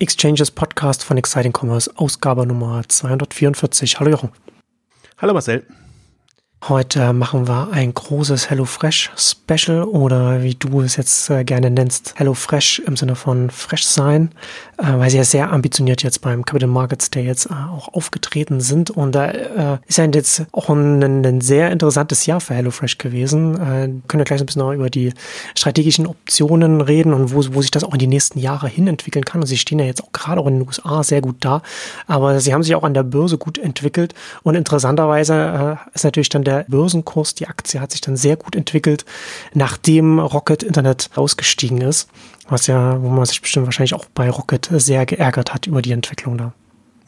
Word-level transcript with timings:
Exchanges 0.00 0.50
Podcast 0.50 1.04
von 1.04 1.18
Exciting 1.18 1.52
Commerce, 1.52 1.90
Ausgabe 1.96 2.46
Nummer 2.46 2.82
244. 2.88 4.00
Hallo 4.00 4.10
Jochen. 4.10 4.30
Hallo 5.18 5.34
Marcel. 5.34 5.66
Heute 6.68 7.14
machen 7.14 7.48
wir 7.48 7.70
ein 7.72 7.94
großes 7.94 8.50
HelloFresh 8.50 9.10
Special 9.16 9.82
oder 9.82 10.42
wie 10.42 10.54
du 10.54 10.82
es 10.82 10.96
jetzt 10.96 11.30
äh, 11.30 11.42
gerne 11.42 11.70
nennst, 11.70 12.14
HelloFresh 12.18 12.82
im 12.86 12.98
Sinne 12.98 13.16
von 13.16 13.48
fresh 13.48 13.86
sein, 13.86 14.30
äh, 14.76 14.84
weil 14.98 15.08
sie 15.08 15.16
ja 15.16 15.24
sehr 15.24 15.50
ambitioniert 15.52 16.02
jetzt 16.02 16.20
beim 16.20 16.44
Capital 16.44 16.68
Markets 16.68 17.10
Day 17.10 17.24
jetzt 17.24 17.46
äh, 17.46 17.54
auch 17.54 17.94
aufgetreten 17.94 18.60
sind 18.60 18.90
und 18.90 19.14
da 19.14 19.30
ist 19.86 19.96
ja 19.96 20.04
jetzt 20.04 20.44
auch 20.52 20.68
ein, 20.68 21.02
ein, 21.02 21.40
sehr 21.40 21.72
interessantes 21.72 22.26
Jahr 22.26 22.42
für 22.42 22.54
HelloFresh 22.54 22.98
gewesen. 22.98 23.56
Können 23.56 24.20
wir 24.20 24.24
gleich 24.24 24.40
ein 24.40 24.46
bisschen 24.46 24.60
noch 24.60 24.72
über 24.72 24.90
die 24.90 25.14
strategischen 25.54 26.06
Optionen 26.06 26.82
reden 26.82 27.14
und 27.14 27.32
wo, 27.32 27.42
wo 27.54 27.62
sich 27.62 27.70
das 27.70 27.84
auch 27.84 27.94
in 27.94 27.98
die 27.98 28.06
nächsten 28.06 28.38
Jahre 28.38 28.68
hin 28.68 28.86
entwickeln 28.86 29.24
kann. 29.24 29.40
Und 29.40 29.46
sie 29.46 29.56
stehen 29.56 29.78
ja 29.78 29.86
jetzt 29.86 30.04
auch 30.04 30.12
gerade 30.12 30.40
auch 30.40 30.46
in 30.46 30.58
den 30.58 30.66
USA 30.66 31.02
sehr 31.02 31.22
gut 31.22 31.36
da, 31.40 31.62
aber 32.06 32.38
sie 32.40 32.52
haben 32.52 32.62
sich 32.62 32.74
auch 32.74 32.84
an 32.84 32.94
der 32.94 33.02
Börse 33.02 33.38
gut 33.38 33.56
entwickelt 33.56 34.14
und 34.42 34.54
interessanterweise 34.54 35.78
ist 35.94 36.04
natürlich 36.04 36.28
dann 36.28 36.44
der 36.44 36.49
der 36.50 36.64
Börsenkurs, 36.68 37.34
die 37.34 37.46
Aktie 37.46 37.80
hat 37.80 37.92
sich 37.92 38.00
dann 38.00 38.16
sehr 38.16 38.36
gut 38.36 38.56
entwickelt, 38.56 39.04
nachdem 39.54 40.18
Rocket 40.18 40.62
Internet 40.62 41.10
ausgestiegen 41.14 41.80
ist. 41.80 42.08
Was 42.48 42.66
ja, 42.66 43.00
wo 43.00 43.08
man 43.08 43.24
sich 43.26 43.40
bestimmt 43.40 43.66
wahrscheinlich 43.66 43.94
auch 43.94 44.06
bei 44.06 44.28
Rocket 44.28 44.68
sehr 44.72 45.06
geärgert 45.06 45.54
hat 45.54 45.66
über 45.66 45.82
die 45.82 45.92
Entwicklung 45.92 46.36
da 46.36 46.52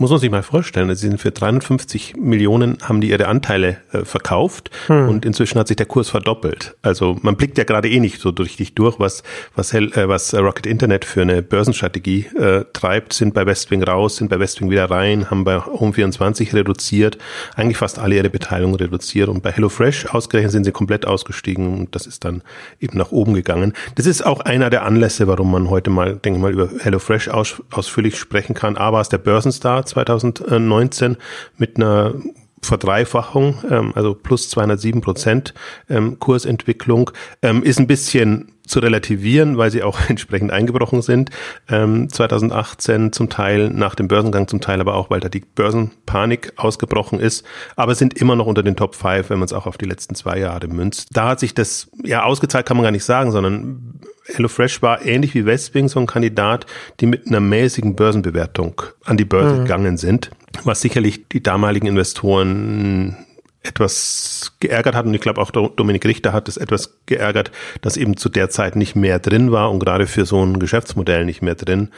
muss 0.02 0.10
man 0.10 0.18
sich 0.18 0.32
mal 0.32 0.42
vorstellen, 0.42 0.92
sie 0.96 1.06
sind 1.06 1.20
für 1.20 1.30
350 1.30 2.16
Millionen 2.16 2.78
haben 2.82 3.00
die 3.00 3.10
ihre 3.10 3.28
Anteile 3.28 3.76
äh, 3.92 4.04
verkauft 4.04 4.68
hm. 4.88 5.08
und 5.08 5.24
inzwischen 5.24 5.60
hat 5.60 5.68
sich 5.68 5.76
der 5.76 5.86
Kurs 5.86 6.10
verdoppelt. 6.10 6.74
Also 6.82 7.16
man 7.22 7.36
blickt 7.36 7.56
ja 7.56 7.62
gerade 7.62 7.88
eh 7.88 8.00
nicht 8.00 8.20
so 8.20 8.30
richtig 8.30 8.74
durch, 8.74 8.98
was 8.98 9.22
was, 9.54 9.72
Hell, 9.72 9.92
äh, 9.92 10.08
was 10.08 10.34
Rocket 10.34 10.66
Internet 10.66 11.04
für 11.04 11.22
eine 11.22 11.40
Börsenstrategie 11.40 12.26
äh, 12.36 12.64
treibt, 12.72 13.12
sind 13.12 13.32
bei 13.32 13.46
Westwing 13.46 13.84
raus, 13.84 14.16
sind 14.16 14.28
bei 14.28 14.40
Westwing 14.40 14.70
wieder 14.70 14.90
rein, 14.90 15.30
haben 15.30 15.44
bei 15.44 15.58
Home24 15.58 16.52
reduziert, 16.52 17.16
eigentlich 17.54 17.76
fast 17.76 18.00
alle 18.00 18.16
ihre 18.16 18.28
Beteiligung 18.28 18.74
reduziert 18.74 19.28
und 19.28 19.44
bei 19.44 19.52
HelloFresh 19.52 20.06
ausgerechnet 20.06 20.50
sind 20.50 20.64
sie 20.64 20.72
komplett 20.72 21.06
ausgestiegen 21.06 21.78
und 21.78 21.94
das 21.94 22.08
ist 22.08 22.24
dann 22.24 22.42
eben 22.80 22.98
nach 22.98 23.12
oben 23.12 23.34
gegangen. 23.34 23.72
Das 23.94 24.06
ist 24.06 24.26
auch 24.26 24.40
einer 24.40 24.68
der 24.68 24.82
Anlässe, 24.84 25.28
warum 25.28 25.52
man 25.52 25.70
heute 25.70 25.90
mal, 25.90 26.16
denke 26.16 26.38
ich 26.38 26.42
mal, 26.42 26.52
über 26.52 26.70
HelloFresh 26.80 27.28
aus, 27.28 27.62
ausführlich 27.70 28.18
sprechen 28.18 28.54
kann. 28.54 28.76
A 28.76 28.92
war 28.92 29.00
es 29.00 29.08
der 29.08 29.18
Börsenstar 29.18 29.86
2019 29.92 31.16
mit 31.58 31.76
einer 31.76 32.14
Verdreifachung, 32.62 33.56
ähm, 33.70 33.92
also 33.94 34.14
plus 34.14 34.48
207 34.50 35.00
Prozent 35.00 35.54
ähm, 35.90 36.18
Kursentwicklung, 36.18 37.10
ähm, 37.42 37.62
ist 37.62 37.78
ein 37.78 37.86
bisschen 37.86 38.52
zu 38.72 38.80
relativieren, 38.80 39.58
weil 39.58 39.70
sie 39.70 39.82
auch 39.82 39.98
entsprechend 40.08 40.50
eingebrochen 40.50 41.02
sind. 41.02 41.30
Ähm, 41.68 42.08
2018 42.08 43.12
zum 43.12 43.28
Teil 43.28 43.70
nach 43.70 43.94
dem 43.94 44.08
Börsengang, 44.08 44.48
zum 44.48 44.60
Teil 44.60 44.80
aber 44.80 44.94
auch, 44.94 45.10
weil 45.10 45.20
da 45.20 45.28
die 45.28 45.40
Börsenpanik 45.40 46.54
ausgebrochen 46.56 47.20
ist, 47.20 47.44
aber 47.76 47.94
sind 47.94 48.14
immer 48.14 48.34
noch 48.34 48.46
unter 48.46 48.62
den 48.62 48.76
Top 48.76 48.94
5, 48.94 49.30
wenn 49.30 49.38
man 49.38 49.46
es 49.46 49.52
auch 49.52 49.66
auf 49.66 49.78
die 49.78 49.84
letzten 49.84 50.14
zwei 50.14 50.38
Jahre 50.38 50.66
münzt. 50.66 51.08
Da 51.12 51.28
hat 51.28 51.40
sich 51.40 51.54
das 51.54 51.90
ja 52.02 52.24
ausgezahlt, 52.24 52.66
kann 52.66 52.76
man 52.76 52.84
gar 52.84 52.90
nicht 52.90 53.04
sagen, 53.04 53.30
sondern 53.30 54.00
HelloFresh 54.26 54.82
war 54.82 55.04
ähnlich 55.04 55.34
wie 55.34 55.44
Westwing 55.44 55.88
so 55.88 56.00
ein 56.00 56.06
Kandidat, 56.06 56.66
die 57.00 57.06
mit 57.06 57.26
einer 57.26 57.40
mäßigen 57.40 57.96
Börsenbewertung 57.96 58.80
an 59.04 59.16
die 59.16 59.24
Börse 59.24 59.56
mhm. 59.56 59.62
gegangen 59.64 59.96
sind, 59.96 60.30
was 60.64 60.80
sicherlich 60.80 61.28
die 61.28 61.42
damaligen 61.42 61.86
Investoren 61.86 63.16
etwas 63.62 64.56
geärgert 64.60 64.94
hat. 64.94 65.06
Und 65.06 65.14
ich 65.14 65.20
glaube 65.20 65.40
auch 65.40 65.50
Dominik 65.50 66.04
Richter 66.04 66.32
hat 66.32 66.48
es 66.48 66.56
etwas 66.56 66.98
geärgert, 67.06 67.50
dass 67.80 67.96
eben 67.96 68.16
zu 68.16 68.28
der 68.28 68.50
Zeit 68.50 68.76
nicht 68.76 68.96
mehr 68.96 69.18
drin 69.18 69.52
war 69.52 69.70
und 69.70 69.78
gerade 69.78 70.06
für 70.06 70.26
so 70.26 70.44
ein 70.44 70.58
Geschäftsmodell 70.58 71.24
nicht 71.24 71.42
mehr 71.42 71.54
drin 71.54 71.90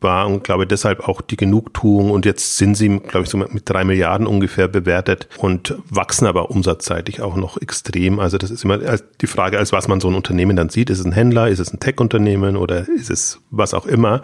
war 0.00 0.26
und 0.26 0.44
glaube 0.44 0.66
deshalb 0.66 1.08
auch 1.08 1.20
die 1.20 1.36
Genugtuung 1.36 2.10
und 2.10 2.24
jetzt 2.24 2.56
sind 2.56 2.76
sie, 2.76 2.88
glaube 3.00 3.22
ich, 3.24 3.30
so 3.30 3.38
mit 3.38 3.68
drei 3.68 3.84
Milliarden 3.84 4.26
ungefähr 4.26 4.68
bewertet 4.68 5.28
und 5.38 5.74
wachsen 5.88 6.26
aber 6.26 6.50
umsatzseitig 6.50 7.22
auch 7.22 7.36
noch 7.36 7.60
extrem. 7.60 8.20
Also 8.20 8.38
das 8.38 8.50
ist 8.50 8.64
immer 8.64 8.78
die 8.78 9.26
Frage, 9.26 9.58
als 9.58 9.72
was 9.72 9.88
man 9.88 10.00
so 10.00 10.08
ein 10.08 10.14
Unternehmen 10.14 10.56
dann 10.56 10.68
sieht. 10.68 10.90
Ist 10.90 11.00
es 11.00 11.04
ein 11.04 11.12
Händler, 11.12 11.48
ist 11.48 11.58
es 11.58 11.72
ein 11.72 11.80
Tech-Unternehmen 11.80 12.56
oder 12.56 12.88
ist 12.88 13.10
es 13.10 13.40
was 13.50 13.74
auch 13.74 13.86
immer? 13.86 14.22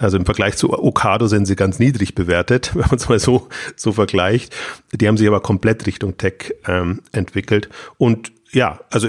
Also 0.00 0.16
im 0.16 0.24
Vergleich 0.24 0.56
zu 0.56 0.72
Okado 0.72 1.26
sind 1.26 1.46
sie 1.46 1.56
ganz 1.56 1.78
niedrig 1.78 2.14
bewertet, 2.14 2.72
wenn 2.74 2.82
man 2.82 2.96
es 2.96 3.08
mal 3.08 3.18
so, 3.18 3.48
so 3.76 3.92
vergleicht. 3.92 4.54
Die 4.92 5.06
haben 5.08 5.16
sich 5.16 5.28
aber 5.28 5.40
komplett 5.40 5.86
Richtung 5.86 6.16
Tech 6.16 6.54
ähm, 6.66 7.00
entwickelt 7.12 7.68
und 7.98 8.32
ja, 8.50 8.80
also 8.90 9.08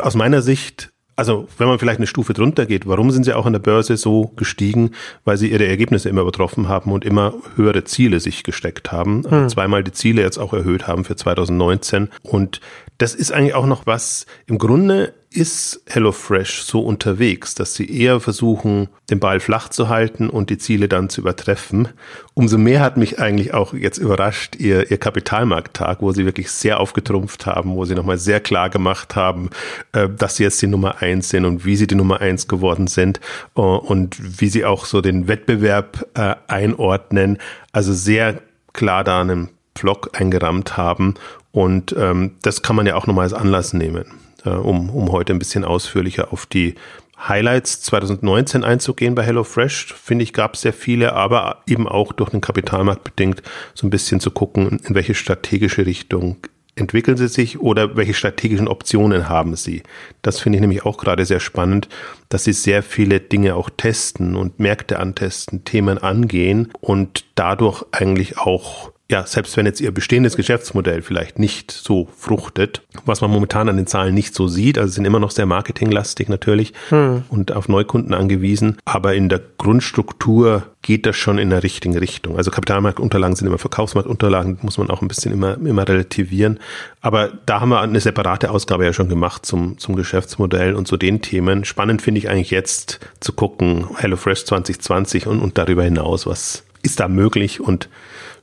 aus 0.00 0.14
meiner 0.14 0.42
Sicht 0.42 0.90
also 1.16 1.48
wenn 1.56 1.66
man 1.66 1.78
vielleicht 1.78 1.98
eine 1.98 2.06
Stufe 2.06 2.34
drunter 2.34 2.66
geht, 2.66 2.86
warum 2.86 3.10
sind 3.10 3.24
sie 3.24 3.32
auch 3.32 3.46
an 3.46 3.54
der 3.54 3.60
Börse 3.60 3.96
so 3.96 4.32
gestiegen? 4.36 4.90
Weil 5.24 5.38
sie 5.38 5.50
ihre 5.50 5.66
Ergebnisse 5.66 6.10
immer 6.10 6.20
übertroffen 6.20 6.68
haben 6.68 6.92
und 6.92 7.04
immer 7.04 7.34
höhere 7.56 7.84
Ziele 7.84 8.20
sich 8.20 8.44
gesteckt 8.44 8.92
haben. 8.92 9.24
Also 9.24 9.36
hm. 9.36 9.48
zweimal 9.48 9.82
die 9.82 9.92
Ziele 9.92 10.22
jetzt 10.22 10.38
auch 10.38 10.52
erhöht 10.52 10.86
haben 10.86 11.04
für 11.04 11.16
2019. 11.16 12.10
Und 12.22 12.60
das 12.98 13.14
ist 13.14 13.32
eigentlich 13.32 13.54
auch 13.54 13.66
noch 13.66 13.86
was, 13.86 14.26
im 14.46 14.58
Grunde 14.58 15.14
ist 15.36 15.82
HelloFresh 15.86 16.62
so 16.62 16.80
unterwegs, 16.80 17.54
dass 17.54 17.74
sie 17.74 17.88
eher 17.90 18.20
versuchen, 18.20 18.88
den 19.10 19.20
Ball 19.20 19.38
flach 19.38 19.68
zu 19.68 19.88
halten 19.88 20.30
und 20.30 20.50
die 20.50 20.58
Ziele 20.58 20.88
dann 20.88 21.08
zu 21.08 21.20
übertreffen. 21.20 21.88
Umso 22.34 22.58
mehr 22.58 22.80
hat 22.80 22.96
mich 22.96 23.18
eigentlich 23.18 23.54
auch 23.54 23.74
jetzt 23.74 23.98
überrascht 23.98 24.56
ihr, 24.56 24.90
ihr 24.90 24.98
Kapitalmarkttag, 24.98 26.00
wo 26.00 26.12
sie 26.12 26.24
wirklich 26.24 26.50
sehr 26.50 26.80
aufgetrumpft 26.80 27.46
haben, 27.46 27.74
wo 27.74 27.84
sie 27.84 27.94
nochmal 27.94 28.18
sehr 28.18 28.40
klar 28.40 28.70
gemacht 28.70 29.14
haben, 29.14 29.50
äh, 29.92 30.08
dass 30.08 30.36
sie 30.36 30.44
jetzt 30.44 30.60
die 30.62 30.66
Nummer 30.66 31.02
eins 31.02 31.28
sind 31.28 31.44
und 31.44 31.64
wie 31.64 31.76
sie 31.76 31.86
die 31.86 31.94
Nummer 31.94 32.20
eins 32.20 32.48
geworden 32.48 32.86
sind 32.86 33.20
äh, 33.56 33.60
und 33.60 34.40
wie 34.40 34.48
sie 34.48 34.64
auch 34.64 34.86
so 34.86 35.00
den 35.00 35.28
Wettbewerb 35.28 36.06
äh, 36.14 36.34
einordnen. 36.48 37.38
Also 37.72 37.92
sehr 37.92 38.40
klar 38.72 39.04
da 39.04 39.20
einen 39.20 39.50
Vlog 39.74 40.18
eingerammt 40.18 40.76
haben 40.76 41.14
und 41.52 41.94
ähm, 41.98 42.32
das 42.42 42.62
kann 42.62 42.76
man 42.76 42.86
ja 42.86 42.96
auch 42.96 43.06
nochmal 43.06 43.24
als 43.24 43.32
Anlass 43.32 43.72
nehmen, 43.72 44.04
äh, 44.46 44.50
um, 44.50 44.90
um 44.90 45.12
heute 45.12 45.32
ein 45.32 45.38
bisschen 45.38 45.64
ausführlicher 45.64 46.32
auf 46.32 46.46
die 46.46 46.74
Highlights 47.18 47.80
2019 47.82 48.64
einzugehen 48.64 49.14
bei 49.14 49.22
HelloFresh. 49.22 49.94
Finde 49.94 50.22
ich, 50.22 50.32
gab 50.32 50.54
es 50.54 50.62
sehr 50.62 50.72
viele, 50.72 51.14
aber 51.14 51.62
eben 51.66 51.88
auch 51.88 52.12
durch 52.12 52.30
den 52.30 52.40
Kapitalmarkt 52.40 53.04
bedingt 53.04 53.42
so 53.74 53.86
ein 53.86 53.90
bisschen 53.90 54.20
zu 54.20 54.30
gucken, 54.30 54.80
in 54.84 54.94
welche 54.94 55.14
strategische 55.14 55.86
Richtung 55.86 56.36
entwickeln 56.76 57.16
sie 57.16 57.28
sich 57.28 57.58
oder 57.58 57.96
welche 57.96 58.12
strategischen 58.12 58.68
Optionen 58.68 59.30
haben 59.30 59.56
sie. 59.56 59.82
Das 60.20 60.38
finde 60.38 60.58
ich 60.58 60.60
nämlich 60.60 60.84
auch 60.84 60.98
gerade 60.98 61.24
sehr 61.24 61.40
spannend, 61.40 61.88
dass 62.28 62.44
sie 62.44 62.52
sehr 62.52 62.82
viele 62.82 63.18
Dinge 63.18 63.54
auch 63.54 63.70
testen 63.70 64.36
und 64.36 64.60
Märkte 64.60 64.98
antesten, 64.98 65.64
Themen 65.64 65.96
angehen 65.96 66.70
und 66.80 67.24
dadurch 67.34 67.82
eigentlich 67.92 68.36
auch 68.38 68.92
ja, 69.08 69.24
selbst 69.24 69.56
wenn 69.56 69.66
jetzt 69.66 69.80
ihr 69.80 69.92
bestehendes 69.92 70.36
Geschäftsmodell 70.36 71.00
vielleicht 71.00 71.38
nicht 71.38 71.70
so 71.70 72.08
fruchtet, 72.16 72.82
was 73.04 73.20
man 73.20 73.30
momentan 73.30 73.68
an 73.68 73.76
den 73.76 73.86
Zahlen 73.86 74.14
nicht 74.14 74.34
so 74.34 74.48
sieht, 74.48 74.78
also 74.78 74.92
sind 74.92 75.04
immer 75.04 75.20
noch 75.20 75.30
sehr 75.30 75.46
marketinglastig 75.46 76.28
natürlich 76.28 76.72
hm. 76.88 77.22
und 77.28 77.52
auf 77.52 77.68
Neukunden 77.68 78.14
angewiesen, 78.14 78.78
aber 78.84 79.14
in 79.14 79.28
der 79.28 79.40
Grundstruktur 79.58 80.64
geht 80.82 81.06
das 81.06 81.16
schon 81.16 81.38
in 81.38 81.50
der 81.50 81.62
richtigen 81.62 81.96
Richtung. 81.96 82.36
Also 82.36 82.50
Kapitalmarktunterlagen 82.50 83.36
sind 83.36 83.46
immer 83.46 83.58
Verkaufsmarktunterlagen, 83.58 84.58
muss 84.62 84.78
man 84.78 84.90
auch 84.90 85.02
ein 85.02 85.08
bisschen 85.08 85.32
immer, 85.32 85.54
immer 85.54 85.88
relativieren. 85.88 86.58
Aber 87.00 87.32
da 87.46 87.60
haben 87.60 87.68
wir 87.68 87.80
eine 87.80 88.00
separate 88.00 88.50
Ausgabe 88.50 88.84
ja 88.84 88.92
schon 88.92 89.08
gemacht 89.08 89.46
zum, 89.46 89.78
zum 89.78 89.94
Geschäftsmodell 89.94 90.74
und 90.74 90.88
zu 90.88 90.96
den 90.96 91.22
Themen. 91.22 91.64
Spannend 91.64 92.02
finde 92.02 92.18
ich 92.18 92.28
eigentlich 92.28 92.50
jetzt 92.50 93.00
zu 93.20 93.32
gucken, 93.32 93.86
HelloFresh 93.96 94.44
2020 94.46 95.26
und, 95.28 95.40
und 95.40 95.58
darüber 95.58 95.84
hinaus, 95.84 96.26
was 96.26 96.64
ist 96.82 97.00
da 97.00 97.08
möglich 97.08 97.60
und 97.60 97.88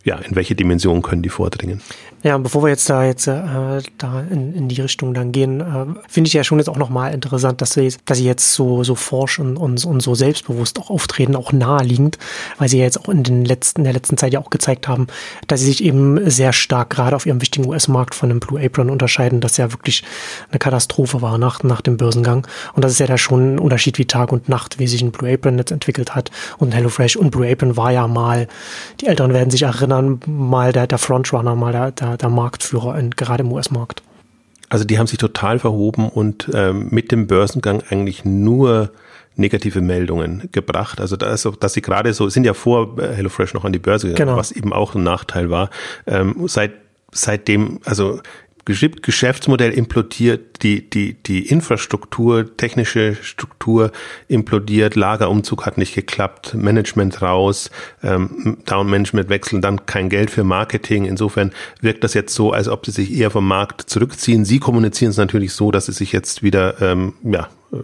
ja, 0.04 0.18
in 0.18 0.36
welche 0.36 0.56
Dimension 0.56 1.02
können 1.02 1.22
die 1.22 1.30
vordringen? 1.30 1.82
Ja, 2.24 2.38
bevor 2.38 2.64
wir 2.64 2.70
jetzt 2.70 2.90
da 2.90 3.06
jetzt 3.06 3.28
äh, 3.28 3.82
da 3.98 4.24
in, 4.30 4.54
in 4.54 4.68
die 4.70 4.80
Richtung 4.80 5.14
dann 5.14 5.34
gehen, 5.34 5.60
äh, 5.60 5.86
finde 6.08 6.28
ich 6.30 6.34
ja 6.34 6.46
schon 6.46 6.58
jetzt 6.58 6.70
auch 6.70 6.78
nochmal 6.78 7.14
interessant, 7.14 7.62
dass 7.62 7.72
sie, 7.72 7.94
dass 8.06 8.18
sie 8.18 8.26
jetzt 8.26 8.54
so 8.54 8.84
so 8.84 8.96
forsch 8.96 9.40
und, 9.40 9.58
und, 9.58 9.84
und 9.84 10.00
so 10.02 10.16
selbstbewusst 10.16 10.80
auch 10.80 10.90
auftreten, 10.90 11.36
auch 11.36 11.52
naheliegend, 11.52 12.18
weil 12.60 12.70
sie 12.70 12.78
ja 12.78 12.86
jetzt 12.86 13.00
auch 13.00 13.10
in 13.10 13.24
den 13.24 13.44
letzten 13.44 13.82
in 13.82 13.84
der 13.84 13.94
letzten 13.94 14.18
Zeit 14.18 14.32
ja 14.32 14.40
auch 14.40 14.50
gezeigt 14.50 14.88
haben, 14.88 15.08
dass 15.48 15.60
sie 15.60 15.66
sich 15.66 15.84
eben 15.84 16.30
sehr 16.30 16.54
stark 16.54 16.90
gerade 16.92 17.16
auf 17.16 17.26
ihrem 17.26 17.42
wichtigen 17.42 17.68
US-Markt 17.68 18.16
von 18.16 18.30
dem 18.30 18.40
Blue 18.40 18.64
Apron 18.64 18.90
unterscheiden, 18.90 19.42
das 19.42 19.58
ja 19.58 19.74
wirklich 19.74 20.04
eine 20.50 20.60
Katastrophe 20.60 21.22
war 21.22 21.38
nach 21.38 21.64
nach 21.64 21.82
dem 21.82 21.98
Börsengang 21.98 22.48
und 22.74 22.86
das 22.86 22.94
ist 22.94 23.00
ja 23.00 23.08
da 23.08 23.18
schon 23.18 23.56
ein 23.56 23.60
Unterschied 23.60 23.98
wie 23.98 24.06
Tag 24.06 24.32
und 24.32 24.48
Nacht, 24.48 24.80
wie 24.80 24.88
sich 24.88 25.02
ein 25.02 25.12
Blue 25.12 25.32
Apron 25.32 25.58
jetzt 25.58 25.72
entwickelt 25.72 26.16
hat 26.16 26.32
und 26.58 26.74
HelloFresh 26.74 27.18
und 27.18 27.32
Blue 27.32 27.50
Apron 27.50 27.76
war 27.76 27.92
ja 27.92 28.08
mal, 28.08 28.48
die 29.02 29.08
Älteren 29.08 29.34
werden 29.34 29.50
sich 29.50 29.64
erinnern, 29.64 29.93
mal 30.02 30.72
der 30.72 30.88
der 30.88 30.98
Frontrunner, 30.98 31.56
mal 31.56 31.72
der, 31.72 31.92
der 31.92 32.18
der, 32.18 32.30
Marktführer 32.30 32.98
in, 32.98 33.12
gerade 33.12 33.44
im 33.44 33.52
US-Markt. 33.52 34.04
Also 34.70 34.86
die 34.86 34.98
haben 34.98 35.08
sich 35.08 35.20
total 35.20 35.60
verhoben 35.60 36.10
und 36.10 36.50
ähm, 36.54 36.88
mit 36.90 37.12
dem 37.12 37.28
Börsengang 37.28 37.84
eigentlich 37.90 38.26
nur 38.26 38.92
negative 39.36 39.82
Meldungen 39.82 40.50
gebracht. 40.52 41.00
Also 41.00 41.16
da 41.16 41.32
ist, 41.34 41.48
dass 41.60 41.74
sie 41.74 41.82
gerade 41.82 42.14
so, 42.14 42.30
sind 42.30 42.46
ja 42.46 42.54
vor 42.54 42.98
äh, 43.00 43.14
HelloFresh 43.16 43.54
noch 43.54 43.66
an 43.66 43.74
die 43.74 43.80
Börse 43.80 44.08
gegangen, 44.08 44.30
genau. 44.30 44.40
was 44.40 44.52
eben 44.52 44.74
auch 44.74 44.96
ein 44.96 45.04
Nachteil 45.04 45.50
war. 45.50 45.70
Ähm, 46.06 46.36
seit 46.48 46.72
seitdem, 47.14 47.80
also 47.86 48.20
Geschäftsmodell 48.66 49.72
implodiert, 49.72 50.64
die, 50.64 50.90
die, 50.90 51.16
die 51.16 51.48
Infrastruktur, 51.48 52.56
technische 52.56 53.16
Struktur 53.22 53.92
implodiert, 54.30 54.96
Lagerumzug 54.96 55.66
hat 55.66 55.78
nicht 55.78 55.96
geklappt, 55.96 56.54
Management 56.54 57.22
raus, 57.22 57.72
ähm, 58.04 58.58
Down-Management 58.66 59.30
wechseln, 59.30 59.62
dann 59.62 59.86
kein 59.86 60.08
Geld 60.10 60.32
für 60.32 60.46
Marketing. 60.46 61.06
Insofern 61.06 61.52
wirkt 61.82 62.06
das 62.06 62.14
jetzt 62.14 62.34
so, 62.34 62.54
als 62.54 62.70
ob 62.70 62.86
sie 62.86 62.92
sich 62.92 63.14
eher 63.14 63.32
vom 63.32 63.48
Markt 63.48 63.90
zurückziehen. 63.90 64.46
Sie 64.46 64.60
kommunizieren 64.60 65.12
es 65.12 65.18
natürlich 65.18 65.54
so, 65.54 65.72
dass 65.72 65.88
sie 65.88 65.92
sich 65.92 66.14
jetzt 66.14 66.42
wieder, 66.42 66.82
ähm, 66.82 67.16
ja, 67.24 67.50
äh, 67.74 67.78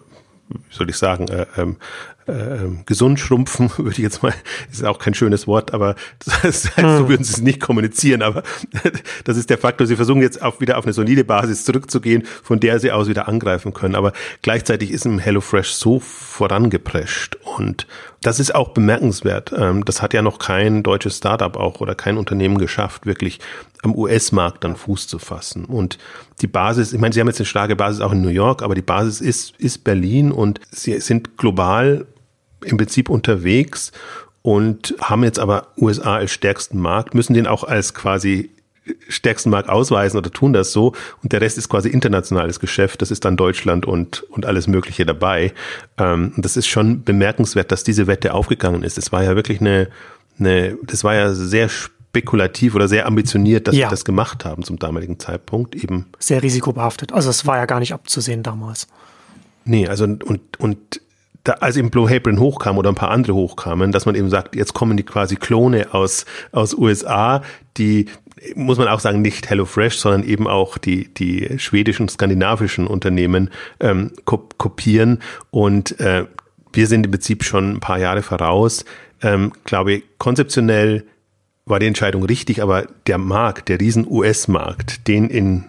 wie 0.47 0.75
soll 0.75 0.89
ich 0.89 0.95
sagen, 0.95 1.27
äh, 1.27 1.45
ähm, 1.57 1.75
äh, 2.29 2.83
gesund 2.85 3.19
schrumpfen, 3.19 3.71
würde 3.77 3.91
ich 3.91 3.97
jetzt 3.97 4.23
mal, 4.23 4.33
ist 4.71 4.85
auch 4.85 4.99
kein 4.99 5.13
schönes 5.13 5.47
Wort, 5.47 5.73
aber 5.73 5.95
das 6.25 6.43
heißt, 6.43 6.77
hm. 6.77 6.97
so 6.97 7.09
würden 7.09 7.23
sie 7.23 7.33
es 7.33 7.41
nicht 7.41 7.59
kommunizieren, 7.59 8.21
aber 8.21 8.43
das 9.23 9.37
ist 9.37 9.49
der 9.49 9.57
Faktor. 9.57 9.87
Sie 9.87 9.95
versuchen 9.95 10.21
jetzt 10.21 10.41
auch 10.41 10.59
wieder 10.59 10.77
auf 10.77 10.85
eine 10.85 10.93
solide 10.93 11.23
Basis 11.23 11.65
zurückzugehen, 11.65 12.23
von 12.43 12.59
der 12.59 12.79
sie 12.79 12.91
aus 12.91 13.07
wieder 13.07 13.27
angreifen 13.27 13.73
können. 13.73 13.95
Aber 13.95 14.13
gleichzeitig 14.41 14.91
ist 14.91 15.05
im 15.05 15.19
HelloFresh 15.19 15.71
so 15.71 15.99
vorangeprescht 15.99 17.37
und 17.57 17.87
das 18.21 18.39
ist 18.39 18.53
auch 18.53 18.69
bemerkenswert. 18.69 19.53
Ähm, 19.55 19.85
das 19.85 20.01
hat 20.01 20.13
ja 20.13 20.21
noch 20.21 20.39
kein 20.39 20.83
deutsches 20.83 21.17
Startup 21.17 21.55
auch 21.55 21.79
oder 21.79 21.95
kein 21.95 22.17
Unternehmen 22.17 22.57
geschafft, 22.57 23.05
wirklich 23.05 23.39
am 23.81 23.95
US-Markt 23.95 24.63
dann 24.63 24.75
Fuß 24.75 25.07
zu 25.07 25.19
fassen. 25.19 25.65
Und 25.65 25.97
die 26.41 26.47
Basis, 26.47 26.93
ich 26.93 26.99
meine, 26.99 27.13
sie 27.13 27.21
haben 27.21 27.27
jetzt 27.27 27.39
eine 27.39 27.45
starke 27.45 27.75
Basis 27.75 28.01
auch 28.01 28.11
in 28.11 28.21
New 28.21 28.29
York, 28.29 28.61
aber 28.61 28.75
die 28.75 28.81
Basis 28.81 29.21
ist, 29.21 29.55
ist 29.57 29.83
Berlin 29.83 30.31
und 30.31 30.59
sie 30.71 30.99
sind 30.99 31.37
global 31.37 32.05
im 32.63 32.77
Prinzip 32.77 33.09
unterwegs 33.09 33.91
und 34.41 34.95
haben 35.01 35.23
jetzt 35.23 35.39
aber 35.39 35.67
USA 35.77 36.15
als 36.15 36.31
stärksten 36.31 36.79
Markt, 36.79 37.13
müssen 37.13 37.33
den 37.33 37.47
auch 37.47 37.63
als 37.63 37.93
quasi 37.93 38.51
stärksten 39.07 39.49
Markt 39.49 39.69
ausweisen 39.69 40.17
oder 40.17 40.31
tun 40.31 40.53
das 40.53 40.71
so 40.71 40.93
und 41.21 41.31
der 41.31 41.41
Rest 41.41 41.57
ist 41.57 41.69
quasi 41.69 41.89
internationales 41.89 42.59
Geschäft, 42.59 43.01
das 43.01 43.11
ist 43.11 43.25
dann 43.25 43.37
Deutschland 43.37 43.85
und, 43.85 44.23
und 44.29 44.45
alles 44.45 44.67
Mögliche 44.67 45.05
dabei. 45.05 45.53
Ähm, 45.97 46.33
das 46.37 46.57
ist 46.57 46.67
schon 46.67 47.03
bemerkenswert, 47.03 47.71
dass 47.71 47.83
diese 47.83 48.07
Wette 48.07 48.33
aufgegangen 48.33 48.83
ist. 48.83 48.97
Es 48.97 49.11
war 49.11 49.23
ja 49.23 49.35
wirklich 49.35 49.61
eine, 49.61 49.89
eine, 50.39 50.77
das 50.83 51.03
war 51.03 51.13
ja 51.13 51.33
sehr 51.33 51.69
spekulativ 51.69 52.75
oder 52.75 52.87
sehr 52.87 53.05
ambitioniert, 53.05 53.67
dass 53.67 53.75
ja. 53.75 53.87
sie 53.87 53.91
das 53.91 54.05
gemacht 54.05 54.45
haben 54.45 54.63
zum 54.63 54.79
damaligen 54.79 55.19
Zeitpunkt 55.19 55.75
eben. 55.75 56.07
Sehr 56.17 56.41
risikobehaftet. 56.41 57.13
Also 57.13 57.29
es 57.29 57.45
war 57.45 57.57
ja 57.57 57.65
gar 57.65 57.79
nicht 57.79 57.93
abzusehen 57.93 58.41
damals. 58.43 58.87
Nee, 59.65 59.87
also 59.87 60.05
und, 60.05 60.59
und 60.59 61.01
da, 61.43 61.53
als 61.53 61.77
eben 61.77 61.89
Blue 61.89 62.13
Apron 62.13 62.39
hochkam 62.39 62.77
oder 62.77 62.89
ein 62.89 62.95
paar 62.95 63.11
andere 63.11 63.33
hochkamen, 63.33 63.91
dass 63.91 64.05
man 64.05 64.15
eben 64.15 64.29
sagt, 64.29 64.55
jetzt 64.55 64.73
kommen 64.73 64.97
die 64.97 65.03
quasi 65.03 65.35
Klone 65.35 65.93
aus, 65.93 66.25
aus 66.51 66.73
USA, 66.73 67.41
die, 67.77 68.07
muss 68.55 68.77
man 68.77 68.87
auch 68.87 68.99
sagen, 68.99 69.21
nicht 69.21 69.49
HelloFresh, 69.49 69.97
sondern 69.97 70.23
eben 70.23 70.47
auch 70.47 70.77
die, 70.77 71.13
die 71.13 71.57
schwedischen, 71.57 72.09
skandinavischen 72.09 72.87
Unternehmen 72.87 73.49
ähm, 73.79 74.11
kopieren. 74.25 75.19
Und 75.51 75.99
äh, 75.99 76.25
wir 76.73 76.87
sind 76.87 77.05
im 77.05 77.11
Prinzip 77.11 77.43
schon 77.43 77.73
ein 77.73 77.79
paar 77.79 77.99
Jahre 77.99 78.21
voraus. 78.21 78.85
Ähm, 79.21 79.51
glaube, 79.63 80.03
konzeptionell 80.17 81.05
war 81.65 81.79
die 81.79 81.87
Entscheidung 81.87 82.23
richtig, 82.23 82.61
aber 82.61 82.87
der 83.07 83.17
Markt, 83.17 83.69
der 83.69 83.79
riesen 83.79 84.07
US-Markt, 84.09 85.07
den 85.07 85.29
in 85.29 85.65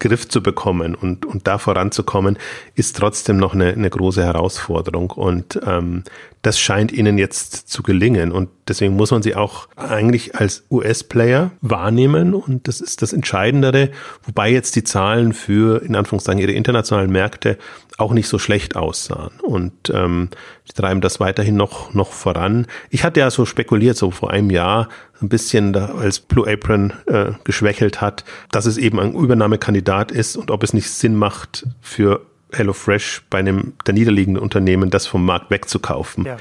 Griff 0.00 0.28
zu 0.28 0.42
bekommen 0.42 0.96
und, 0.96 1.24
und 1.24 1.46
da 1.46 1.58
voranzukommen, 1.58 2.38
ist 2.74 2.96
trotzdem 2.96 3.36
noch 3.36 3.54
eine, 3.54 3.72
eine 3.72 3.90
große 3.90 4.24
Herausforderung. 4.24 5.10
Und 5.10 5.60
ähm, 5.64 6.02
das 6.42 6.58
scheint 6.58 6.90
ihnen 6.90 7.18
jetzt 7.18 7.68
zu 7.68 7.82
gelingen. 7.82 8.32
Und 8.32 8.48
deswegen 8.66 8.96
muss 8.96 9.10
man 9.10 9.22
sie 9.22 9.36
auch 9.36 9.68
eigentlich 9.76 10.34
als 10.34 10.64
US-Player 10.70 11.52
wahrnehmen. 11.60 12.34
Und 12.34 12.66
das 12.66 12.80
ist 12.80 13.02
das 13.02 13.12
Entscheidendere. 13.12 13.90
Wobei 14.24 14.50
jetzt 14.50 14.74
die 14.74 14.84
Zahlen 14.84 15.34
für, 15.34 15.82
in 15.82 15.94
Anführungszeichen, 15.94 16.40
ihre 16.40 16.52
internationalen 16.52 17.12
Märkte 17.12 17.58
auch 17.98 18.12
nicht 18.12 18.28
so 18.28 18.38
schlecht 18.38 18.74
aussahen. 18.74 19.32
Und 19.42 19.90
ähm, 19.92 20.30
die 20.68 20.72
treiben 20.72 21.02
das 21.02 21.20
weiterhin 21.20 21.56
noch, 21.56 21.92
noch 21.92 22.12
voran. 22.12 22.66
Ich 22.88 23.04
hatte 23.04 23.20
ja 23.20 23.30
so 23.30 23.44
spekuliert, 23.44 23.98
so 23.98 24.10
vor 24.10 24.30
einem 24.30 24.50
Jahr, 24.50 24.88
ein 25.22 25.28
bisschen, 25.28 25.72
da, 25.72 25.86
als 25.86 26.20
Blue 26.20 26.50
Apron 26.50 26.92
äh, 27.06 27.32
geschwächelt 27.44 28.00
hat, 28.00 28.24
dass 28.50 28.66
es 28.66 28.76
eben 28.76 28.98
ein 29.00 29.14
Übernahmekandidat 29.14 30.12
ist 30.12 30.36
und 30.36 30.50
ob 30.50 30.62
es 30.62 30.72
nicht 30.72 30.90
Sinn 30.90 31.16
macht 31.16 31.66
für 31.80 32.22
HelloFresh 32.52 33.22
bei 33.30 33.38
einem 33.38 33.74
der 33.86 33.94
niederliegenden 33.94 34.42
Unternehmen 34.42 34.90
das 34.90 35.06
vom 35.06 35.24
Markt 35.24 35.50
wegzukaufen. 35.50 36.26
Ja. 36.26 36.36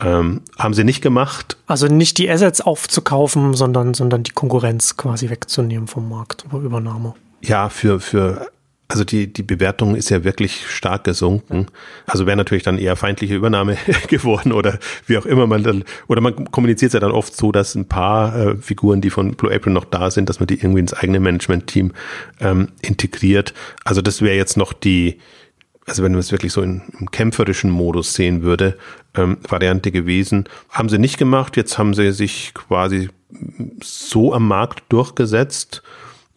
Ähm, 0.00 0.42
haben 0.58 0.74
sie 0.74 0.84
nicht 0.84 1.00
gemacht. 1.00 1.56
Also 1.66 1.86
nicht 1.86 2.18
die 2.18 2.28
Assets 2.28 2.60
aufzukaufen, 2.60 3.54
sondern, 3.54 3.94
sondern 3.94 4.24
die 4.24 4.32
Konkurrenz 4.32 4.96
quasi 4.96 5.30
wegzunehmen 5.30 5.86
vom 5.86 6.08
Markt 6.08 6.44
über 6.44 6.58
Übernahme. 6.58 7.14
Ja, 7.40 7.68
für, 7.68 8.00
für 8.00 8.48
also 8.92 9.04
die, 9.04 9.32
die 9.32 9.42
Bewertung 9.42 9.96
ist 9.96 10.10
ja 10.10 10.22
wirklich 10.22 10.66
stark 10.68 11.04
gesunken. 11.04 11.68
Also 12.04 12.26
wäre 12.26 12.36
natürlich 12.36 12.62
dann 12.62 12.76
eher 12.76 12.94
feindliche 12.94 13.34
Übernahme 13.34 13.78
geworden 14.08 14.52
oder 14.52 14.78
wie 15.06 15.16
auch 15.16 15.24
immer 15.24 15.46
man 15.46 15.62
dann, 15.62 15.84
oder 16.08 16.20
man 16.20 16.50
kommuniziert 16.50 16.90
es 16.90 16.92
ja 16.92 17.00
dann 17.00 17.10
oft 17.10 17.34
so, 17.34 17.52
dass 17.52 17.74
ein 17.74 17.88
paar 17.88 18.36
äh, 18.36 18.56
Figuren, 18.58 19.00
die 19.00 19.08
von 19.08 19.34
Blue 19.34 19.50
April 19.50 19.72
noch 19.72 19.86
da 19.86 20.10
sind, 20.10 20.28
dass 20.28 20.40
man 20.40 20.46
die 20.46 20.56
irgendwie 20.56 20.80
ins 20.80 20.92
eigene 20.92 21.20
Management-Team 21.20 21.92
ähm, 22.40 22.68
integriert. 22.82 23.54
Also 23.82 24.02
das 24.02 24.20
wäre 24.20 24.36
jetzt 24.36 24.58
noch 24.58 24.74
die, 24.74 25.20
also 25.86 26.02
wenn 26.02 26.12
man 26.12 26.20
es 26.20 26.30
wirklich 26.30 26.52
so 26.52 26.60
in, 26.60 26.82
im 27.00 27.10
kämpferischen 27.10 27.70
Modus 27.70 28.12
sehen 28.12 28.42
würde, 28.42 28.76
ähm, 29.14 29.38
Variante 29.48 29.90
gewesen. 29.90 30.44
Haben 30.68 30.90
sie 30.90 30.98
nicht 30.98 31.16
gemacht, 31.16 31.56
jetzt 31.56 31.78
haben 31.78 31.94
sie 31.94 32.12
sich 32.12 32.52
quasi 32.52 33.08
so 33.82 34.34
am 34.34 34.48
Markt 34.48 34.82
durchgesetzt 34.90 35.82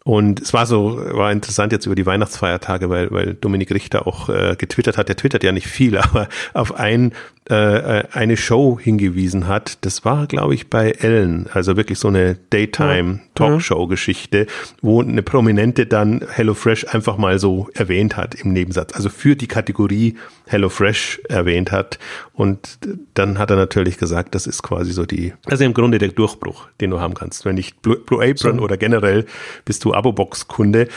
und 0.08 0.40
es 0.40 0.54
war 0.54 0.68
so, 0.68 0.98
war 0.98 1.32
interessant 1.32 1.72
jetzt 1.72 1.88
über 1.88 1.96
die 1.96 2.06
Weihnachtsfeiertage, 2.06 2.92
weil, 2.92 3.10
weil 3.10 3.34
Dominik 3.34 3.72
Richter 3.72 4.06
auch 4.06 4.30
äh, 4.30 4.56
getwittert 4.56 5.00
hat. 5.00 5.10
Der 5.10 5.16
twittert 5.16 5.44
ja 5.44 5.52
nicht 5.52 5.66
viel, 5.66 5.98
aber 5.98 6.30
auf 6.54 6.76
ein, 6.76 7.14
äh, 7.50 8.04
eine 8.12 8.38
Show 8.38 8.80
hingewiesen 8.80 9.48
hat. 9.48 9.78
Das 9.82 10.04
war, 10.04 10.26
glaube 10.28 10.56
ich, 10.56 10.70
bei 10.70 10.92
Ellen, 10.92 11.48
also 11.54 11.78
wirklich 11.78 12.00
so 12.00 12.08
eine 12.08 12.38
Daytime-Talkshow-Geschichte, 12.50 14.48
wo 14.82 15.02
eine 15.02 15.22
Prominente 15.22 15.86
dann 15.86 16.26
HelloFresh 16.28 16.88
einfach 16.94 17.18
mal 17.18 17.38
so 17.38 17.70
erwähnt 17.74 18.18
hat 18.18 18.34
im 18.36 18.54
Nebensatz. 18.54 18.94
Also 18.96 19.10
für 19.10 19.36
die 19.36 19.48
Kategorie 19.48 20.16
HelloFresh 20.48 21.22
erwähnt 21.30 21.72
hat. 21.72 22.00
Und 22.34 22.80
dann 23.14 23.38
hat 23.38 23.52
er 23.52 23.58
natürlich 23.58 23.98
gesagt, 23.98 24.34
das 24.34 24.48
ist 24.48 24.64
quasi 24.64 24.92
so 24.92 25.06
die, 25.06 25.34
also 25.46 25.64
im 25.64 25.74
Grunde 25.74 26.00
der 26.00 26.10
Durchbruch, 26.10 26.68
den 26.82 26.90
du 26.90 27.00
haben 27.00 27.14
kannst. 27.14 27.46
Wenn 27.46 27.56
nicht 27.56 27.82
Blue, 27.82 27.98
Blue 27.98 28.24
Apron 28.24 28.58
so. 28.58 28.64
oder 28.64 28.78
generell 28.78 29.26
bist 29.66 29.86
du 29.86 29.94
Abo-Box-Kunde 29.94 30.88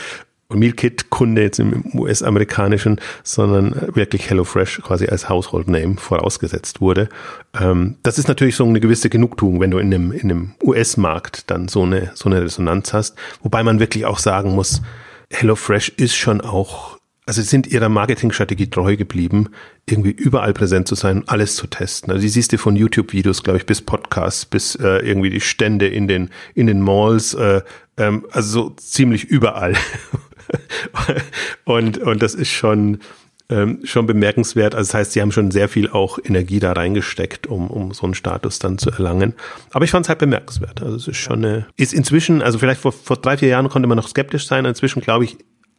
Mealkit-Kunde 0.51 1.43
jetzt 1.43 1.59
im 1.59 1.83
US-amerikanischen, 1.93 2.99
sondern 3.23 3.95
wirklich 3.95 4.29
HelloFresh 4.29 4.81
quasi 4.83 5.07
als 5.07 5.29
Household 5.29 5.67
Name 5.67 5.97
vorausgesetzt 5.97 6.81
wurde. 6.81 7.09
Ähm, 7.59 7.97
das 8.03 8.17
ist 8.17 8.27
natürlich 8.27 8.55
so 8.55 8.65
eine 8.65 8.79
gewisse 8.79 9.09
Genugtuung, 9.09 9.59
wenn 9.59 9.71
du 9.71 9.77
in 9.77 9.93
einem, 9.93 10.11
in 10.11 10.31
einem 10.31 10.51
US-Markt 10.63 11.51
dann 11.51 11.67
so 11.67 11.83
eine, 11.83 12.11
so 12.15 12.29
eine 12.29 12.41
Resonanz 12.41 12.93
hast. 12.93 13.15
Wobei 13.43 13.63
man 13.63 13.79
wirklich 13.79 14.05
auch 14.05 14.19
sagen 14.19 14.55
muss, 14.55 14.81
HelloFresh 15.31 15.89
ist 15.97 16.15
schon 16.15 16.41
auch 16.41 16.99
also 17.29 17.43
sind 17.43 17.67
ihrer 17.67 17.89
Marketingstrategie 17.89 18.71
treu 18.71 18.97
geblieben, 18.97 19.49
irgendwie 19.87 20.09
überall 20.09 20.51
präsent 20.51 20.87
zu 20.87 20.95
sein, 20.95 21.25
alles 21.27 21.55
zu 21.55 21.67
testen. 21.67 22.11
Also 22.11 22.23
die 22.23 22.29
siehst 22.29 22.51
du 22.51 22.57
von 22.57 22.75
YouTube-Videos, 22.75 23.43
glaube 23.43 23.59
ich, 23.59 23.67
bis 23.67 23.83
Podcasts, 23.83 24.47
bis 24.47 24.73
äh, 24.73 25.05
irgendwie 25.05 25.29
die 25.29 25.39
Stände 25.39 25.87
in 25.87 26.07
den 26.07 26.31
in 26.55 26.65
den 26.65 26.81
Malls, 26.81 27.35
äh, 27.35 27.61
ähm, 27.97 28.25
also 28.31 28.49
so 28.49 28.69
ziemlich 28.71 29.25
überall. 29.25 29.75
und 31.65 31.97
und 31.97 32.21
das 32.21 32.35
ist 32.35 32.49
schon 32.49 32.99
ähm, 33.49 33.79
schon 33.83 34.05
bemerkenswert. 34.05 34.75
Also 34.75 34.89
das 34.89 34.93
heißt, 34.93 35.11
sie 35.13 35.21
haben 35.21 35.31
schon 35.31 35.49
sehr 35.51 35.69
viel 35.69 35.89
auch 35.89 36.19
Energie 36.23 36.59
da 36.59 36.71
reingesteckt, 36.73 37.47
um, 37.47 37.69
um 37.71 37.93
so 37.93 38.03
einen 38.03 38.13
Status 38.13 38.59
dann 38.59 38.77
zu 38.77 38.91
erlangen. 38.91 39.33
Aber 39.71 39.85
ich 39.85 39.91
fand 39.91 40.05
es 40.05 40.09
halt 40.09 40.19
bemerkenswert. 40.19 40.83
Also 40.83 40.97
es 40.97 41.07
ist 41.07 41.17
schon 41.17 41.43
eine, 41.43 41.65
ist 41.75 41.93
inzwischen, 41.93 42.43
also 42.43 42.59
vielleicht 42.59 42.81
vor, 42.81 42.91
vor 42.91 43.17
drei, 43.17 43.37
vier 43.37 43.47
Jahren 43.47 43.69
konnte 43.69 43.87
man 43.87 43.95
noch 43.95 44.07
skeptisch 44.07 44.45
sein. 44.45 44.65
Inzwischen, 44.65 45.01
glaube 45.01 45.23
ich, 45.23 45.37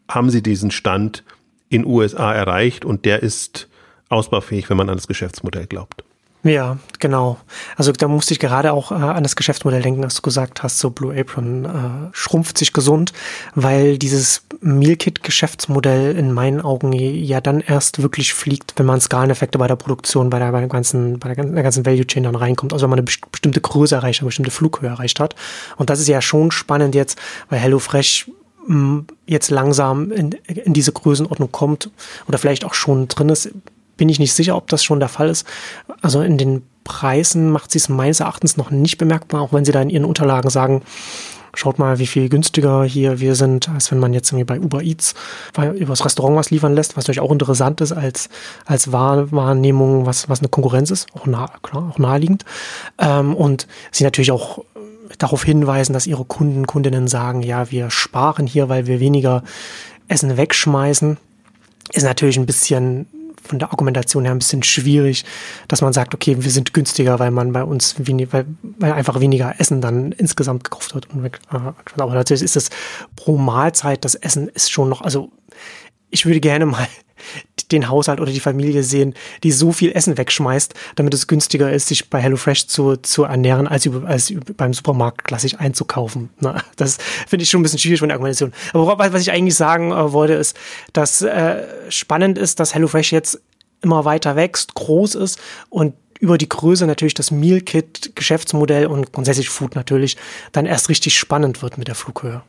haben 0.09 0.31
sie 0.31 0.43
diesen 0.43 0.73
Stand, 0.73 1.23
in 1.71 1.87
USA 1.87 2.35
erreicht 2.35 2.85
und 2.85 3.05
der 3.07 3.23
ist 3.23 3.69
ausbaufähig, 4.09 4.69
wenn 4.69 4.77
man 4.77 4.91
an 4.91 4.97
das 4.97 5.07
Geschäftsmodell 5.07 5.67
glaubt. 5.67 6.05
Ja, 6.43 6.79
genau. 6.99 7.37
Also 7.77 7.93
da 7.93 8.09
musste 8.09 8.33
ich 8.33 8.41
gerade 8.41 8.73
auch 8.73 8.93
äh, 8.93 8.95
an 8.95 9.23
das 9.23 9.37
Geschäftsmodell 9.37 9.83
denken, 9.83 10.01
dass 10.01 10.15
du 10.15 10.23
gesagt 10.23 10.63
hast, 10.63 10.79
so 10.79 10.89
Blue 10.89 11.15
Apron 11.15 11.67
äh, 11.67 11.69
schrumpft 12.13 12.57
sich 12.57 12.73
gesund, 12.73 13.13
weil 13.55 13.99
dieses 13.99 14.43
Mealkit-Geschäftsmodell 14.63 16.17
in 16.17 16.33
meinen 16.33 16.63
Augen 16.63 16.95
ja 16.95 17.43
dann 17.43 17.61
erst 17.61 18.01
wirklich 18.01 18.33
fliegt, 18.33 18.73
wenn 18.77 18.87
man 18.87 19.03
Skaleneffekte 19.03 19.59
bei 19.59 19.67
der 19.67 19.77
Produktion, 19.77 20.31
bei 20.31 20.39
der, 20.39 20.51
bei 20.53 20.61
der 20.61 20.69
ganzen, 20.69 21.19
bei 21.19 21.35
der, 21.35 21.45
ganzen 21.63 21.85
Value 21.85 22.07
Chain 22.07 22.23
dann 22.23 22.37
reinkommt. 22.37 22.73
Also 22.73 22.85
wenn 22.85 22.91
man 22.91 23.01
eine 23.01 23.09
bestimmte 23.31 23.61
Größe 23.61 23.97
erreicht, 23.97 24.21
eine 24.21 24.29
bestimmte 24.29 24.51
Flughöhe 24.51 24.89
erreicht 24.89 25.21
hat. 25.21 25.35
Und 25.77 25.91
das 25.91 26.01
ist 26.01 26.09
ja 26.09 26.23
schon 26.23 26.51
spannend 26.51 26.95
jetzt, 26.95 27.19
weil 27.51 27.59
HelloFresh 27.59 28.31
jetzt 29.27 29.51
langsam 29.51 30.13
in, 30.13 30.33
in 30.47 30.75
diese 30.75 30.93
Größenordnung 30.93 31.51
kommt 31.51 31.91
oder 32.29 32.39
vielleicht 32.39 32.65
auch 32.65 32.75
schon 32.75 33.09
drin 33.09 33.31
ist, 33.31 33.51
bin 34.01 34.09
ich 34.09 34.19
nicht 34.19 34.33
sicher, 34.33 34.57
ob 34.57 34.67
das 34.69 34.83
schon 34.83 34.99
der 34.99 35.11
Fall 35.11 35.29
ist. 35.29 35.47
Also 36.01 36.23
in 36.23 36.39
den 36.39 36.63
Preisen 36.85 37.51
macht 37.51 37.71
sie 37.71 37.77
es 37.77 37.91
meines 37.91 38.21
Erachtens 38.21 38.57
noch 38.57 38.71
nicht 38.71 38.97
bemerkbar, 38.97 39.43
auch 39.43 39.53
wenn 39.53 39.67
sie 39.67 39.73
da 39.73 39.83
in 39.83 39.91
ihren 39.91 40.07
Unterlagen 40.07 40.49
sagen, 40.49 40.81
schaut 41.53 41.79
mal, 41.79 41.99
wie 41.99 42.07
viel 42.07 42.31
günstiger 42.31 42.83
hier 42.85 43.21
wir 43.21 43.35
sind, 43.35 43.69
als 43.69 43.91
wenn 43.91 43.99
man 43.99 44.15
jetzt 44.15 44.33
irgendwie 44.33 44.47
bei 44.47 44.59
Uber 44.59 44.83
Eats 44.83 45.15
übers 45.75 46.03
Restaurant 46.03 46.35
was 46.35 46.51
liefern 46.51 46.75
lässt, 46.75 46.97
was 46.97 47.05
natürlich 47.05 47.21
auch 47.21 47.31
interessant 47.31 47.83
ist 47.83 47.93
als, 47.93 48.31
als 48.65 48.91
Wahrnehmung, 48.91 50.07
was, 50.07 50.31
was 50.31 50.39
eine 50.39 50.49
Konkurrenz 50.49 50.91
ist, 50.91 51.07
auch, 51.15 51.27
nah, 51.27 51.51
klar, 51.63 51.91
auch 51.93 51.99
naheliegend. 51.99 52.47
Ähm, 52.97 53.37
und 53.37 53.67
sie 53.93 54.05
natürlich 54.05 54.33
auch 54.33 54.65
darauf 55.19 55.45
hinweisen, 55.45 55.93
dass 55.93 56.07
ihre 56.07 56.25
Kunden, 56.25 56.67
Kundinnen 56.67 57.07
sagen, 57.07 57.43
ja, 57.43 57.71
wir 57.71 57.91
sparen 57.91 58.47
hier, 58.47 58.71
weil 58.71 58.87
wir 58.87 58.99
weniger 58.99 59.43
Essen 60.09 60.39
wegschmeißen, 60.39 61.19
ist 61.93 62.05
natürlich 62.05 62.39
ein 62.39 62.47
bisschen 62.47 63.07
von 63.43 63.59
der 63.59 63.71
Argumentation 63.71 64.25
her 64.25 64.33
ein 64.33 64.39
bisschen 64.39 64.63
schwierig, 64.63 65.25
dass 65.69 65.83
man 65.83 65.93
sagt, 65.93 66.15
okay, 66.15 66.37
wir 66.41 66.51
sind 66.51 66.73
günstiger, 66.75 67.19
weil 67.19 67.31
man 67.31 67.53
bei 67.53 67.65
uns 67.65 67.95
wenig, 67.99 68.33
weil, 68.33 68.47
weil 68.63 68.93
einfach 68.93 69.21
weniger 69.21 69.55
Essen 69.59 69.81
dann 69.81 70.13
insgesamt 70.13 70.65
gekauft 70.65 70.95
wird. 70.95 71.09
Äh, 71.53 71.59
aber 71.97 72.15
natürlich 72.15 72.43
ist 72.43 72.57
es 72.57 72.71
pro 73.17 73.37
Mahlzeit, 73.37 74.05
das 74.05 74.15
Essen 74.15 74.49
ist 74.49 74.71
schon 74.71 74.89
noch, 74.89 75.03
also 75.03 75.31
ich 76.11 76.27
würde 76.27 76.41
gerne 76.41 76.67
mal 76.67 76.87
den 77.73 77.89
Haushalt 77.89 78.21
oder 78.21 78.33
die 78.33 78.41
Familie 78.41 78.83
sehen, 78.83 79.15
die 79.43 79.53
so 79.53 79.73
viel 79.73 79.93
Essen 79.93 80.17
wegschmeißt, 80.19 80.75
damit 80.97 81.15
es 81.15 81.27
günstiger 81.27 81.73
ist, 81.73 81.89
sich 81.89 82.11
bei 82.11 82.21
HelloFresh 82.21 82.67
zu, 82.67 82.97
zu 82.97 83.25
ernähren, 83.25 83.67
als, 83.67 83.87
über, 83.87 84.09
als 84.09 84.33
beim 84.57 84.73
Supermarkt 84.73 85.25
klassisch 85.25 85.59
einzukaufen. 85.59 86.31
Na, 86.41 86.63
das 86.77 86.99
finde 87.29 87.43
ich 87.43 87.51
schon 87.51 87.61
ein 87.61 87.63
bisschen 87.63 87.79
schwierig 87.79 88.01
von 88.01 88.09
der 88.09 88.17
Argumentation. 88.17 88.53
Aber 88.73 89.13
was 89.13 89.23
ich 89.23 89.31
eigentlich 89.31 89.57
sagen 89.57 89.93
äh, 89.93 90.13
wollte, 90.13 90.35
ist, 90.35 90.57
dass 90.93 91.23
äh, 91.23 91.63
spannend 91.89 92.39
ist, 92.39 92.61
dass 92.61 92.75
HelloFresh 92.75 93.13
jetzt 93.13 93.41
immer 93.83 94.05
weiter 94.05 94.37
wächst, 94.37 94.75
groß 94.75 95.15
ist 95.15 95.39
und 95.69 95.95
über 96.21 96.37
die 96.37 96.49
Größe 96.49 96.87
natürlich 96.87 97.15
das 97.15 97.31
Meal 97.31 97.63
Kit 97.63 98.13
Geschäftsmodell 98.15 98.87
und 98.87 99.13
grundsätzlich 99.13 99.49
Food 99.49 99.75
natürlich 99.75 100.17
dann 100.53 100.67
erst 100.67 100.91
richtig 100.91 101.19
spannend 101.19 101.63
wird 101.63 101.79
mit 101.79 101.89
der 101.89 101.95
Flughöhe. 101.95 102.43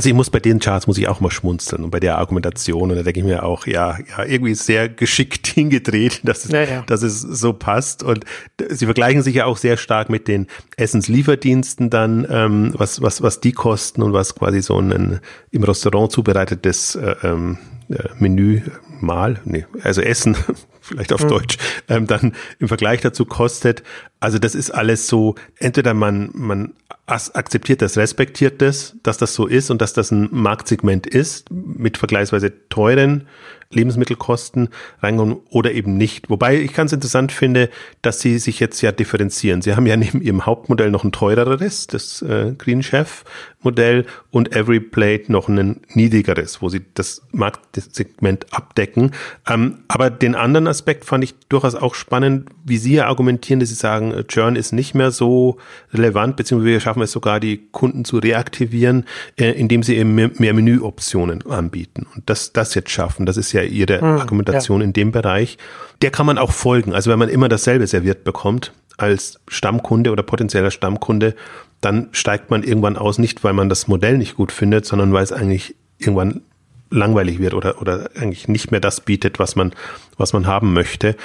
Also 0.00 0.08
ich 0.08 0.14
muss 0.14 0.30
bei 0.30 0.40
den 0.40 0.60
Charts 0.60 0.86
muss 0.86 0.96
ich 0.96 1.08
auch 1.08 1.20
mal 1.20 1.30
schmunzeln 1.30 1.84
und 1.84 1.90
bei 1.90 2.00
der 2.00 2.16
Argumentation 2.16 2.90
und 2.90 2.96
da 2.96 3.02
denke 3.02 3.20
ich 3.20 3.26
mir 3.26 3.42
auch, 3.42 3.66
ja, 3.66 3.98
ja, 4.08 4.24
irgendwie 4.24 4.54
sehr 4.54 4.88
geschickt 4.88 5.46
hingedreht, 5.54 6.22
dass 6.24 6.46
es, 6.46 6.52
ja, 6.52 6.62
ja. 6.62 6.82
dass 6.86 7.02
es 7.02 7.20
so 7.20 7.52
passt 7.52 8.02
und 8.02 8.24
sie 8.70 8.86
vergleichen 8.86 9.20
sich 9.20 9.34
ja 9.34 9.44
auch 9.44 9.58
sehr 9.58 9.76
stark 9.76 10.08
mit 10.08 10.26
den 10.26 10.46
Essenslieferdiensten 10.78 11.90
dann, 11.90 12.26
ähm, 12.30 12.72
was, 12.78 13.02
was, 13.02 13.20
was 13.20 13.40
die 13.40 13.52
kosten 13.52 14.00
und 14.00 14.14
was 14.14 14.34
quasi 14.34 14.62
so 14.62 14.78
ein 14.80 15.20
im 15.50 15.64
Restaurant 15.64 16.10
zubereitetes 16.10 16.94
äh, 16.94 17.16
ähm, 17.22 17.58
äh, 17.90 18.08
Menü 18.18 18.62
mal, 19.02 19.38
nee, 19.44 19.66
also 19.82 20.00
Essen, 20.00 20.34
vielleicht 20.80 21.12
auf 21.12 21.24
mhm. 21.24 21.28
Deutsch, 21.28 21.58
ähm, 21.90 22.06
dann 22.06 22.34
im 22.58 22.68
Vergleich 22.68 23.02
dazu 23.02 23.26
kostet. 23.26 23.82
Also 24.18 24.38
das 24.38 24.54
ist 24.54 24.70
alles 24.70 25.08
so, 25.08 25.34
entweder 25.58 25.92
man, 25.92 26.30
man 26.32 26.72
akzeptiert 27.10 27.82
das, 27.82 27.96
respektiert 27.96 28.62
das, 28.62 28.96
dass 29.02 29.18
das 29.18 29.34
so 29.34 29.46
ist 29.46 29.70
und 29.70 29.80
dass 29.80 29.92
das 29.92 30.10
ein 30.10 30.28
Marktsegment 30.30 31.06
ist 31.06 31.50
mit 31.50 31.98
vergleichsweise 31.98 32.52
teuren 32.68 33.26
Lebensmittelkosten 33.72 34.68
reinkommen 35.00 35.36
oder 35.48 35.70
eben 35.70 35.96
nicht. 35.96 36.28
Wobei 36.28 36.60
ich 36.60 36.74
ganz 36.74 36.92
interessant 36.92 37.30
finde, 37.30 37.70
dass 38.02 38.20
sie 38.20 38.38
sich 38.40 38.58
jetzt 38.58 38.80
ja 38.80 38.90
differenzieren. 38.90 39.62
Sie 39.62 39.76
haben 39.76 39.86
ja 39.86 39.96
neben 39.96 40.20
ihrem 40.22 40.44
Hauptmodell 40.44 40.90
noch 40.90 41.04
ein 41.04 41.12
teureres, 41.12 41.86
das 41.86 42.20
äh, 42.22 42.52
Green 42.58 42.82
Chef 42.82 43.24
Modell 43.62 44.06
und 44.30 44.54
Every 44.56 44.80
Plate 44.80 45.30
noch 45.30 45.48
ein 45.48 45.80
niedrigeres, 45.92 46.62
wo 46.62 46.68
sie 46.68 46.80
das 46.94 47.22
Marktsegment 47.30 48.52
abdecken. 48.52 49.12
Ähm, 49.46 49.80
aber 49.86 50.10
den 50.10 50.34
anderen 50.34 50.66
Aspekt 50.66 51.04
fand 51.04 51.24
ich 51.24 51.34
durchaus 51.48 51.74
auch 51.74 51.94
spannend, 51.94 52.48
wie 52.64 52.78
Sie 52.78 52.94
ja 52.94 53.06
argumentieren, 53.06 53.60
dass 53.60 53.68
Sie 53.68 53.74
sagen, 53.74 54.24
Churn 54.28 54.56
ist 54.56 54.72
nicht 54.72 54.94
mehr 54.94 55.10
so 55.10 55.58
relevant, 55.92 56.36
beziehungsweise 56.36 56.72
wir 56.72 56.80
schaffen 56.80 56.99
es 57.02 57.12
sogar, 57.12 57.38
die 57.38 57.68
Kunden 57.70 58.04
zu 58.04 58.18
reaktivieren, 58.18 59.04
äh, 59.36 59.52
indem 59.52 59.84
sie 59.84 59.96
eben 59.96 60.14
mehr, 60.14 60.30
mehr 60.38 60.54
Menüoptionen 60.54 61.46
anbieten. 61.46 62.06
Und 62.14 62.28
das, 62.28 62.52
das 62.52 62.74
jetzt 62.74 62.90
schaffen, 62.90 63.26
das 63.26 63.36
ist 63.36 63.52
ja 63.52 63.60
ja 63.60 63.68
ihre 63.68 64.00
hm, 64.00 64.18
Argumentation 64.18 64.80
ja. 64.80 64.86
in 64.86 64.92
dem 64.92 65.12
Bereich. 65.12 65.58
Der 66.02 66.10
kann 66.10 66.26
man 66.26 66.38
auch 66.38 66.52
folgen. 66.52 66.94
Also 66.94 67.10
wenn 67.10 67.18
man 67.18 67.28
immer 67.28 67.48
dasselbe 67.48 67.86
serviert 67.86 68.24
bekommt 68.24 68.72
als 68.96 69.40
Stammkunde 69.48 70.10
oder 70.10 70.22
potenzieller 70.22 70.70
Stammkunde, 70.70 71.34
dann 71.80 72.08
steigt 72.12 72.50
man 72.50 72.62
irgendwann 72.62 72.96
aus, 72.96 73.18
nicht 73.18 73.42
weil 73.44 73.54
man 73.54 73.68
das 73.68 73.88
Modell 73.88 74.18
nicht 74.18 74.36
gut 74.36 74.52
findet, 74.52 74.84
sondern 74.84 75.12
weil 75.12 75.24
es 75.24 75.32
eigentlich 75.32 75.74
irgendwann 75.98 76.42
langweilig 76.90 77.38
wird 77.38 77.54
oder, 77.54 77.80
oder 77.80 78.10
eigentlich 78.16 78.48
nicht 78.48 78.70
mehr 78.72 78.80
das 78.80 79.00
bietet, 79.00 79.38
was 79.38 79.56
man, 79.56 79.72
was 80.18 80.32
man 80.32 80.46
haben 80.46 80.72
möchte. 80.72 81.16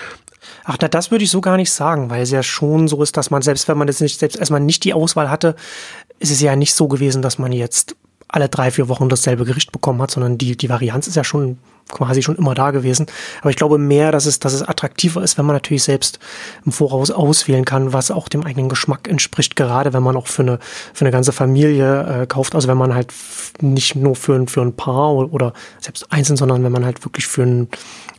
Ach, 0.63 0.77
na, 0.81 0.87
das 0.87 1.11
würde 1.11 1.23
ich 1.23 1.31
so 1.31 1.41
gar 1.41 1.57
nicht 1.57 1.71
sagen, 1.71 2.09
weil 2.09 2.21
es 2.21 2.31
ja 2.31 2.43
schon 2.43 2.87
so 2.87 3.01
ist, 3.01 3.17
dass 3.17 3.31
man 3.31 3.41
selbst 3.41 3.67
wenn 3.67 3.77
man 3.77 3.87
jetzt 3.87 4.01
nicht, 4.01 4.19
selbst 4.19 4.37
erstmal 4.37 4.59
nicht 4.59 4.83
die 4.83 4.93
Auswahl 4.93 5.29
hatte, 5.29 5.55
ist 6.19 6.31
es 6.31 6.41
ja 6.41 6.55
nicht 6.55 6.73
so 6.73 6.87
gewesen, 6.87 7.21
dass 7.21 7.37
man 7.37 7.51
jetzt 7.51 7.95
alle 8.27 8.49
drei, 8.49 8.71
vier 8.71 8.89
Wochen 8.89 9.09
dasselbe 9.09 9.45
Gericht 9.45 9.71
bekommen 9.71 10.01
hat, 10.01 10.11
sondern 10.11 10.37
die, 10.37 10.57
die 10.57 10.69
Varianz 10.69 11.07
ist 11.07 11.15
ja 11.15 11.23
schon 11.23 11.57
quasi 11.89 12.23
schon 12.23 12.35
immer 12.35 12.55
da 12.55 12.71
gewesen. 12.71 13.05
Aber 13.41 13.49
ich 13.49 13.55
glaube 13.55 13.77
mehr, 13.77 14.11
dass 14.11 14.25
es, 14.25 14.39
dass 14.39 14.53
es 14.53 14.63
attraktiver 14.63 15.23
ist, 15.23 15.37
wenn 15.37 15.45
man 15.45 15.55
natürlich 15.55 15.83
selbst 15.83 16.19
im 16.65 16.71
Voraus 16.71 17.11
auswählen 17.11 17.65
kann, 17.65 17.93
was 17.93 18.11
auch 18.11 18.27
dem 18.27 18.45
eigenen 18.45 18.69
Geschmack 18.69 19.07
entspricht, 19.07 19.55
gerade 19.55 19.93
wenn 19.93 20.03
man 20.03 20.15
auch 20.15 20.27
für 20.27 20.41
eine, 20.41 20.59
für 20.93 21.05
eine 21.05 21.11
ganze 21.11 21.31
Familie 21.31 22.21
äh, 22.23 22.27
kauft. 22.27 22.55
Also 22.55 22.67
wenn 22.67 22.77
man 22.77 22.93
halt 22.93 23.13
nicht 23.61 23.95
nur 23.95 24.15
für, 24.15 24.33
ein 24.33 24.47
für 24.47 24.61
ein 24.61 24.75
Paar 24.75 25.13
oder, 25.13 25.53
selbst 25.79 26.11
einzeln, 26.11 26.37
sondern 26.37 26.63
wenn 26.63 26.71
man 26.71 26.85
halt 26.85 27.05
wirklich 27.05 27.27
für, 27.27 27.43
ein, 27.43 27.67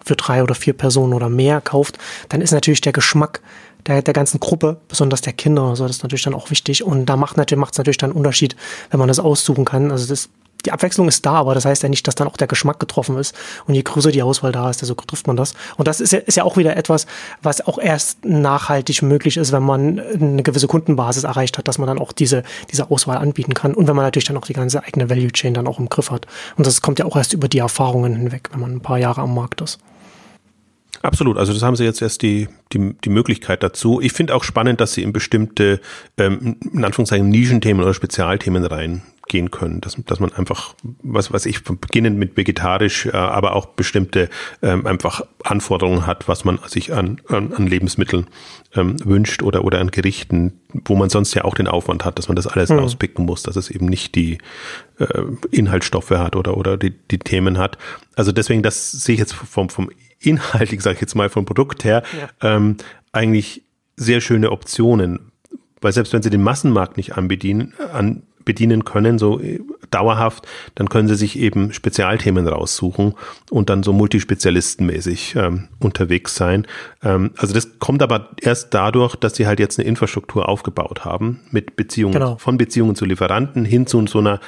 für 0.04 0.14
drei 0.14 0.42
oder 0.42 0.54
vier 0.54 0.73
Personen 0.73 1.12
oder 1.12 1.28
mehr 1.28 1.61
kauft, 1.61 1.99
dann 2.28 2.40
ist 2.40 2.52
natürlich 2.52 2.80
der 2.80 2.92
Geschmack 2.92 3.40
der, 3.87 4.02
der 4.02 4.14
ganzen 4.14 4.40
Gruppe, 4.40 4.78
besonders 4.88 5.20
der 5.20 5.32
Kinder, 5.32 5.62
also 5.62 5.87
das 5.87 5.96
ist 5.96 6.02
natürlich 6.02 6.25
dann 6.25 6.35
auch 6.35 6.50
wichtig. 6.50 6.82
Und 6.82 7.06
da 7.06 7.16
macht 7.16 7.37
natürlich, 7.37 7.70
es 7.70 7.78
natürlich 7.78 7.99
dann 7.99 8.11
einen 8.11 8.18
Unterschied, 8.18 8.56
wenn 8.90 8.99
man 8.99 9.08
das 9.08 9.20
aussuchen 9.20 9.64
kann. 9.64 9.90
Also 9.90 10.08
das, 10.08 10.28
die 10.66 10.73
Abwechslung 10.73 11.08
ist 11.08 11.25
da, 11.25 11.32
aber 11.32 11.54
das 11.54 11.64
heißt 11.64 11.82
ja 11.82 11.88
nicht, 11.88 12.06
dass 12.06 12.14
dann 12.14 12.28
auch 12.28 12.37
der 12.37 12.46
Geschmack 12.46 12.80
getroffen 12.80 13.16
ist. 13.16 13.35
Und 13.66 13.75
je 13.75 13.82
größer 13.82 14.11
die 14.11 14.23
Auswahl 14.23 14.52
da 14.52 14.68
ist, 14.68 14.82
desto 14.82 14.94
trifft 14.94 15.26
man 15.26 15.37
das. 15.37 15.54
Und 15.76 15.88
das 15.88 16.00
ist 16.00 16.12
ja, 16.12 16.18
ist 16.18 16.37
ja 16.37 16.44
auch 16.44 16.56
wieder 16.56 16.76
etwas, 16.76 17.06
was 17.42 17.66
auch 17.66 17.78
erst 17.78 18.25
nachhaltig 18.25 19.02
möglich 19.02 19.37
ist, 19.37 19.52
wenn 19.52 19.62
man 19.62 20.00
eine 20.00 20.42
gewisse 20.42 20.66
Kundenbasis 20.66 21.25
erreicht 21.25 21.56
hat, 21.58 21.68
dass 21.68 21.78
man 21.78 21.87
dann 21.87 21.99
auch 21.99 22.12
diese, 22.12 22.42
diese 22.70 22.90
Auswahl 22.90 23.18
anbieten 23.18 23.54
kann. 23.54 23.75
Und 23.75 23.87
wenn 23.87 23.96
man 23.96 24.04
natürlich 24.04 24.26
dann 24.26 24.37
auch 24.37 24.46
die 24.46 24.52
ganze 24.52 24.82
eigene 24.82 25.08
Value 25.08 25.32
Chain 25.32 25.54
dann 25.54 25.66
auch 25.66 25.78
im 25.78 25.88
Griff 25.88 26.11
hat. 26.11 26.26
Und 26.56 26.66
das 26.66 26.82
kommt 26.82 26.99
ja 26.99 27.04
auch 27.04 27.16
erst 27.16 27.32
über 27.32 27.49
die 27.49 27.58
Erfahrungen 27.58 28.16
hinweg, 28.16 28.50
wenn 28.52 28.61
man 28.61 28.73
ein 28.73 28.80
paar 28.80 28.99
Jahre 28.99 29.20
am 29.20 29.35
Markt 29.35 29.61
ist. 29.61 29.78
Absolut, 31.02 31.36
also 31.36 31.52
das 31.52 31.62
haben 31.62 31.76
sie 31.76 31.84
jetzt 31.84 32.02
erst 32.02 32.22
die, 32.22 32.48
die, 32.72 32.94
die 33.04 33.10
Möglichkeit 33.10 33.62
dazu. 33.62 34.00
Ich 34.00 34.12
finde 34.12 34.34
auch 34.34 34.44
spannend, 34.44 34.80
dass 34.80 34.94
sie 34.94 35.02
in 35.02 35.12
bestimmte, 35.12 35.80
ähm, 36.18 36.56
in 36.72 36.84
Anführungszeichen, 36.84 37.28
Nischenthemen 37.28 37.82
oder 37.82 37.94
Spezialthemen 37.94 38.64
reingehen 38.64 39.50
können, 39.50 39.80
dass, 39.80 39.96
dass 40.06 40.20
man 40.20 40.32
einfach, 40.32 40.74
was 41.02 41.32
weiß 41.32 41.46
ich, 41.46 41.62
beginnend 41.64 42.18
mit 42.18 42.36
vegetarisch, 42.36 43.06
äh, 43.06 43.10
aber 43.12 43.54
auch 43.54 43.66
bestimmte 43.66 44.28
ähm, 44.62 44.86
einfach 44.86 45.22
Anforderungen 45.44 46.06
hat, 46.06 46.28
was 46.28 46.44
man 46.44 46.58
sich 46.66 46.92
an, 46.92 47.20
an, 47.28 47.52
an 47.52 47.66
Lebensmitteln 47.66 48.26
ähm, 48.74 48.96
wünscht 49.04 49.42
oder, 49.42 49.64
oder 49.64 49.80
an 49.80 49.90
Gerichten, 49.90 50.60
wo 50.84 50.96
man 50.96 51.10
sonst 51.10 51.34
ja 51.34 51.44
auch 51.44 51.54
den 51.54 51.68
Aufwand 51.68 52.04
hat, 52.04 52.18
dass 52.18 52.28
man 52.28 52.36
das 52.36 52.46
alles 52.46 52.70
mhm. 52.70 52.80
rauspicken 52.80 53.24
muss, 53.24 53.42
dass 53.42 53.56
es 53.56 53.70
eben 53.70 53.86
nicht 53.86 54.14
die 54.14 54.38
äh, 54.98 55.22
Inhaltsstoffe 55.50 56.10
hat 56.10 56.36
oder, 56.36 56.56
oder 56.56 56.76
die, 56.76 56.90
die 56.90 57.18
Themen 57.18 57.58
hat. 57.58 57.78
Also 58.14 58.32
deswegen, 58.32 58.62
das 58.62 58.92
sehe 58.92 59.14
ich 59.14 59.20
jetzt 59.20 59.34
vom, 59.34 59.68
vom 59.68 59.90
inhaltlich, 60.26 60.80
sage 60.83 60.97
ich 60.97 61.00
jetzt 61.00 61.14
mal 61.14 61.28
vom 61.28 61.45
Produkt 61.45 61.85
her, 61.85 62.02
ja. 62.18 62.56
ähm, 62.56 62.76
eigentlich 63.12 63.62
sehr 63.97 64.21
schöne 64.21 64.50
Optionen. 64.50 65.33
Weil 65.80 65.92
selbst 65.92 66.12
wenn 66.12 66.23
sie 66.23 66.30
den 66.30 66.42
Massenmarkt 66.42 66.97
nicht 66.97 67.16
anbedienen, 67.16 67.75
an, 67.92 68.23
bedienen 68.47 68.85
können, 68.87 69.18
so 69.18 69.40
äh, 69.40 69.61
dauerhaft, 69.90 70.47
dann 70.75 70.88
können 70.88 71.09
sie 71.09 71.16
sich 71.16 71.38
eben 71.38 71.75
Spezialthemen 71.75 72.49
raussuchen 72.49 73.14
und 73.50 73.68
dann 73.68 73.83
so 73.83 73.92
multispezialistenmäßig 73.92 75.35
ähm, 75.37 75.68
unterwegs 75.80 76.35
sein. 76.35 76.66
Ähm, 77.02 77.33
also 77.37 77.52
das 77.52 77.78
kommt 77.78 78.02
aber 78.02 78.30
erst 78.40 78.73
dadurch, 78.73 79.16
dass 79.16 79.37
sie 79.37 79.47
halt 79.47 79.61
jetzt 79.61 79.78
eine 79.78 79.87
Infrastruktur 79.87 80.49
aufgebaut 80.49 81.04
haben 81.04 81.40
mit 81.50 81.76
Beziehungen, 81.76 82.14
genau. 82.14 82.37
von 82.38 82.56
Beziehungen 82.56 82.95
zu 82.95 83.04
Lieferanten 83.04 83.66
hin 83.66 83.87
zu 83.87 84.06
so 84.06 84.21
einer 84.21 84.40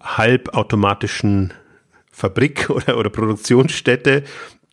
halbautomatischen 0.00 1.52
Fabrik 2.10 2.70
oder, 2.70 2.96
oder 2.96 3.10
Produktionsstätte, 3.10 4.24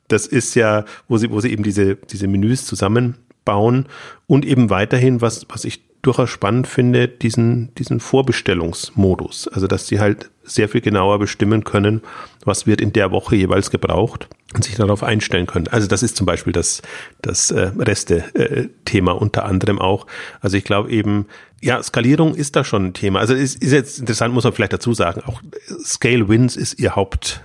das 0.08 0.26
ist 0.28 0.56
ja, 0.56 0.86
wo 1.08 1.18
sie, 1.18 1.32
wo 1.32 1.40
sie 1.42 1.52
eben 1.52 1.64
diese, 1.64 1.96
diese 1.96 2.28
Menüs 2.28 2.66
zusammenbauen 2.66 3.86
und 4.26 4.46
eben 4.46 4.70
weiterhin, 4.70 5.22
was, 5.22 5.46
was 5.50 5.66
ich 5.66 5.82
durchaus 6.02 6.30
spannend 6.30 6.68
finde, 6.68 7.08
diesen, 7.08 7.74
diesen 7.76 8.00
Vorbestellungsmodus. 8.00 9.48
Also, 9.50 9.68
dass 9.68 9.88
sie 9.88 10.00
halt 10.00 10.30
sehr 10.44 10.70
viel 10.70 10.82
genauer 10.82 11.20
bestimmen 11.20 11.64
können, 11.64 12.02
was 12.48 12.66
wird 12.66 12.82
in 12.82 12.94
der 12.94 13.12
Woche 13.12 13.36
jeweils 13.36 13.70
gebraucht 13.70 14.28
und 14.56 14.64
sich 14.64 14.76
darauf 14.76 15.04
einstellen 15.04 15.46
können. 15.46 15.68
Also, 15.68 15.88
das 15.88 16.02
ist 16.02 16.16
zum 16.16 16.26
Beispiel 16.26 16.54
das, 16.54 16.82
das 17.22 17.52
äh, 17.52 17.72
Reste-Thema 17.78 19.12
äh, 19.12 19.16
unter 19.16 19.46
anderem 19.46 19.80
auch. 19.80 20.08
Also, 20.42 20.58
ich 20.58 20.64
glaube 20.64 20.90
eben, 20.90 21.28
ja, 21.62 21.84
Skalierung 21.84 22.36
ist 22.36 22.56
da 22.56 22.64
schon 22.64 22.86
ein 22.86 22.94
Thema. 22.94 23.20
Also, 23.20 23.34
ist, 23.34 23.62
ist 23.62 23.74
jetzt 23.74 24.00
interessant, 24.00 24.34
muss 24.34 24.46
man 24.46 24.54
vielleicht 24.54 24.74
dazu 24.74 24.94
sagen, 24.94 25.22
auch 25.26 25.42
Scale 25.84 26.30
Wins 26.30 26.56
ist 26.56 26.80
ihr 26.80 26.96
Haupt, 26.96 27.42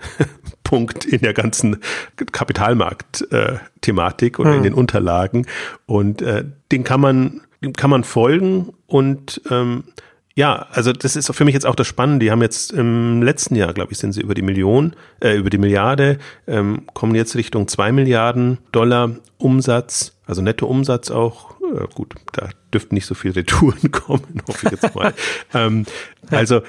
Punkt 0.62 1.04
in 1.04 1.21
der 1.21 1.35
ganzen 1.35 1.78
Kapitalmarkt-Thematik 2.16 4.38
oder 4.38 4.52
hm. 4.52 4.59
in 4.59 4.62
den 4.62 4.75
Unterlagen. 4.75 5.47
Und 5.87 6.23
äh, 6.23 6.44
den 6.71 6.85
kann 6.85 7.00
man, 7.00 7.40
dem 7.62 7.73
kann 7.75 7.90
man 7.90 8.04
folgen 8.04 8.73
und 8.87 9.42
ähm, 9.50 9.82
Ja, 10.35 10.67
also 10.71 10.93
das 10.93 11.17
ist 11.17 11.33
für 11.35 11.45
mich 11.45 11.55
jetzt 11.55 11.67
auch 11.67 11.75
das 11.75 11.87
Spannende. 11.87 12.25
Die 12.25 12.31
haben 12.31 12.43
jetzt 12.43 12.73
im 12.73 13.23
letzten 13.23 13.55
Jahr, 13.55 13.75
glaube 13.75 13.93
ich, 13.93 13.99
sind 13.99 14.12
sie 14.12 14.23
über 14.23 14.35
die 14.35 14.43
Million, 14.43 14.97
äh, 15.21 15.37
über 15.37 15.51
die 15.51 15.59
Milliarde, 15.59 16.19
ähm, 16.47 16.87
kommen 16.95 17.15
jetzt 17.15 17.37
Richtung 17.37 17.69
zwei 17.69 17.93
Milliarden 17.93 18.59
Dollar 18.73 19.17
Umsatz, 19.39 20.19
also 20.27 20.41
Nettoumsatz 20.41 21.11
auch. 21.11 21.61
Äh, 21.61 21.87
gut, 21.95 22.15
da 22.33 22.49
dürften 22.73 22.95
nicht 22.95 23.07
so 23.07 23.15
viele 23.15 23.37
Retouren 23.37 23.91
kommen, 23.93 24.43
hoffe 24.49 24.67
ich 24.67 24.81
jetzt 24.81 24.95
mal. 24.95 25.12
ähm, 25.55 25.85
also 26.31 26.62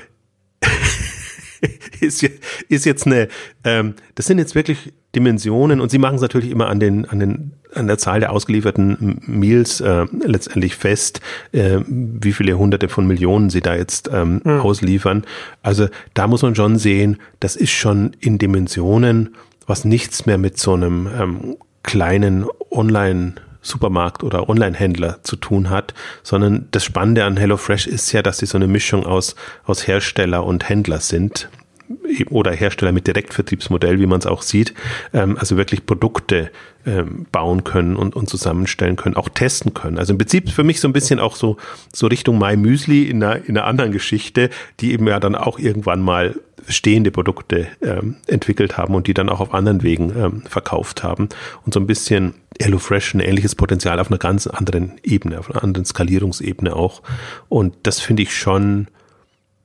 ist, 2.01 2.23
ist 2.67 2.85
jetzt 2.85 3.05
eine, 3.05 3.29
ähm, 3.63 3.95
das 4.15 4.25
sind 4.25 4.39
jetzt 4.39 4.55
wirklich 4.55 4.93
Dimensionen 5.15 5.79
und 5.79 5.89
sie 5.89 5.99
machen 5.99 6.15
es 6.15 6.21
natürlich 6.21 6.49
immer 6.49 6.67
an 6.67 6.79
den, 6.79 7.05
an 7.05 7.19
den, 7.19 7.53
an 7.75 7.87
der 7.87 7.97
Zahl 7.97 8.19
der 8.19 8.31
ausgelieferten 8.31 9.21
Meals 9.25 9.81
äh, 9.81 10.05
letztendlich 10.25 10.75
fest, 10.75 11.21
äh, 11.51 11.79
wie 11.87 12.33
viele 12.33 12.57
hunderte 12.57 12.89
von 12.89 13.07
Millionen 13.07 13.49
sie 13.49 13.61
da 13.61 13.75
jetzt 13.75 14.09
ähm, 14.13 14.41
mhm. 14.43 14.59
ausliefern. 14.59 15.23
Also 15.61 15.87
da 16.13 16.27
muss 16.27 16.41
man 16.41 16.55
schon 16.55 16.77
sehen, 16.77 17.17
das 17.39 17.55
ist 17.55 17.71
schon 17.71 18.15
in 18.19 18.37
Dimensionen, 18.37 19.35
was 19.65 19.85
nichts 19.85 20.25
mehr 20.25 20.37
mit 20.37 20.57
so 20.57 20.73
einem 20.73 21.07
ähm, 21.19 21.57
kleinen 21.83 22.45
Online- 22.71 23.35
Supermarkt 23.65 24.23
oder 24.23 24.49
Online-Händler 24.49 25.23
zu 25.23 25.37
tun 25.37 25.69
hat, 25.69 25.93
sondern 26.21 26.67
das 26.71 26.83
Spannende 26.83 27.23
an 27.23 27.37
HelloFresh 27.37 27.87
ist 27.87 28.11
ja, 28.11 28.21
dass 28.21 28.39
sie 28.39 28.45
so 28.45 28.57
eine 28.57 28.67
Mischung 28.67 29.05
aus, 29.05 29.35
aus 29.63 29.87
Hersteller 29.87 30.43
und 30.43 30.67
Händler 30.67 30.99
sind 30.99 31.49
oder 32.29 32.51
Hersteller 32.51 32.91
mit 32.91 33.07
Direktvertriebsmodell, 33.07 33.99
wie 33.99 34.05
man 34.05 34.19
es 34.19 34.25
auch 34.25 34.41
sieht, 34.41 34.73
ähm, 35.13 35.37
also 35.37 35.57
wirklich 35.57 35.85
Produkte 35.85 36.51
ähm, 36.85 37.25
bauen 37.31 37.63
können 37.63 37.95
und, 37.95 38.15
und 38.15 38.29
zusammenstellen 38.29 38.95
können, 38.95 39.15
auch 39.15 39.29
testen 39.29 39.73
können. 39.73 39.97
Also 39.97 40.13
im 40.13 40.17
Prinzip 40.17 40.49
für 40.49 40.63
mich 40.63 40.79
so 40.79 40.87
ein 40.87 40.93
bisschen 40.93 41.19
auch 41.19 41.35
so, 41.35 41.57
so 41.93 42.07
Richtung 42.07 42.37
My 42.37 42.57
Müsli 42.57 43.03
in 43.03 43.23
einer, 43.23 43.37
in 43.45 43.57
einer 43.57 43.67
anderen 43.67 43.91
Geschichte, 43.91 44.49
die 44.79 44.91
eben 44.93 45.07
ja 45.07 45.19
dann 45.19 45.35
auch 45.35 45.59
irgendwann 45.59 46.01
mal 46.01 46.35
stehende 46.67 47.11
Produkte 47.11 47.67
ähm, 47.81 48.15
entwickelt 48.27 48.77
haben 48.77 48.95
und 48.95 49.07
die 49.07 49.13
dann 49.13 49.29
auch 49.29 49.39
auf 49.39 49.53
anderen 49.53 49.83
Wegen 49.83 50.13
ähm, 50.15 50.43
verkauft 50.47 51.03
haben 51.03 51.29
und 51.65 51.73
so 51.73 51.79
ein 51.79 51.87
bisschen 51.87 52.35
HelloFresh 52.61 53.15
ein 53.15 53.19
ähnliches 53.19 53.55
Potenzial 53.55 53.99
auf 53.99 54.09
einer 54.09 54.19
ganz 54.19 54.47
anderen 54.47 54.93
Ebene, 55.03 55.39
auf 55.39 55.49
einer 55.49 55.63
anderen 55.63 55.85
Skalierungsebene 55.85 56.75
auch. 56.75 57.01
Und 57.49 57.75
das 57.83 57.99
finde 57.99 58.23
ich 58.23 58.35
schon 58.35 58.87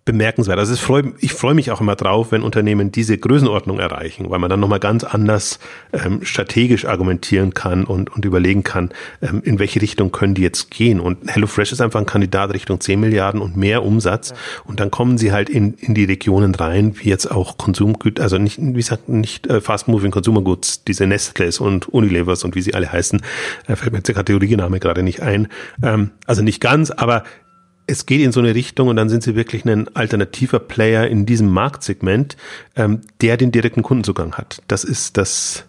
bemerkenswert. 0.09 0.59
Also 0.59 0.75
freu, 0.77 1.03
ich 1.21 1.35
freue 1.35 1.53
mich 1.53 1.71
auch 1.71 1.83
immer 1.83 1.95
drauf, 1.95 2.33
wenn 2.33 2.43
Unternehmen 2.43 2.91
diese 2.91 3.19
Größenordnung 3.19 3.79
erreichen, 3.79 4.31
weil 4.31 4.39
man 4.39 4.49
dann 4.49 4.59
nochmal 4.59 4.81
ganz 4.81 5.05
anders 5.05 5.59
ähm, 5.93 6.21
strategisch 6.23 6.87
argumentieren 6.87 7.53
kann 7.53 7.85
und, 7.85 8.09
und 8.09 8.25
überlegen 8.25 8.65
kann, 8.65 8.89
ähm, 9.21 9.43
in 9.45 9.59
welche 9.59 9.83
Richtung 9.83 10.11
können 10.11 10.33
die 10.33 10.41
jetzt 10.41 10.71
gehen. 10.71 10.99
Und 10.99 11.31
HelloFresh 11.31 11.73
ist 11.73 11.83
einfach 11.83 12.01
ein 12.01 12.07
Kandidat 12.07 12.55
Richtung 12.55 12.81
10 12.81 12.99
Milliarden 12.99 13.43
und 13.43 13.59
mehr 13.59 13.85
Umsatz. 13.85 14.31
Ja. 14.31 14.37
Und 14.65 14.81
dann 14.81 14.91
kommen 14.91 15.19
sie 15.19 15.31
halt 15.31 15.51
in, 15.51 15.75
in 15.75 15.95
die 15.95 16.07
Regionen 16.07 16.55
rein, 16.55 16.95
wie 16.99 17.11
jetzt 17.11 17.31
auch 17.31 17.59
Konsumgüter, 17.59 18.23
also 18.23 18.39
nicht, 18.39 18.59
wie 18.59 18.73
gesagt, 18.73 19.11
nicht 19.11 19.47
äh, 19.47 19.61
Fast 19.61 19.89
Moving 19.89 20.11
Consumer 20.11 20.41
Goods, 20.41 20.85
diese 20.85 21.05
Nestlés 21.05 21.61
und 21.61 21.87
Unilevers 21.91 22.45
und 22.45 22.55
wie 22.55 22.63
sie 22.63 22.73
alle 22.73 22.91
heißen, 22.91 23.21
äh, 23.67 23.77
fällt 23.77 23.93
mir 23.93 23.99
jetzt 23.99 24.09
der 24.09 24.15
Kategoriename 24.15 24.81
gerade 24.81 25.03
nicht 25.03 25.21
ein. 25.21 25.49
Ähm, 25.83 26.13
also 26.27 26.41
nicht 26.41 26.63
ganz, 26.63 26.91
aber 26.91 27.25
es 27.89 28.07
geht 28.07 28.21
in 28.21 28.33
so 28.33 28.41
eine 28.41 28.55
Richtung 28.55 28.89
und 28.89 28.97
dann 28.97 29.09
sind 29.09 29.23
sie 29.23 29.35
wirklich 29.35 29.65
ein 29.65 29.95
alternativer 29.97 30.61
Player 30.61 31.09
in 31.09 31.27
diesem 31.27 31.49
Marktsegment, 31.49 32.37
ähm, 32.77 33.01
der 33.21 33.37
den 33.37 33.51
direkten 33.51 33.83
Kundenzugang 33.83 34.35
hat. 34.35 34.63
Das 34.69 34.85
ist 34.85 35.17
das 35.17 35.65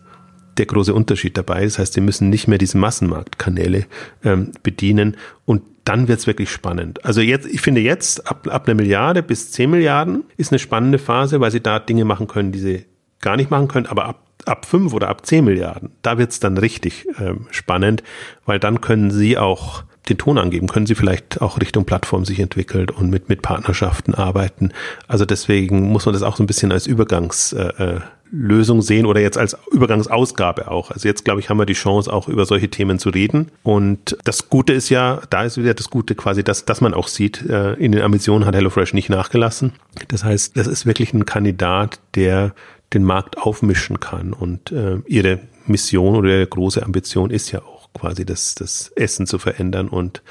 der 0.57 0.65
große 0.65 0.93
Unterschied 0.93 1.37
dabei. 1.37 1.63
Das 1.63 1.79
heißt, 1.79 1.93
sie 1.93 2.01
müssen 2.01 2.29
nicht 2.29 2.47
mehr 2.47 2.57
diese 2.57 2.77
Massenmarktkanäle 2.77 3.85
ähm, 4.23 4.51
bedienen 4.61 5.15
und 5.45 5.63
dann 5.85 6.09
wird's 6.09 6.27
wirklich 6.27 6.51
spannend. 6.51 7.03
Also 7.05 7.21
jetzt, 7.21 7.47
ich 7.47 7.61
finde 7.61 7.81
jetzt 7.81 8.27
ab, 8.29 8.47
ab 8.51 8.67
einer 8.67 8.75
Milliarde 8.75 9.23
bis 9.23 9.51
zehn 9.51 9.71
Milliarden 9.71 10.25
ist 10.35 10.51
eine 10.51 10.59
spannende 10.59 10.99
Phase, 10.99 11.39
weil 11.39 11.51
sie 11.51 11.61
da 11.61 11.79
Dinge 11.79 12.03
machen 12.03 12.27
können, 12.27 12.51
die 12.51 12.59
sie 12.59 12.85
gar 13.21 13.37
nicht 13.37 13.49
machen 13.49 13.69
können, 13.69 13.87
aber 13.87 14.05
ab 14.05 14.25
ab 14.45 14.65
fünf 14.65 14.93
oder 14.93 15.09
ab 15.09 15.25
zehn 15.25 15.43
Milliarden, 15.45 15.91
da 16.01 16.17
wird's 16.17 16.39
dann 16.39 16.57
richtig 16.57 17.07
ähm, 17.19 17.47
spannend, 17.51 18.03
weil 18.45 18.57
dann 18.57 18.81
können 18.81 19.11
sie 19.11 19.37
auch 19.37 19.83
den 20.09 20.17
Ton 20.17 20.37
angeben? 20.37 20.67
Können 20.67 20.85
Sie 20.85 20.95
vielleicht 20.95 21.41
auch 21.41 21.59
Richtung 21.59 21.85
Plattform 21.85 22.25
sich 22.25 22.39
entwickelt 22.39 22.91
und 22.91 23.09
mit, 23.09 23.29
mit 23.29 23.41
Partnerschaften 23.41 24.13
arbeiten? 24.13 24.71
Also 25.07 25.25
deswegen 25.25 25.91
muss 25.91 26.05
man 26.05 26.13
das 26.13 26.23
auch 26.23 26.35
so 26.35 26.43
ein 26.43 26.47
bisschen 26.47 26.71
als 26.71 26.87
Übergangslösung 26.87 28.79
äh, 28.79 28.81
sehen 28.81 29.05
oder 29.05 29.21
jetzt 29.21 29.37
als 29.37 29.57
Übergangsausgabe 29.71 30.69
auch. 30.69 30.91
Also 30.91 31.07
jetzt, 31.07 31.25
glaube 31.25 31.39
ich, 31.39 31.49
haben 31.49 31.57
wir 31.57 31.65
die 31.65 31.73
Chance, 31.73 32.11
auch 32.11 32.27
über 32.27 32.45
solche 32.45 32.69
Themen 32.69 32.99
zu 32.99 33.09
reden. 33.09 33.51
Und 33.63 34.17
das 34.23 34.49
Gute 34.49 34.73
ist 34.73 34.89
ja, 34.89 35.21
da 35.29 35.43
ist 35.43 35.57
wieder 35.57 35.73
das 35.73 35.89
Gute 35.89 36.15
quasi, 36.15 36.43
dass, 36.43 36.65
dass 36.65 36.81
man 36.81 36.93
auch 36.93 37.07
sieht, 37.07 37.47
äh, 37.49 37.73
in 37.73 37.91
den 37.91 38.01
Ambitionen 38.01 38.45
hat 38.45 38.55
HelloFresh 38.55 38.93
nicht 38.93 39.09
nachgelassen. 39.09 39.73
Das 40.07 40.23
heißt, 40.23 40.57
das 40.57 40.67
ist 40.67 40.85
wirklich 40.85 41.13
ein 41.13 41.25
Kandidat, 41.25 41.99
der 42.15 42.53
den 42.93 43.03
Markt 43.03 43.37
aufmischen 43.37 43.99
kann 43.99 44.33
und 44.33 44.71
äh, 44.71 44.97
ihre 45.05 45.39
Mission 45.67 46.15
oder 46.15 46.29
ihre 46.29 46.47
große 46.47 46.83
Ambition 46.83 47.29
ist 47.29 47.51
ja 47.51 47.61
auch 47.61 47.78
quasi 47.93 48.25
das, 48.25 48.55
das 48.55 48.91
Essen 48.95 49.27
zu 49.27 49.39
verändern 49.39 49.89
und, 49.89 50.21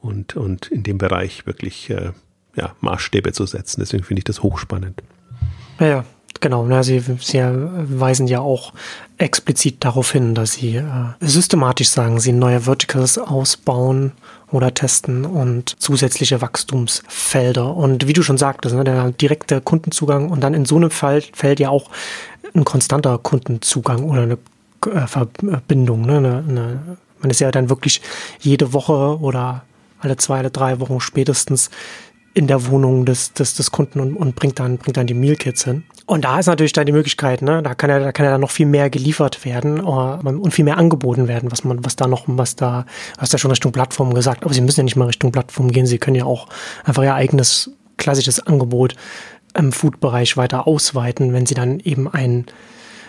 und, 0.00 0.36
und 0.36 0.66
in 0.68 0.82
dem 0.82 0.98
Bereich 0.98 1.46
wirklich 1.46 1.90
äh, 1.90 2.12
ja, 2.56 2.74
Maßstäbe 2.80 3.32
zu 3.32 3.46
setzen. 3.46 3.80
Deswegen 3.80 4.04
finde 4.04 4.20
ich 4.20 4.24
das 4.24 4.42
hochspannend. 4.42 5.02
Ja, 5.80 5.86
ja 5.86 6.04
genau. 6.40 6.66
Na, 6.66 6.82
sie, 6.82 7.00
sie 7.00 7.40
weisen 7.40 8.26
ja 8.26 8.40
auch 8.40 8.72
explizit 9.16 9.84
darauf 9.84 10.12
hin, 10.12 10.34
dass 10.34 10.54
sie 10.54 10.76
äh, 10.76 10.84
systematisch 11.20 11.88
sagen, 11.88 12.20
sie 12.20 12.32
neue 12.32 12.60
Verticals 12.60 13.18
ausbauen 13.18 14.12
oder 14.50 14.72
testen 14.72 15.24
und 15.24 15.80
zusätzliche 15.80 16.40
Wachstumsfelder. 16.40 17.74
Und 17.76 18.06
wie 18.06 18.12
du 18.12 18.22
schon 18.22 18.38
sagtest, 18.38 18.74
ne, 18.74 18.84
der 18.84 19.10
direkte 19.10 19.60
Kundenzugang 19.60 20.30
und 20.30 20.40
dann 20.40 20.54
in 20.54 20.64
so 20.64 20.76
einem 20.76 20.90
Fall 20.90 21.22
fällt 21.32 21.60
ja 21.60 21.68
auch 21.68 21.90
ein 22.54 22.64
konstanter 22.64 23.18
Kundenzugang 23.18 24.04
oder 24.04 24.22
eine 24.22 24.38
äh, 24.86 25.06
Verbindung, 25.06 26.02
ne, 26.02 26.16
eine, 26.16 26.44
eine 26.48 26.96
man 27.20 27.30
ist 27.30 27.40
ja 27.40 27.50
dann 27.50 27.68
wirklich 27.68 28.00
jede 28.40 28.72
Woche 28.72 29.18
oder 29.20 29.64
alle 30.00 30.16
zwei 30.16 30.40
oder 30.40 30.50
drei 30.50 30.80
Wochen 30.80 31.00
spätestens 31.00 31.70
in 32.34 32.46
der 32.46 32.66
Wohnung 32.68 33.04
des, 33.04 33.32
des, 33.32 33.54
des 33.54 33.72
Kunden 33.72 33.98
und, 33.98 34.14
und 34.14 34.36
bringt 34.36 34.60
dann, 34.60 34.78
bringt 34.78 34.96
dann 34.96 35.08
die 35.08 35.14
Mealkits 35.14 35.64
hin. 35.64 35.82
Und 36.06 36.24
da 36.24 36.38
ist 36.38 36.46
natürlich 36.46 36.72
dann 36.72 36.86
die 36.86 36.92
Möglichkeit, 36.92 37.42
ne, 37.42 37.62
da 37.62 37.74
kann 37.74 37.90
ja, 37.90 37.98
da 37.98 38.12
kann 38.12 38.24
ja 38.24 38.30
dann 38.30 38.40
noch 38.40 38.50
viel 38.50 38.66
mehr 38.66 38.90
geliefert 38.90 39.44
werden 39.44 39.80
uh, 39.80 40.18
und 40.24 40.54
viel 40.54 40.64
mehr 40.64 40.78
angeboten 40.78 41.26
werden, 41.26 41.50
was 41.50 41.64
man, 41.64 41.84
was 41.84 41.96
da 41.96 42.06
noch, 42.06 42.24
was 42.26 42.54
da, 42.54 42.86
was 43.18 43.30
da 43.30 43.38
schon 43.38 43.50
Richtung 43.50 43.72
Plattform 43.72 44.14
gesagt. 44.14 44.44
Aber 44.44 44.54
sie 44.54 44.60
müssen 44.60 44.80
ja 44.80 44.84
nicht 44.84 44.96
mal 44.96 45.06
Richtung 45.06 45.32
Plattform 45.32 45.72
gehen, 45.72 45.86
sie 45.86 45.98
können 45.98 46.16
ja 46.16 46.24
auch 46.24 46.46
einfach 46.84 47.02
ihr 47.02 47.14
eigenes 47.14 47.72
klassisches 47.96 48.46
Angebot 48.46 48.94
im 49.54 49.72
Food-Bereich 49.72 50.36
weiter 50.36 50.68
ausweiten, 50.68 51.32
wenn 51.32 51.46
sie 51.46 51.54
dann 51.54 51.80
eben 51.80 52.06
ein 52.08 52.46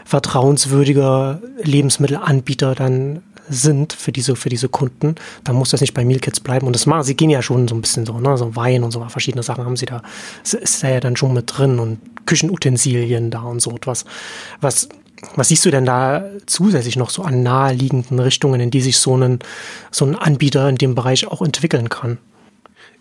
vertrauenswürdiger 0.05 1.39
Lebensmittelanbieter 1.61 2.73
dann 2.73 3.21
sind 3.49 3.93
für 3.93 4.11
diese, 4.11 4.35
für 4.35 4.49
diese 4.49 4.69
Kunden, 4.69 5.15
dann 5.43 5.55
muss 5.55 5.71
das 5.71 5.81
nicht 5.81 5.93
bei 5.93 6.05
Mealkits 6.05 6.39
bleiben. 6.39 6.67
Und 6.67 6.73
das 6.73 6.85
machen, 6.85 7.03
sie 7.03 7.15
gehen 7.15 7.29
ja 7.29 7.41
schon 7.41 7.67
so 7.67 7.75
ein 7.75 7.81
bisschen 7.81 8.05
so, 8.05 8.19
ne, 8.19 8.37
so 8.37 8.55
Wein 8.55 8.83
und 8.83 8.91
so, 8.91 9.03
verschiedene 9.09 9.43
Sachen 9.43 9.65
haben 9.65 9.75
sie 9.75 9.85
da, 9.85 10.01
ist 10.43 10.83
da 10.83 10.89
ja 10.89 10.99
dann 10.99 11.15
schon 11.15 11.33
mit 11.33 11.45
drin 11.47 11.79
und 11.79 11.99
Küchenutensilien 12.25 13.31
da 13.31 13.41
und 13.41 13.61
so 13.61 13.71
etwas. 13.71 14.05
Was, 14.61 14.89
was 15.35 15.49
siehst 15.49 15.65
du 15.65 15.71
denn 15.71 15.85
da 15.85 16.25
zusätzlich 16.45 16.95
noch 16.95 17.09
so 17.09 17.23
an 17.23 17.43
naheliegenden 17.43 18.19
Richtungen, 18.19 18.61
in 18.61 18.71
die 18.71 18.81
sich 18.81 18.97
so 18.97 19.17
ein, 19.17 19.39
so 19.91 20.05
ein 20.05 20.15
Anbieter 20.15 20.69
in 20.69 20.77
dem 20.77 20.95
Bereich 20.95 21.27
auch 21.27 21.41
entwickeln 21.41 21.89
kann? 21.89 22.17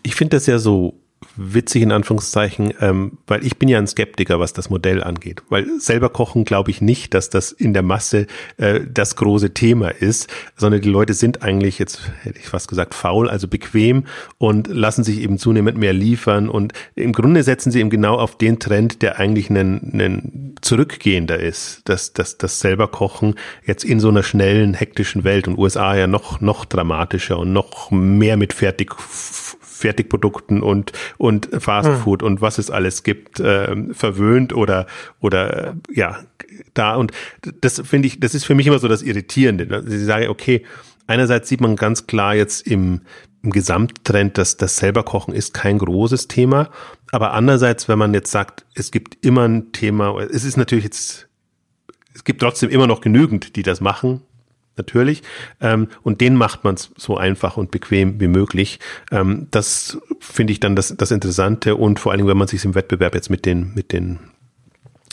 Ich 0.03 0.15
finde 0.15 0.37
das 0.37 0.47
ja 0.47 0.59
so 0.59 0.95
witzig 1.37 1.83
in 1.83 1.93
Anführungszeichen, 1.93 2.75
ähm, 2.81 3.19
weil 3.27 3.45
ich 3.45 3.59
bin 3.59 3.69
ja 3.69 3.79
ein 3.79 3.87
Skeptiker, 3.87 4.41
was 4.41 4.53
das 4.53 4.71
Modell 4.71 5.03
angeht. 5.03 5.43
Weil 5.49 5.67
selber 5.81 6.09
kochen 6.09 6.45
glaube 6.45 6.71
ich 6.71 6.81
nicht, 6.81 7.15
dass 7.15 7.31
das 7.31 7.53
in 7.53 7.73
der 7.73 7.83
Masse 7.83 8.27
äh, 8.57 8.81
das 8.89 9.17
große 9.17 9.55
Thema 9.55 9.89
ist, 9.89 10.29
sondern 10.57 10.81
die 10.81 10.89
Leute 10.89 11.15
sind 11.15 11.43
eigentlich, 11.43 11.79
jetzt 11.79 12.01
hätte 12.23 12.39
ich 12.39 12.49
fast 12.49 12.69
gesagt, 12.69 12.95
faul, 12.95 13.29
also 13.29 13.49
bequem 13.49 14.05
und 14.39 14.69
lassen 14.69 15.05
sich 15.05 15.21
eben 15.21 15.39
zunehmend 15.39 15.79
mehr 15.79 15.93
liefern. 15.93 16.49
Und 16.49 16.73
im 16.95 17.13
Grunde 17.13 17.43
setzen 17.43 17.71
sie 17.71 17.81
eben 17.81 17.91
genau 17.91 18.17
auf 18.17 18.37
den 18.37 18.59
Trend, 18.59 19.03
der 19.03 19.19
eigentlich 19.19 19.51
ein, 19.51 19.57
ein 19.95 20.55
zurückgehender 20.61 21.39
ist, 21.39 21.83
dass 21.85 22.13
das, 22.13 22.39
das 22.39 22.61
selber 22.61 22.89
Kochen 22.89 23.35
jetzt 23.65 23.85
in 23.85 24.01
so 24.01 24.09
einer 24.09 24.23
schnellen, 24.23 24.75
hektischen 24.75 25.25
Welt 25.25 25.49
und 25.49 25.59
USA 25.59 25.97
ja 25.97 26.07
noch, 26.07 26.41
noch 26.41 26.65
dramatischer 26.65 27.39
und 27.39 27.53
noch 27.53 27.91
mehr 27.91 28.37
mit 28.37 28.53
Fertig 28.53 28.95
Fertigprodukten 29.79 30.63
und, 30.63 30.93
und 31.17 31.49
Fastfood 31.59 32.23
hm. 32.23 32.27
und 32.27 32.41
was 32.41 32.59
es 32.59 32.71
alles 32.71 33.03
gibt, 33.03 33.41
äh, 33.41 33.75
verwöhnt 33.93 34.53
oder, 34.53 34.87
oder 35.21 35.77
ja, 35.93 36.19
da. 36.75 36.97
Und 36.97 37.13
das 37.61 37.81
finde 37.85 38.09
ich, 38.09 38.21
das 38.21 38.35
ist 38.35 38.45
für 38.45 38.55
mich 38.55 38.67
immer 38.67 38.79
so 38.79 38.89
das 38.89 39.03
Irritierende. 39.03 39.83
Sie 39.87 40.05
sagen, 40.05 40.29
okay, 40.29 40.65
einerseits 41.07 41.49
sieht 41.49 41.61
man 41.61 41.77
ganz 41.77 42.07
klar 42.07 42.35
jetzt 42.35 42.67
im, 42.67 43.03
im 43.43 43.51
Gesamttrend, 43.51 44.39
dass 44.39 44.57
das 44.57 44.77
selber 44.77 45.03
Kochen 45.05 45.35
ist 45.35 45.55
kein 45.55 45.79
großes 45.79 46.29
Thema. 46.29 46.71
Aber 47.11 47.33
andererseits, 47.33 47.89
wenn 47.89 47.99
man 47.99 48.15
jetzt 48.15 48.31
sagt, 48.31 48.67
es 48.75 48.91
gibt 48.91 49.25
immer 49.25 49.47
ein 49.47 49.73
Thema, 49.73 50.19
es 50.21 50.45
ist 50.45 50.57
natürlich 50.57 50.85
jetzt, 50.85 51.29
es 52.15 52.25
gibt 52.25 52.41
trotzdem 52.41 52.69
immer 52.71 52.87
noch 52.87 53.01
genügend, 53.01 53.57
die 53.57 53.63
das 53.63 53.81
machen, 53.81 54.23
natürlich. 54.79 55.23
Ähm, 55.61 55.89
und 56.03 56.21
den 56.21 56.35
macht 56.35 56.65
man 56.65 56.75
es 56.75 56.91
so 56.97 57.17
einfach 57.17 57.57
und 57.57 57.71
bequem 57.71 58.21
wie 58.21 58.29
möglich. 58.29 58.79
Ähm, 59.11 59.49
das 59.51 59.99
finde 60.21 60.53
ich 60.53 60.61
dann 60.61 60.77
das, 60.77 60.95
das 60.97 61.11
Interessante 61.11 61.77
und 61.77 61.99
vor 61.99 62.13
allen 62.13 62.19
Dingen, 62.19 62.29
wenn 62.31 62.39
man 62.39 62.49
sich 62.49 62.65
im 62.65 62.75
Wettbewerb 62.75 63.15
jetzt 63.15 63.31
mit 63.31 63.45
den, 63.45 63.75
mit 63.75 63.93
den 63.93 64.19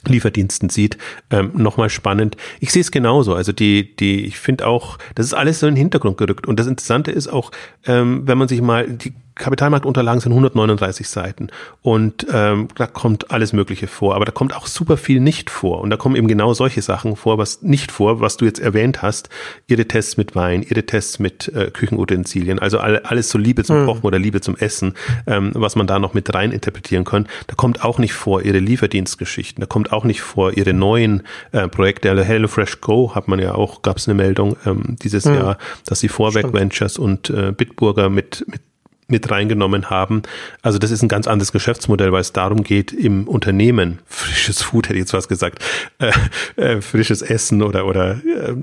Lieferdiensten 0.07 0.69
sieht, 0.69 0.97
ähm, 1.31 1.51
nochmal 1.55 1.89
spannend. 1.89 2.37
Ich 2.59 2.71
sehe 2.71 2.81
es 2.81 2.91
genauso. 2.91 3.33
Also 3.33 3.51
die, 3.51 3.95
die, 3.95 4.25
ich 4.25 4.37
finde 4.37 4.67
auch, 4.67 4.97
das 5.15 5.25
ist 5.25 5.33
alles 5.33 5.59
so 5.59 5.67
in 5.67 5.73
den 5.73 5.79
Hintergrund 5.79 6.17
gerückt. 6.17 6.47
Und 6.47 6.59
das 6.59 6.67
Interessante 6.67 7.11
ist 7.11 7.27
auch, 7.27 7.51
ähm, 7.85 8.27
wenn 8.27 8.37
man 8.37 8.47
sich 8.47 8.61
mal 8.61 8.87
die 8.87 9.13
Kapitalmarktunterlagen 9.35 10.21
sind 10.21 10.31
139 10.31 11.07
Seiten. 11.07 11.49
Und 11.81 12.25
ähm, 12.31 12.69
da 12.75 12.87
kommt 12.87 13.31
alles 13.31 13.53
Mögliche 13.53 13.87
vor, 13.87 14.15
aber 14.15 14.25
da 14.25 14.31
kommt 14.31 14.55
auch 14.55 14.65
super 14.67 14.97
viel 14.97 15.19
nicht 15.19 15.49
vor. 15.49 15.81
Und 15.81 15.89
da 15.89 15.97
kommen 15.97 16.15
eben 16.15 16.27
genau 16.27 16.53
solche 16.53 16.81
Sachen 16.81 17.15
vor, 17.15 17.37
was 17.37 17.61
nicht 17.61 17.91
vor, 17.91 18.21
was 18.21 18.37
du 18.37 18.45
jetzt 18.45 18.59
erwähnt 18.59 19.01
hast, 19.01 19.29
ihre 19.67 19.85
Tests 19.87 20.17
mit 20.17 20.35
Wein, 20.35 20.63
ihre 20.63 20.85
Tests 20.85 21.19
mit 21.19 21.49
äh, 21.49 21.69
Küchenutensilien, 21.71 22.59
also 22.59 22.79
alle, 22.79 23.05
alles 23.05 23.29
so 23.29 23.37
Liebe 23.37 23.63
zum 23.63 23.81
mhm. 23.81 23.85
Kochen 23.85 24.03
oder 24.03 24.19
Liebe 24.19 24.41
zum 24.41 24.55
Essen, 24.55 24.93
ähm, 25.27 25.51
was 25.53 25.75
man 25.75 25.87
da 25.87 25.99
noch 25.99 26.13
mit 26.13 26.33
rein 26.33 26.51
interpretieren 26.51 27.03
kann, 27.03 27.27
da 27.47 27.55
kommt 27.55 27.83
auch 27.83 27.99
nicht 27.99 28.13
vor 28.13 28.41
ihre 28.41 28.59
Lieferdienstgeschichten, 28.59 29.61
da 29.61 29.67
kommt 29.67 29.91
auch 29.91 30.05
nicht 30.05 30.21
vor 30.21 30.53
ihre 30.53 30.73
neuen 30.73 31.23
äh, 31.51 31.67
Projekte, 31.67 32.09
also 32.09 32.23
HelloFresh 32.23 32.81
Go 32.81 33.13
hat 33.15 33.27
man 33.27 33.39
ja 33.39 33.53
auch, 33.55 33.81
gab 33.81 33.97
es 33.97 34.07
eine 34.07 34.15
Meldung 34.15 34.55
ähm, 34.65 34.95
dieses 35.01 35.25
mhm. 35.25 35.35
Jahr, 35.35 35.57
dass 35.85 35.99
sie 35.99 36.07
Vorwerk 36.07 36.53
Ventures 36.53 36.97
und 36.97 37.29
äh, 37.29 37.51
Bitburger 37.51 38.09
mit, 38.09 38.45
mit 38.47 38.61
mit 39.07 39.29
reingenommen 39.29 39.89
haben. 39.89 40.23
Also 40.61 40.79
das 40.79 40.91
ist 40.91 41.01
ein 41.01 41.07
ganz 41.07 41.27
anderes 41.27 41.51
Geschäftsmodell, 41.51 42.11
weil 42.11 42.21
es 42.21 42.33
darum 42.33 42.63
geht, 42.63 42.91
im 42.91 43.27
Unternehmen 43.27 43.99
frisches 44.05 44.61
Food, 44.61 44.89
hätte 44.89 44.95
ich 44.95 45.01
jetzt 45.01 45.13
was 45.13 45.27
gesagt, 45.27 45.63
äh, 45.99 46.11
äh, 46.55 46.81
frisches 46.81 47.21
Essen 47.21 47.61
oder, 47.61 47.85
oder 47.85 48.11
äh, 48.11 48.55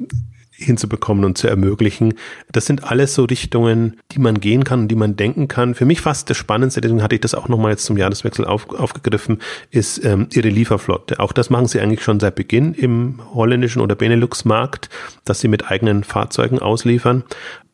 hinzubekommen 0.62 1.24
und 1.24 1.37
zu 1.37 1.48
ermöglichen. 1.48 2.14
Das 2.50 2.66
sind 2.66 2.85
alles 2.85 3.14
so 3.14 3.24
Richtungen, 3.24 3.96
die 4.12 4.18
man 4.18 4.40
gehen 4.40 4.64
kann 4.64 4.81
und 4.81 4.88
die 4.88 4.96
man 4.96 5.16
denken 5.16 5.48
kann. 5.48 5.74
Für 5.74 5.85
mich 5.85 6.00
fast 6.00 6.31
das 6.31 6.37
Spannendste, 6.37 6.81
deswegen 6.81 7.02
hatte 7.02 7.14
ich 7.14 7.20
das 7.20 7.35
auch 7.35 7.48
nochmal 7.48 7.72
jetzt 7.72 7.85
zum 7.85 7.96
Jahreswechsel 7.96 8.44
auf, 8.44 8.70
aufgegriffen, 8.70 9.38
ist 9.70 10.05
ähm, 10.05 10.28
ihre 10.33 10.48
Lieferflotte. 10.48 11.20
Auch 11.20 11.33
das 11.33 11.50
machen 11.50 11.66
sie 11.66 11.81
eigentlich 11.81 12.02
schon 12.02 12.20
seit 12.20 12.35
Beginn 12.35 12.74
im 12.74 13.20
holländischen 13.35 13.83
oder 13.83 13.94
Benelux-Markt, 13.94 14.88
dass 15.24 15.40
sie 15.40 15.48
mit 15.48 15.70
eigenen 15.70 16.05
Fahrzeugen 16.05 16.59
ausliefern. 16.59 17.24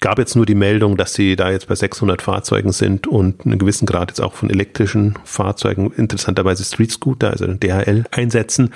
Gab 0.00 0.18
jetzt 0.18 0.36
nur 0.36 0.46
die 0.46 0.54
Meldung, 0.54 0.96
dass 0.96 1.14
sie 1.14 1.34
da 1.34 1.50
jetzt 1.50 1.66
bei 1.66 1.74
600 1.74 2.22
Fahrzeugen 2.22 2.70
sind 2.70 3.08
und 3.08 3.44
einen 3.44 3.58
gewissen 3.58 3.84
Grad 3.84 4.10
jetzt 4.10 4.20
auch 4.20 4.34
von 4.34 4.48
elektrischen 4.48 5.18
Fahrzeugen, 5.24 5.92
interessanterweise 5.92 6.62
Street 6.62 6.92
Scooter, 6.92 7.30
also 7.30 7.46
DHL, 7.46 8.04
einsetzen. 8.12 8.72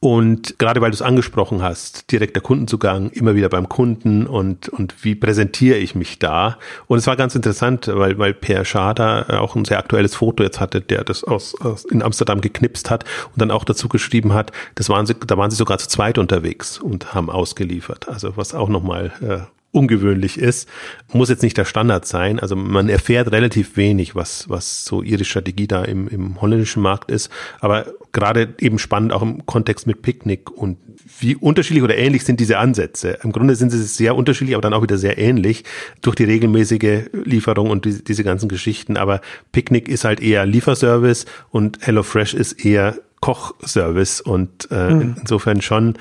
Und 0.00 0.58
gerade 0.58 0.80
weil 0.80 0.90
du 0.90 0.94
es 0.94 1.02
angesprochen 1.02 1.62
hast, 1.62 2.10
direkter 2.10 2.40
Kundenzugang, 2.40 3.10
immer 3.10 3.36
wieder 3.36 3.48
beim 3.48 3.68
Kunden 3.68 4.26
und, 4.26 4.68
und 4.70 5.04
wie 5.04 5.14
präsentiere 5.14 5.76
ich 5.76 5.94
mich 5.94 6.18
da? 6.18 6.58
Und 6.88 6.98
es 6.98 7.06
war 7.06 7.16
ganz 7.16 7.36
interessant, 7.36 7.86
weil, 7.86 8.18
weil 8.18 8.34
Per 8.34 8.64
Schader 8.64 9.40
auch 9.40 9.54
ein 9.54 9.64
sehr 9.64 9.78
aktuelles 9.78 10.16
Foto 10.16 10.42
jetzt 10.42 10.58
hatte, 10.58 10.80
der 10.80 11.04
das 11.04 11.22
aus, 11.22 11.54
aus 11.60 11.84
in 11.84 12.02
Amsterdam 12.02 12.40
geknipst 12.40 12.90
hat 12.90 13.04
und 13.26 13.40
dann 13.40 13.52
auch 13.52 13.64
dazu 13.64 13.88
geschrieben 13.88 14.32
hat, 14.32 14.50
das 14.74 14.88
waren 14.88 15.06
sie, 15.06 15.14
da 15.14 15.36
waren 15.36 15.52
sie 15.52 15.56
sogar 15.56 15.78
zu 15.78 15.86
zweit 15.86 16.18
unterwegs 16.18 16.80
und 16.80 17.14
haben 17.14 17.30
ausgeliefert. 17.30 18.08
Also 18.08 18.36
was 18.36 18.54
auch 18.54 18.68
nochmal 18.68 19.12
äh, 19.20 19.46
ungewöhnlich 19.72 20.38
ist, 20.38 20.68
muss 21.12 21.30
jetzt 21.30 21.42
nicht 21.42 21.56
der 21.56 21.64
Standard 21.64 22.06
sein. 22.06 22.38
Also 22.38 22.54
man 22.54 22.88
erfährt 22.88 23.32
relativ 23.32 23.76
wenig, 23.76 24.14
was, 24.14 24.48
was 24.48 24.84
so 24.84 25.02
ihre 25.02 25.24
Strategie 25.24 25.66
da 25.66 25.82
im, 25.82 26.08
im 26.08 26.40
holländischen 26.40 26.82
Markt 26.82 27.10
ist. 27.10 27.30
Aber 27.60 27.86
gerade 28.12 28.54
eben 28.60 28.78
spannend 28.78 29.12
auch 29.12 29.22
im 29.22 29.44
Kontext 29.46 29.86
mit 29.86 30.02
Picknick 30.02 30.50
und 30.50 30.76
wie 31.18 31.36
unterschiedlich 31.36 31.82
oder 31.82 31.96
ähnlich 31.96 32.24
sind 32.24 32.38
diese 32.38 32.58
Ansätze. 32.58 33.18
Im 33.22 33.32
Grunde 33.32 33.54
sind 33.56 33.70
sie 33.70 33.82
sehr 33.82 34.14
unterschiedlich, 34.14 34.54
aber 34.54 34.62
dann 34.62 34.74
auch 34.74 34.82
wieder 34.82 34.98
sehr 34.98 35.18
ähnlich 35.18 35.64
durch 36.02 36.16
die 36.16 36.24
regelmäßige 36.24 37.10
Lieferung 37.24 37.70
und 37.70 37.84
die, 37.84 38.04
diese 38.04 38.24
ganzen 38.24 38.48
Geschichten. 38.48 38.96
Aber 38.96 39.20
Picknick 39.52 39.88
ist 39.88 40.04
halt 40.04 40.20
eher 40.20 40.44
Lieferservice 40.44 41.24
und 41.50 41.78
HelloFresh 41.80 42.34
ist 42.34 42.64
eher 42.64 42.96
Kochservice 43.22 44.20
und 44.20 44.68
äh, 44.72 44.90
mhm. 44.90 45.16
insofern 45.20 45.62
schon 45.62 45.94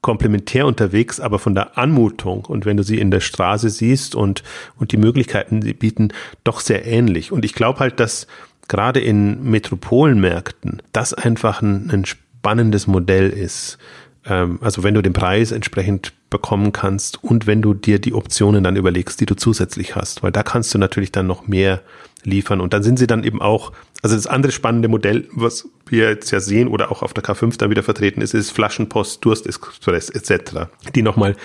komplementär 0.00 0.66
unterwegs, 0.66 1.20
aber 1.20 1.38
von 1.38 1.54
der 1.54 1.76
Anmutung 1.76 2.44
und 2.44 2.66
wenn 2.66 2.76
du 2.76 2.82
sie 2.82 2.98
in 2.98 3.10
der 3.10 3.20
Straße 3.20 3.70
siehst 3.70 4.14
und, 4.14 4.42
und 4.76 4.92
die 4.92 4.96
Möglichkeiten, 4.96 5.62
sie 5.62 5.74
bieten, 5.74 6.12
doch 6.44 6.60
sehr 6.60 6.86
ähnlich. 6.86 7.32
Und 7.32 7.44
ich 7.44 7.54
glaube 7.54 7.80
halt, 7.80 7.98
dass 7.98 8.26
gerade 8.68 9.00
in 9.00 9.42
Metropolenmärkten 9.42 10.82
das 10.92 11.14
einfach 11.14 11.62
ein, 11.62 11.90
ein 11.90 12.04
spannendes 12.04 12.86
Modell 12.86 13.30
ist. 13.30 13.78
Ähm, 14.24 14.58
also 14.62 14.82
wenn 14.84 14.94
du 14.94 15.02
den 15.02 15.14
Preis 15.14 15.50
entsprechend 15.50 16.12
bekommen 16.30 16.72
kannst 16.72 17.24
und 17.24 17.46
wenn 17.46 17.62
du 17.62 17.74
dir 17.74 17.98
die 17.98 18.14
Optionen 18.14 18.62
dann 18.62 18.76
überlegst, 18.76 19.20
die 19.20 19.26
du 19.26 19.34
zusätzlich 19.34 19.96
hast, 19.96 20.22
weil 20.22 20.30
da 20.30 20.42
kannst 20.42 20.72
du 20.74 20.78
natürlich 20.78 21.10
dann 21.10 21.26
noch 21.26 21.48
mehr 21.48 21.80
liefern 22.22 22.60
und 22.60 22.72
dann 22.72 22.82
sind 22.82 22.98
sie 22.98 23.06
dann 23.06 23.24
eben 23.24 23.40
auch, 23.40 23.72
also 24.02 24.14
das 24.14 24.26
andere 24.26 24.52
spannende 24.52 24.88
Modell, 24.88 25.26
was 25.32 25.68
wir 25.90 26.08
jetzt 26.10 26.30
ja 26.30 26.40
sehen 26.40 26.68
oder 26.68 26.90
auch 26.90 27.02
auf 27.02 27.14
der 27.14 27.24
K5 27.24 27.58
dann 27.58 27.70
wieder 27.70 27.82
vertreten 27.82 28.20
ist, 28.20 28.34
ist 28.34 28.50
Flaschenpost, 28.50 29.24
Durstexpress 29.24 30.10
etc., 30.10 30.68
die 30.94 31.02
nochmal 31.02 31.36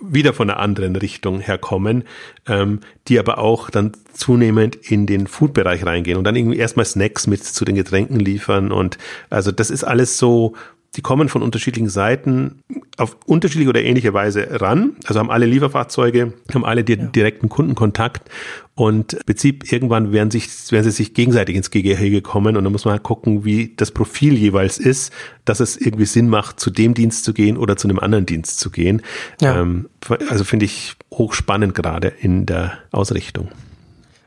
wieder 0.00 0.32
von 0.32 0.50
einer 0.50 0.60
anderen 0.60 0.96
Richtung 0.96 1.40
herkommen, 1.40 2.04
ähm, 2.46 2.80
die 3.08 3.18
aber 3.18 3.38
auch 3.38 3.70
dann 3.70 3.92
zunehmend 4.12 4.76
in 4.76 5.06
den 5.06 5.26
Food-Bereich 5.26 5.84
reingehen 5.84 6.16
und 6.16 6.24
dann 6.24 6.36
irgendwie 6.36 6.58
erstmal 6.58 6.86
Snacks 6.86 7.26
mit 7.26 7.44
zu 7.44 7.64
den 7.64 7.74
Getränken 7.74 8.20
liefern 8.20 8.72
und 8.72 8.98
also 9.30 9.50
das 9.52 9.70
ist 9.70 9.84
alles 9.84 10.18
so 10.18 10.54
die 10.96 11.02
kommen 11.02 11.28
von 11.28 11.42
unterschiedlichen 11.42 11.88
Seiten 11.88 12.62
auf 12.96 13.16
unterschiedliche 13.26 13.70
oder 13.70 13.82
ähnliche 13.82 14.14
Weise 14.14 14.60
ran. 14.60 14.96
Also 15.06 15.18
haben 15.18 15.30
alle 15.30 15.46
Lieferfahrzeuge, 15.46 16.34
haben 16.52 16.64
alle 16.64 16.84
ja. 16.88 16.96
direkten 16.96 17.48
Kundenkontakt 17.48 18.30
und 18.74 19.14
im 19.14 19.20
Prinzip 19.26 19.72
irgendwann 19.72 20.12
werden, 20.12 20.30
sich, 20.30 20.48
werden 20.70 20.84
sie 20.84 20.90
sich 20.90 21.14
gegenseitig 21.14 21.56
ins 21.56 21.70
Gehege 21.70 22.22
kommen 22.22 22.56
und 22.56 22.64
dann 22.64 22.72
muss 22.72 22.84
man 22.84 22.92
halt 22.92 23.02
gucken, 23.02 23.44
wie 23.44 23.74
das 23.76 23.90
Profil 23.90 24.34
jeweils 24.34 24.78
ist, 24.78 25.12
dass 25.44 25.60
es 25.60 25.76
irgendwie 25.76 26.06
Sinn 26.06 26.28
macht, 26.28 26.60
zu 26.60 26.70
dem 26.70 26.94
Dienst 26.94 27.24
zu 27.24 27.34
gehen 27.34 27.56
oder 27.56 27.76
zu 27.76 27.88
einem 27.88 27.98
anderen 27.98 28.26
Dienst 28.26 28.60
zu 28.60 28.70
gehen. 28.70 29.02
Ja. 29.40 29.60
Ähm, 29.60 29.88
also 30.28 30.44
finde 30.44 30.66
ich 30.66 30.96
hochspannend 31.12 31.74
gerade 31.74 32.08
in 32.08 32.46
der 32.46 32.78
Ausrichtung. 32.92 33.48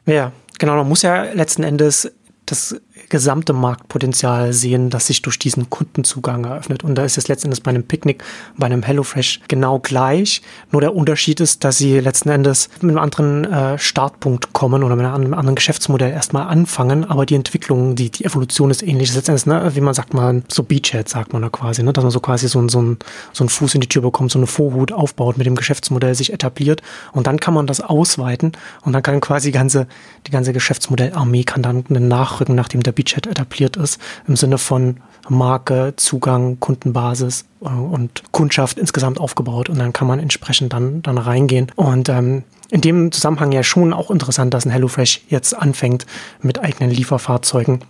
Ja, 0.05 0.31
genau. 0.59 0.75
Man 0.75 0.89
muss 0.89 1.01
ja 1.01 1.23
letzten 1.33 1.63
Endes 1.63 2.11
das 2.45 2.79
gesamte 3.09 3.53
Marktpotenzial 3.53 4.53
sehen, 4.53 4.89
das 4.89 5.07
sich 5.07 5.21
durch 5.21 5.39
diesen 5.39 5.69
Kundenzugang 5.69 6.45
eröffnet. 6.45 6.83
Und 6.83 6.95
da 6.95 7.03
ist 7.03 7.17
es 7.17 7.27
letzten 7.27 7.47
bei 7.63 7.69
einem 7.69 7.83
Picknick, 7.83 8.23
bei 8.57 8.65
einem 8.65 8.83
HelloFresh 8.83 9.41
genau 9.47 9.79
gleich. 9.79 10.41
Nur 10.71 10.81
der 10.81 10.95
Unterschied 10.95 11.39
ist, 11.39 11.63
dass 11.63 11.77
sie 11.77 11.99
letzten 11.99 12.29
Endes 12.29 12.69
mit 12.81 12.91
einem 12.91 12.99
anderen 12.99 13.45
äh, 13.45 13.77
Startpunkt 13.77 14.53
kommen 14.53 14.83
oder 14.83 14.95
mit 14.95 15.05
einem 15.05 15.33
anderen 15.33 15.55
Geschäftsmodell 15.55 16.11
erstmal 16.11 16.47
anfangen. 16.47 17.05
Aber 17.05 17.25
die 17.25 17.35
Entwicklung, 17.35 17.95
die, 17.95 18.09
die 18.09 18.25
Evolution 18.25 18.71
ist 18.71 18.83
ähnlich. 18.83 19.13
Letzten 19.13 19.49
ne, 19.49 19.71
wie 19.75 19.81
man 19.81 19.93
sagt, 19.93 20.13
man 20.13 20.43
so 20.47 20.63
Beachhead 20.63 21.09
sagt 21.09 21.33
man 21.33 21.41
da 21.41 21.49
quasi, 21.49 21.83
ne, 21.83 21.93
dass 21.93 22.03
man 22.03 22.11
so 22.11 22.19
quasi 22.19 22.47
so, 22.47 22.67
so, 22.67 22.81
ein, 22.81 22.97
so 23.33 23.43
einen 23.43 23.49
Fuß 23.49 23.75
in 23.75 23.81
die 23.81 23.89
Tür 23.89 24.01
bekommt, 24.01 24.31
so 24.31 24.39
eine 24.39 24.47
Vorhut 24.47 24.91
aufbaut, 24.91 25.37
mit 25.37 25.47
dem 25.47 25.55
Geschäftsmodell 25.55 26.15
sich 26.15 26.33
etabliert. 26.33 26.81
Und 27.11 27.27
dann 27.27 27.39
kann 27.39 27.53
man 27.53 27.67
das 27.67 27.81
ausweiten 27.81 28.51
und 28.81 28.93
dann 28.93 29.03
kann 29.03 29.21
quasi 29.21 29.49
die 29.49 29.57
ganze, 29.57 29.87
die 30.27 30.31
ganze 30.31 30.53
Geschäftsmodellarmee 30.53 31.43
kann 31.43 31.61
dann 31.61 31.85
nachrücken, 31.89 32.55
nachdem 32.55 32.83
der 32.87 32.91
Beachhead 32.93 33.27
etabliert 33.27 33.77
ist, 33.77 33.99
im 34.27 34.35
Sinne 34.35 34.57
von 34.57 34.97
Marke, 35.29 35.93
Zugang, 35.97 36.59
Kundenbasis 36.59 37.45
äh, 37.61 37.67
und 37.67 38.23
Kundschaft 38.31 38.79
insgesamt 38.79 39.19
aufgebaut. 39.19 39.69
Und 39.69 39.79
dann 39.79 39.93
kann 39.93 40.07
man 40.07 40.19
entsprechend 40.19 40.73
dann, 40.73 41.01
dann 41.01 41.17
reingehen. 41.17 41.71
Und 41.75 42.09
ähm, 42.09 42.43
in 42.69 42.81
dem 42.81 43.11
Zusammenhang 43.11 43.51
ja 43.51 43.63
schon 43.63 43.93
auch 43.93 44.11
interessant, 44.11 44.53
dass 44.53 44.65
ein 44.65 44.71
HelloFresh 44.71 45.21
jetzt 45.29 45.55
anfängt 45.55 46.05
mit 46.41 46.59
eigenen 46.59 46.91
Lieferfahrzeugen 46.91 47.81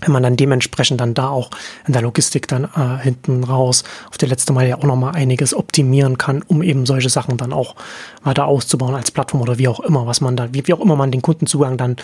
wenn 0.00 0.12
man 0.12 0.22
dann 0.22 0.36
dementsprechend 0.36 1.00
dann 1.00 1.14
da 1.14 1.28
auch 1.28 1.50
in 1.86 1.92
der 1.92 2.02
Logistik 2.02 2.48
dann 2.48 2.64
äh, 2.64 3.02
hinten 3.02 3.44
raus 3.44 3.82
auf 4.10 4.18
der 4.18 4.28
letzte 4.28 4.52
Mal 4.52 4.68
ja 4.68 4.76
auch 4.76 4.84
nochmal 4.84 5.14
einiges 5.14 5.54
optimieren 5.54 6.18
kann, 6.18 6.42
um 6.46 6.62
eben 6.62 6.84
solche 6.84 7.08
Sachen 7.08 7.38
dann 7.38 7.52
auch 7.52 7.76
weiter 8.22 8.46
auszubauen 8.46 8.94
als 8.94 9.10
Plattform 9.10 9.40
oder 9.40 9.58
wie 9.58 9.68
auch 9.68 9.80
immer, 9.80 10.06
was 10.06 10.20
man 10.20 10.36
da, 10.36 10.52
wie, 10.52 10.66
wie 10.66 10.74
auch 10.74 10.80
immer 10.80 10.96
man 10.96 11.10
den 11.10 11.22
Kundenzugang 11.22 11.78
dann 11.78 11.96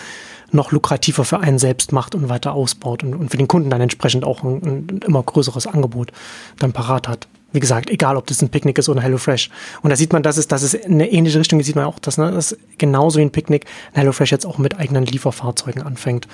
noch 0.55 0.73
lukrativer 0.73 1.25
für 1.25 1.41
einen 1.41 1.59
selbst 1.59 1.93
macht 1.93 2.15
und 2.15 2.29
weiter 2.29 2.53
ausbaut 2.53 3.03
und, 3.03 3.15
und 3.15 3.31
für 3.31 3.37
den 3.37 3.49
Kunden 3.49 3.71
dann 3.71 3.81
entsprechend 3.81 4.25
auch 4.25 4.43
ein, 4.43 4.63
ein 4.63 5.01
immer 5.07 5.23
größeres 5.23 5.67
Angebot 5.67 6.13
dann 6.59 6.73
parat 6.73 7.09
hat. 7.09 7.29
Wie 7.53 7.61
gesagt, 7.61 7.91
egal 7.91 8.17
ob 8.17 8.27
das 8.27 8.41
ein 8.41 8.49
Picknick 8.49 8.79
ist 8.79 8.89
oder 8.89 9.03
HelloFresh. 9.03 9.51
Und 9.83 9.91
da 9.91 9.97
sieht 9.97 10.13
man, 10.15 10.23
dass 10.23 10.39
es, 10.39 10.49
dass 10.49 10.63
es 10.63 10.73
in 10.73 10.95
eine 10.95 11.11
ähnliche 11.11 11.39
Richtung 11.39 11.63
sieht 11.63 11.77
man 11.77 11.85
auch, 11.85 11.99
dass, 11.99 12.17
ne, 12.17 12.31
dass 12.31 12.57
genauso 12.79 13.19
wie 13.19 13.23
ein 13.23 13.31
Picknick 13.31 13.67
ein 13.93 14.01
HelloFresh 14.01 14.33
jetzt 14.33 14.47
auch 14.47 14.57
mit 14.59 14.79
eigenen 14.79 15.05
Lieferfahrzeugen 15.05 15.83
anfängt 15.83 16.27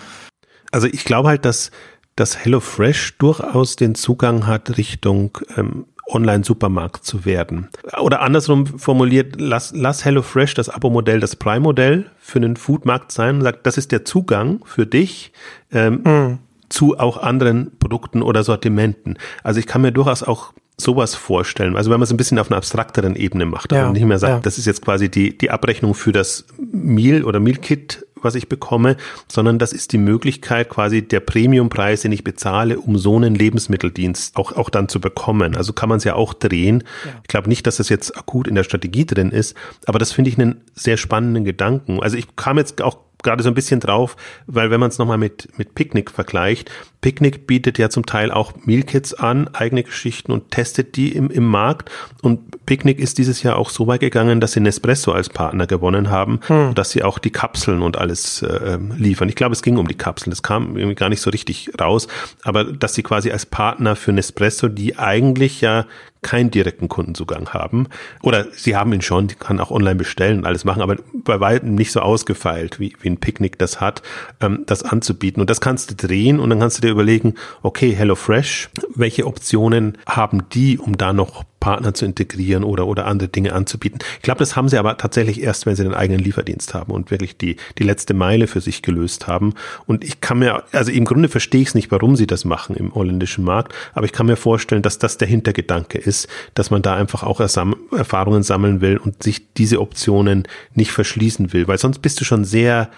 also 0.71 0.87
ich 0.87 1.05
glaube 1.05 1.29
halt, 1.29 1.45
dass, 1.45 1.71
dass 2.17 2.45
HelloFresh 2.45 3.19
durchaus 3.19 3.77
den 3.77 3.95
Zugang 3.95 4.47
hat 4.47 4.77
Richtung 4.77 5.39
ähm, 5.57 5.87
Online-Supermarkt 6.09 7.05
zu 7.05 7.25
werden. 7.25 7.69
Oder 8.01 8.23
andersrum 8.23 8.67
formuliert, 8.67 9.37
lass, 9.39 9.73
lass 9.75 10.05
HelloFresh 10.05 10.55
das 10.55 10.69
Abo-Modell, 10.69 11.21
das 11.21 11.37
Prime-Modell 11.37 12.11
für 12.19 12.39
einen 12.39 12.57
Foodmarkt 12.57 13.13
sein 13.13 13.37
und 13.37 13.43
sagt, 13.43 13.67
das 13.67 13.79
ist 13.79 13.93
der 13.93 14.05
Zugang 14.05 14.61
für 14.65 14.87
dich 14.87 15.33
ähm, 15.73 16.01
mhm. 16.05 16.39
zu 16.69 16.99
auch 16.99 17.19
anderen 17.19 17.79
Produkten 17.79 18.23
oder 18.23 18.43
Sortimenten. 18.43 19.19
Also 19.43 19.61
ich 19.61 19.67
kann 19.67 19.83
mir 19.83 19.93
durchaus 19.93 20.23
auch 20.23 20.53
sowas 20.81 21.15
vorstellen? 21.15 21.77
Also 21.77 21.91
wenn 21.91 21.99
man 21.99 22.05
es 22.05 22.11
ein 22.11 22.17
bisschen 22.17 22.39
auf 22.39 22.51
einer 22.51 22.57
abstrakteren 22.57 23.17
Ebene 23.17 23.47
macht, 23.47 23.73
ja, 23.73 23.91
nicht 23.93 24.05
mehr 24.05 24.19
sagt, 24.19 24.33
ja. 24.33 24.41
das 24.41 24.59
ist 24.59 24.67
jetzt 24.67 24.83
quasi 24.83 25.11
die, 25.11 25.37
die 25.37 25.51
Abrechnung 25.51 25.95
für 25.95 26.13
das 26.13 26.47
Meal 26.59 27.25
oder 27.25 27.41
Meal-Kit, 27.41 28.07
was 28.23 28.35
ich 28.35 28.49
bekomme, 28.49 28.97
sondern 29.29 29.59
das 29.59 29.73
ist 29.73 29.93
die 29.93 29.99
Möglichkeit 29.99 30.69
quasi 30.69 31.03
der 31.03 31.21
Premiumpreis, 31.21 32.03
den 32.03 32.13
ich 32.13 32.25
bezahle, 32.25 32.79
um 32.79 32.99
so 32.99 33.17
einen 33.17 33.35
Lebensmitteldienst 33.35 34.37
auch, 34.37 34.53
auch 34.53 34.71
dann 34.71 34.89
zu 34.89 35.01
bekommen. 35.01 35.57
Also 35.57 35.73
kann 35.73 35.89
man 35.89 35.99
es 35.99 36.05
ja 36.05 36.15
auch 36.15 36.35
drehen. 36.35 36.85
Ja. 37.05 37.13
Ich 37.23 37.29
glaube 37.29 37.49
nicht, 37.49 37.67
dass 37.67 37.77
das 37.77 37.89
jetzt 37.89 38.17
akut 38.17 38.49
in 38.49 38.55
der 38.55 38.65
Strategie 38.65 39.07
drin 39.07 39.31
ist, 39.31 39.57
aber 39.87 39.99
das 39.99 40.13
finde 40.13 40.31
ich 40.31 40.39
einen 40.39 40.63
sehr 40.75 40.97
spannenden 40.97 41.45
Gedanken. 41.45 42.01
Also 42.01 42.17
ich 42.17 42.35
kam 42.37 42.59
jetzt 42.59 42.83
auch 42.83 42.99
gerade 43.23 43.43
so 43.43 43.49
ein 43.49 43.55
bisschen 43.55 43.81
drauf, 43.81 44.17
weil 44.47 44.71
wenn 44.71 44.81
man 44.81 44.91
es 44.91 44.99
nochmal 44.99 45.19
mit, 45.19 45.49
mit 45.59 45.75
Picknick 45.75 46.11
vergleicht, 46.11 46.71
Picknick 47.01 47.47
bietet 47.47 47.79
ja 47.79 47.91
zum 47.91 48.07
Teil 48.07 48.33
auch 48.33 48.55
Mealkits 48.65 49.15
an, 49.15 49.49
eigene 49.55 49.85
Geschichten 49.85 50.33
und 50.33 50.51
testet 50.51 50.97
die 50.97 51.13
im, 51.13 51.31
im 51.31 51.45
Markt. 51.45 51.91
Und 52.23 52.67
Picknick 52.67 52.99
ist 52.99 53.19
dieses 53.19 53.43
Jahr 53.43 53.57
auch 53.57 53.71
so 53.71 53.87
weit 53.87 54.01
gegangen, 54.01 54.41
dass 54.41 54.53
sie 54.53 54.61
Nespresso 54.61 55.13
als 55.13 55.29
Partner 55.29 55.67
gewonnen 55.67 56.11
haben, 56.11 56.41
hm. 56.47 56.75
dass 56.75 56.91
sie 56.91 57.05
auch 57.05 57.19
die 57.19 57.31
Kapseln 57.31 57.83
und 57.83 57.97
alles 57.99 58.43
äh, 58.43 58.79
liefern. 58.97 59.29
Ich 59.29 59.37
glaube, 59.37 59.53
es 59.53 59.63
ging 59.63 59.77
um 59.77 59.87
die 59.87 59.95
Kapseln, 59.95 60.31
das 60.31 60.43
kam 60.43 60.77
irgendwie 60.77 60.97
gar 60.97 61.09
nicht 61.09 61.21
so 61.21 61.31
richtig 61.31 61.71
raus, 61.81 62.09
aber 62.43 62.65
dass 62.65 62.95
sie 62.95 63.03
quasi 63.03 63.31
als 63.31 63.47
Partner 63.47 63.95
für 63.95 64.13
Nespresso, 64.13 64.69
die 64.69 64.99
eigentlich 64.99 65.61
ja 65.61 65.87
keinen 66.23 66.51
direkten 66.51 66.89
Kundenzugang 66.89 67.51
haben. 67.51 67.87
Oder 68.23 68.49
sie 68.53 68.77
haben 68.77 68.93
ihn 68.93 69.03
schon, 69.03 69.29
die 69.29 69.35
kann 69.35 69.61
auch 69.61 69.71
online 69.71 69.97
bestellen 69.97 70.39
und 70.39 70.47
alles 70.47 70.65
machen, 70.65 70.83
aber 70.83 70.97
bei 71.13 71.41
weitem 71.41 71.75
nicht 71.75 71.93
so 71.93 72.01
ausgefeilt, 72.01 72.81
wie, 72.81 72.95
wie 73.01 73.11
ein 73.11 73.19
Picknick 73.19 73.59
das 73.59 73.81
hat, 73.81 74.03
ähm, 74.41 74.65
das 74.67 74.83
anzubieten. 74.83 75.41
Und 75.41 75.51
das 75.51 75.61
kannst 75.61 75.91
du 75.91 75.95
drehen 75.95 76.41
und 76.41 76.51
dann 76.51 76.59
kannst 76.59 76.79
du 76.79 76.83
dir 76.83 76.88
überlegen, 76.91 77.35
okay, 77.63 77.95
HelloFresh, 77.95 78.71
welche 78.95 79.27
Optionen 79.27 79.99
haben 80.07 80.49
die, 80.51 80.79
um 80.79 80.97
da 80.97 81.13
noch 81.13 81.45
Partner 81.61 81.93
zu 81.93 82.05
integrieren 82.05 82.65
oder, 82.65 82.87
oder 82.87 83.07
andere 83.07 83.29
Dinge 83.29 83.53
anzubieten. 83.53 83.99
Ich 84.17 84.23
glaube, 84.23 84.39
das 84.39 84.57
haben 84.57 84.69
sie 84.69 84.79
aber 84.79 84.97
tatsächlich 84.97 85.43
erst, 85.43 85.67
wenn 85.67 85.77
sie 85.77 85.83
den 85.83 85.95
eigenen 85.95 86.23
Lieferdienst 86.23 86.75
haben 86.75 86.93
und 86.93 87.11
wirklich 87.11 87.37
die, 87.37 87.57
die 87.79 87.83
letzte 87.83 88.15
Meile 88.15 88.47
für 88.47 88.61
sich 88.61 88.83
gelöst 88.83 89.27
haben. 89.27 89.55
Und 89.87 90.05
ich 90.05 90.21
kann 90.21 90.39
mir, 90.39 90.65
also 90.73 90.93
im 90.93 91.05
Grunde 91.05 91.29
verstehe 91.29 91.61
ich 91.61 91.69
es 91.69 91.75
nicht, 91.75 91.91
warum 91.91 92.17
sie 92.17 92.27
das 92.27 92.45
machen 92.45 92.77
im 92.77 92.95
holländischen 92.95 93.45
Markt, 93.45 93.75
aber 93.95 94.07
ich 94.07 94.13
kann 94.13 94.27
mir 94.27 94.37
vorstellen, 94.37 94.83
dass 94.83 94.99
das 94.99 95.19
der 95.19 95.29
Hintergedanke 95.29 95.99
ist, 95.99 96.29
dass 96.55 96.71
man 96.71 96.83
da 96.83 96.95
einfach 96.95 97.23
auch 97.23 97.41
Erfahrungen 97.41 98.43
sammeln 98.43 98.81
will 98.81 98.97
und 98.97 99.23
sich 99.23 99.53
diese 99.55 99.81
Optionen 99.81 100.47
nicht 100.75 100.93
verschließen 100.93 101.53
will, 101.53 101.67
weil 101.67 101.79
sonst 101.79 102.01
bist 102.01 102.21
du 102.21 102.25
schon 102.25 102.45
sehr 102.45 102.91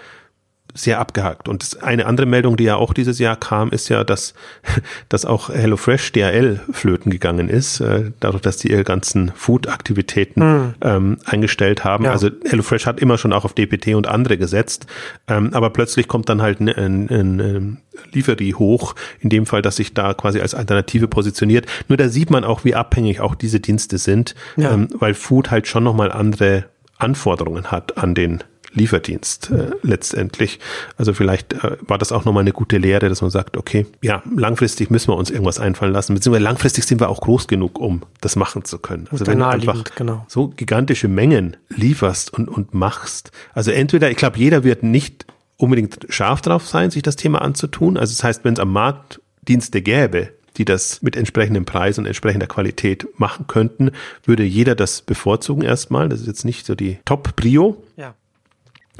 sehr 0.73 0.99
abgehakt. 0.99 1.47
Und 1.47 1.77
eine 1.81 2.05
andere 2.05 2.25
Meldung, 2.25 2.57
die 2.57 2.65
ja 2.65 2.75
auch 2.75 2.93
dieses 2.93 3.19
Jahr 3.19 3.35
kam, 3.35 3.69
ist 3.69 3.89
ja, 3.89 4.03
dass, 4.03 4.33
dass 5.09 5.25
auch 5.25 5.49
HelloFresh 5.49 6.11
DRL 6.11 6.61
flöten 6.71 7.11
gegangen 7.11 7.49
ist, 7.49 7.79
äh, 7.79 8.11
dadurch, 8.19 8.41
dass 8.41 8.57
die 8.57 8.71
ihre 8.71 8.83
ganzen 8.83 9.31
Food-Aktivitäten 9.35 10.41
mhm. 10.41 10.73
ähm, 10.81 11.17
eingestellt 11.25 11.83
haben. 11.83 12.05
Ja. 12.05 12.11
Also 12.11 12.29
HelloFresh 12.47 12.85
hat 12.85 12.99
immer 12.99 13.17
schon 13.17 13.33
auch 13.33 13.45
auf 13.45 13.53
DPT 13.53 13.95
und 13.95 14.07
andere 14.07 14.37
gesetzt, 14.37 14.87
ähm, 15.27 15.53
aber 15.53 15.69
plötzlich 15.69 16.07
kommt 16.07 16.29
dann 16.29 16.41
halt 16.41 16.59
ein, 16.59 16.69
ein, 16.69 17.09
ein 17.09 17.77
Lieferie 18.13 18.53
hoch, 18.53 18.95
in 19.19 19.29
dem 19.29 19.45
Fall, 19.45 19.61
dass 19.61 19.75
sich 19.75 19.93
da 19.93 20.13
quasi 20.13 20.39
als 20.39 20.55
Alternative 20.55 21.07
positioniert. 21.07 21.65
Nur 21.87 21.97
da 21.97 22.09
sieht 22.09 22.29
man 22.29 22.43
auch, 22.43 22.63
wie 22.63 22.75
abhängig 22.75 23.19
auch 23.19 23.35
diese 23.35 23.59
Dienste 23.59 23.97
sind, 23.97 24.35
ja. 24.57 24.71
ähm, 24.71 24.87
weil 24.93 25.13
Food 25.13 25.51
halt 25.51 25.67
schon 25.67 25.83
nochmal 25.83 26.11
andere 26.11 26.65
Anforderungen 26.97 27.71
hat 27.71 27.97
an 27.97 28.15
den 28.15 28.43
Lieferdienst 28.73 29.51
äh, 29.51 29.71
letztendlich. 29.83 30.59
Also 30.97 31.13
vielleicht 31.13 31.53
äh, 31.53 31.77
war 31.81 31.97
das 31.97 32.11
auch 32.11 32.25
nochmal 32.25 32.41
eine 32.41 32.53
gute 32.53 32.77
Lehre, 32.77 33.09
dass 33.09 33.21
man 33.21 33.29
sagt, 33.29 33.57
okay, 33.57 33.85
ja, 34.01 34.23
langfristig 34.35 34.89
müssen 34.89 35.09
wir 35.09 35.17
uns 35.17 35.29
irgendwas 35.29 35.59
einfallen 35.59 35.93
lassen, 35.93 36.13
beziehungsweise 36.13 36.43
langfristig 36.43 36.85
sind 36.85 37.01
wir 37.01 37.09
auch 37.09 37.21
groß 37.21 37.47
genug, 37.47 37.79
um 37.79 38.03
das 38.21 38.35
machen 38.35 38.63
zu 38.63 38.79
können. 38.79 39.07
Also 39.11 39.27
wenn 39.27 39.39
du 39.39 39.47
einfach 39.47 39.83
genau. 39.95 40.25
so 40.27 40.47
gigantische 40.47 41.07
Mengen 41.07 41.57
lieferst 41.69 42.33
und, 42.33 42.47
und 42.47 42.73
machst, 42.73 43.31
also 43.53 43.71
entweder, 43.71 44.09
ich 44.09 44.17
glaube, 44.17 44.37
jeder 44.37 44.63
wird 44.63 44.83
nicht 44.83 45.25
unbedingt 45.57 46.07
scharf 46.09 46.41
drauf 46.41 46.67
sein, 46.67 46.91
sich 46.91 47.03
das 47.03 47.15
Thema 47.15 47.41
anzutun. 47.41 47.97
Also 47.97 48.13
das 48.13 48.23
heißt, 48.23 48.43
wenn 48.43 48.53
es 48.53 48.59
am 48.59 48.71
Markt 48.71 49.21
Dienste 49.47 49.81
gäbe, 49.81 50.29
die 50.57 50.65
das 50.65 51.01
mit 51.01 51.15
entsprechendem 51.15 51.65
Preis 51.65 51.97
und 51.97 52.05
entsprechender 52.05 52.47
Qualität 52.47 53.07
machen 53.17 53.47
könnten, 53.47 53.91
würde 54.23 54.43
jeder 54.43 54.75
das 54.75 55.01
bevorzugen 55.01 55.63
erstmal. 55.63 56.09
Das 56.09 56.21
ist 56.21 56.27
jetzt 56.27 56.45
nicht 56.45 56.65
so 56.65 56.75
die 56.75 56.99
Top-Prio. 57.05 57.83
Ja. 57.95 58.15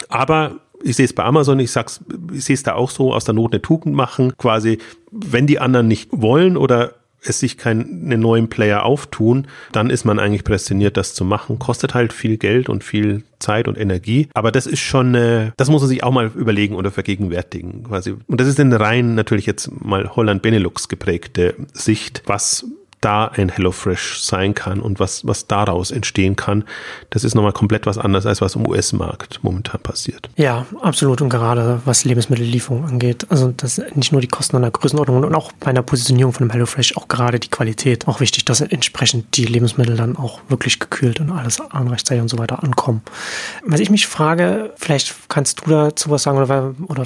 Aber 0.09 0.59
ich 0.83 0.95
sehe 0.95 1.05
es 1.05 1.13
bei 1.13 1.23
Amazon, 1.23 1.59
ich 1.59 1.71
sag's, 1.71 2.01
ich 2.33 2.43
sehe 2.45 2.53
es 2.55 2.63
da 2.63 2.73
auch 2.73 2.89
so, 2.89 3.13
aus 3.13 3.25
der 3.25 3.33
Not 3.33 3.53
eine 3.53 3.61
Tugend 3.61 3.95
machen, 3.95 4.33
quasi, 4.37 4.79
wenn 5.11 5.47
die 5.47 5.59
anderen 5.59 5.87
nicht 5.87 6.09
wollen 6.11 6.57
oder 6.57 6.95
es 7.23 7.39
sich 7.39 7.57
keine 7.57 7.85
neuen 8.17 8.49
Player 8.49 8.83
auftun, 8.83 9.47
dann 9.71 9.89
ist 9.89 10.05
man 10.05 10.19
eigentlich 10.19 10.43
prädestiniert, 10.43 10.97
das 10.97 11.13
zu 11.13 11.23
machen. 11.23 11.59
Kostet 11.59 11.93
halt 11.93 12.13
viel 12.13 12.37
Geld 12.37 12.67
und 12.67 12.83
viel 12.83 13.23
Zeit 13.39 13.67
und 13.67 13.77
Energie. 13.77 14.27
Aber 14.33 14.51
das 14.51 14.65
ist 14.65 14.79
schon, 14.79 15.13
äh, 15.13 15.51
das 15.57 15.69
muss 15.69 15.81
man 15.81 15.89
sich 15.89 16.03
auch 16.03 16.11
mal 16.11 16.31
überlegen 16.33 16.75
oder 16.75 16.89
vergegenwärtigen, 16.89 17.83
quasi. 17.83 18.15
Und 18.27 18.41
das 18.41 18.47
ist 18.47 18.59
in 18.59 18.73
rein 18.73 19.13
natürlich 19.15 19.45
jetzt 19.45 19.69
mal 19.83 20.09
Holland-Benelux 20.15 20.87
geprägte 20.87 21.53
Sicht, 21.73 22.23
was 22.25 22.65
da 23.01 23.25
ein 23.25 23.49
HelloFresh 23.49 24.19
sein 24.21 24.53
kann 24.53 24.79
und 24.79 24.99
was, 24.99 25.25
was 25.27 25.47
daraus 25.47 25.91
entstehen 25.91 26.35
kann, 26.35 26.63
das 27.09 27.23
ist 27.23 27.35
nochmal 27.35 27.51
komplett 27.51 27.85
was 27.85 27.97
anderes, 27.97 28.25
als 28.25 28.41
was 28.41 28.55
im 28.55 28.67
US-Markt 28.67 29.39
momentan 29.43 29.81
passiert. 29.81 30.29
Ja, 30.37 30.65
absolut. 30.81 31.21
Und 31.21 31.29
gerade 31.29 31.81
was 31.85 32.05
Lebensmittellieferung 32.05 32.85
angeht, 32.85 33.25
also 33.29 33.51
das 33.55 33.81
nicht 33.95 34.11
nur 34.11 34.21
die 34.21 34.27
Kosten 34.27 34.55
an 34.55 34.61
der 34.61 34.71
Größenordnung 34.71 35.23
und 35.23 35.35
auch 35.35 35.51
bei 35.53 35.67
einer 35.67 35.81
Positionierung 35.81 36.33
von 36.33 36.43
einem 36.43 36.51
HelloFresh 36.51 36.95
auch 36.97 37.07
gerade 37.07 37.39
die 37.39 37.49
Qualität. 37.49 38.07
Auch 38.07 38.19
wichtig, 38.19 38.45
dass 38.45 38.61
entsprechend 38.61 39.35
die 39.35 39.45
Lebensmittel 39.45 39.95
dann 39.97 40.15
auch 40.15 40.39
wirklich 40.47 40.79
gekühlt 40.79 41.19
und 41.19 41.31
alles 41.31 41.59
anrechtzeitig 41.59 42.21
und 42.21 42.29
so 42.29 42.37
weiter 42.37 42.63
ankommen. 42.63 43.01
Was 43.65 43.79
ich 43.79 43.89
mich 43.89 44.07
frage, 44.07 44.73
vielleicht 44.77 45.15
kannst 45.27 45.65
du 45.65 45.71
dazu 45.71 46.09
was 46.09 46.23
sagen 46.23 46.37
oder, 46.37 46.75
oder 46.87 47.05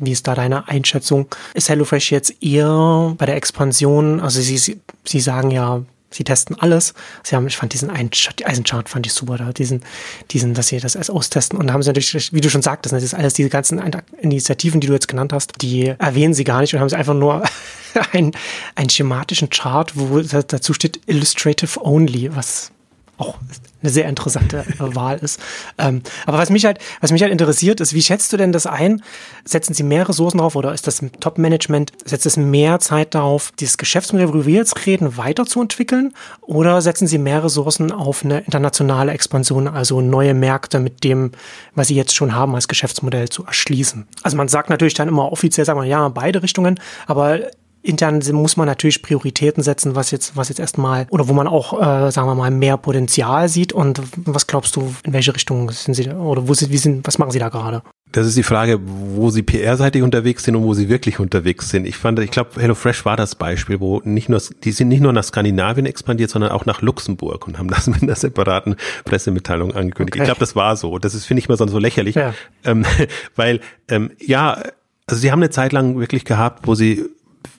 wie 0.00 0.12
ist 0.12 0.26
da 0.26 0.34
deine 0.34 0.68
Einschätzung? 0.68 1.26
Ist 1.54 1.68
HelloFresh 1.68 2.10
jetzt 2.10 2.42
eher 2.42 3.14
bei 3.16 3.26
der 3.26 3.36
Expansion, 3.36 4.20
also 4.20 4.40
sie, 4.40 4.58
sie 4.58 5.20
sagen 5.20 5.50
ja, 5.50 5.82
sie 6.10 6.24
testen 6.24 6.56
alles. 6.58 6.94
Sie 7.22 7.36
haben, 7.36 7.46
ich 7.46 7.56
fand 7.56 7.72
diesen 7.72 7.90
Eisenchart 7.90 8.88
fand 8.88 9.06
ich 9.06 9.12
super 9.12 9.38
da, 9.38 9.52
diesen, 9.52 9.82
diesen, 10.30 10.54
dass 10.54 10.68
sie 10.68 10.80
das 10.80 10.96
alles 10.96 11.10
austesten. 11.10 11.58
Und 11.58 11.68
da 11.68 11.72
haben 11.72 11.82
sie 11.82 11.88
natürlich, 11.88 12.32
wie 12.32 12.40
du 12.40 12.50
schon 12.50 12.62
sagtest, 12.62 12.92
das 12.92 13.02
ist 13.02 13.14
alles 13.14 13.34
diese 13.34 13.48
ganzen 13.48 13.80
Initiativen, 14.20 14.80
die 14.80 14.88
du 14.88 14.92
jetzt 14.92 15.08
genannt 15.08 15.32
hast, 15.32 15.62
die 15.62 15.94
erwähnen 15.98 16.34
sie 16.34 16.44
gar 16.44 16.60
nicht 16.60 16.74
und 16.74 16.80
haben 16.80 16.88
sie 16.88 16.96
einfach 16.96 17.14
nur 17.14 17.44
einen, 18.12 18.32
einen 18.74 18.90
schematischen 18.90 19.50
Chart, 19.50 19.92
wo 19.96 20.20
dazu 20.20 20.74
steht 20.74 21.00
Illustrative 21.06 21.80
Only, 21.84 22.34
was 22.34 22.72
auch 23.20 23.36
eine 23.82 23.90
sehr 23.90 24.08
interessante 24.08 24.64
Wahl 24.78 25.18
ist. 25.18 25.40
Ähm, 25.78 26.02
aber 26.26 26.38
was 26.38 26.50
mich 26.50 26.64
halt, 26.64 26.78
was 27.00 27.12
mich 27.12 27.22
halt 27.22 27.32
interessiert, 27.32 27.80
ist, 27.80 27.94
wie 27.94 28.02
schätzt 28.02 28.32
du 28.32 28.36
denn 28.36 28.52
das 28.52 28.66
ein? 28.66 29.02
Setzen 29.44 29.74
Sie 29.74 29.82
mehr 29.82 30.08
Ressourcen 30.08 30.38
drauf 30.38 30.56
oder 30.56 30.72
ist 30.74 30.86
das 30.86 31.02
Top-Management, 31.20 31.92
setzt 32.04 32.26
es 32.26 32.36
mehr 32.36 32.78
Zeit 32.80 33.14
darauf, 33.14 33.52
dieses 33.58 33.78
Geschäftsmodell, 33.78 34.28
worüber 34.28 34.46
wir 34.46 34.56
jetzt 34.56 34.86
reden, 34.86 35.16
weiterzuentwickeln? 35.16 36.12
Oder 36.42 36.82
setzen 36.82 37.06
Sie 37.06 37.18
mehr 37.18 37.42
Ressourcen 37.42 37.92
auf 37.92 38.24
eine 38.24 38.40
internationale 38.40 39.12
Expansion, 39.12 39.68
also 39.68 40.00
neue 40.00 40.34
Märkte 40.34 40.80
mit 40.80 41.04
dem, 41.04 41.32
was 41.74 41.88
Sie 41.88 41.94
jetzt 41.94 42.14
schon 42.14 42.34
haben, 42.34 42.54
als 42.54 42.68
Geschäftsmodell 42.68 43.28
zu 43.28 43.44
erschließen? 43.44 44.06
Also 44.22 44.36
man 44.36 44.48
sagt 44.48 44.70
natürlich 44.70 44.94
dann 44.94 45.08
immer 45.08 45.32
offiziell, 45.32 45.64
sagen 45.64 45.80
wir 45.80 45.86
ja, 45.86 46.08
beide 46.08 46.42
Richtungen, 46.42 46.78
aber 47.06 47.40
intern 47.82 48.20
muss 48.32 48.56
man 48.56 48.66
natürlich 48.66 49.02
Prioritäten 49.02 49.62
setzen, 49.62 49.94
was 49.94 50.10
jetzt, 50.10 50.36
was 50.36 50.48
jetzt 50.48 50.58
erstmal, 50.58 51.06
oder 51.10 51.28
wo 51.28 51.32
man 51.32 51.46
auch, 51.46 51.72
äh, 51.72 52.10
sagen 52.10 52.28
wir 52.28 52.34
mal, 52.34 52.50
mehr 52.50 52.76
Potenzial 52.76 53.48
sieht. 53.48 53.72
Und 53.72 54.00
was 54.16 54.46
glaubst 54.46 54.76
du, 54.76 54.94
in 55.04 55.12
welche 55.12 55.34
Richtung 55.34 55.70
sind 55.70 55.94
Sie, 55.94 56.08
oder 56.10 56.48
wo 56.48 56.54
sind, 56.54 56.70
wie 56.72 56.76
sind, 56.76 57.06
was 57.06 57.18
machen 57.18 57.30
Sie 57.30 57.38
da 57.38 57.48
gerade? 57.48 57.82
Das 58.12 58.26
ist 58.26 58.36
die 58.36 58.42
Frage, 58.42 58.80
wo 58.82 59.30
Sie 59.30 59.42
PR-seitig 59.42 60.02
unterwegs 60.02 60.42
sind 60.42 60.56
und 60.56 60.64
wo 60.64 60.74
Sie 60.74 60.88
wirklich 60.88 61.20
unterwegs 61.20 61.70
sind. 61.70 61.86
Ich 61.86 61.96
fand, 61.96 62.18
ich 62.18 62.32
glaube, 62.32 62.60
HelloFresh 62.60 63.04
war 63.04 63.16
das 63.16 63.36
Beispiel, 63.36 63.78
wo 63.78 64.00
nicht 64.04 64.28
nur, 64.28 64.42
die 64.64 64.72
sind 64.72 64.88
nicht 64.88 65.00
nur 65.00 65.12
nach 65.12 65.24
Skandinavien 65.24 65.86
expandiert, 65.86 66.30
sondern 66.30 66.50
auch 66.50 66.66
nach 66.66 66.82
Luxemburg 66.82 67.46
und 67.46 67.58
haben 67.58 67.68
das 67.68 67.86
mit 67.86 68.02
einer 68.02 68.16
separaten 68.16 68.74
Pressemitteilung 69.04 69.74
angekündigt. 69.74 70.16
Okay. 70.16 70.22
Ich 70.22 70.24
glaube, 70.24 70.40
das 70.40 70.56
war 70.56 70.76
so. 70.76 70.98
Das 70.98 71.14
ist, 71.14 71.24
finde 71.24 71.40
ich 71.40 71.48
mal 71.48 71.56
so, 71.56 71.66
so 71.68 71.78
lächerlich, 71.78 72.16
ja. 72.16 72.34
ähm, 72.64 72.84
weil, 73.36 73.60
ähm, 73.88 74.10
ja, 74.18 74.60
also 75.06 75.20
sie 75.20 75.30
haben 75.30 75.40
eine 75.40 75.50
Zeit 75.50 75.72
lang 75.72 75.98
wirklich 75.98 76.24
gehabt, 76.24 76.66
wo 76.66 76.74
sie 76.74 77.04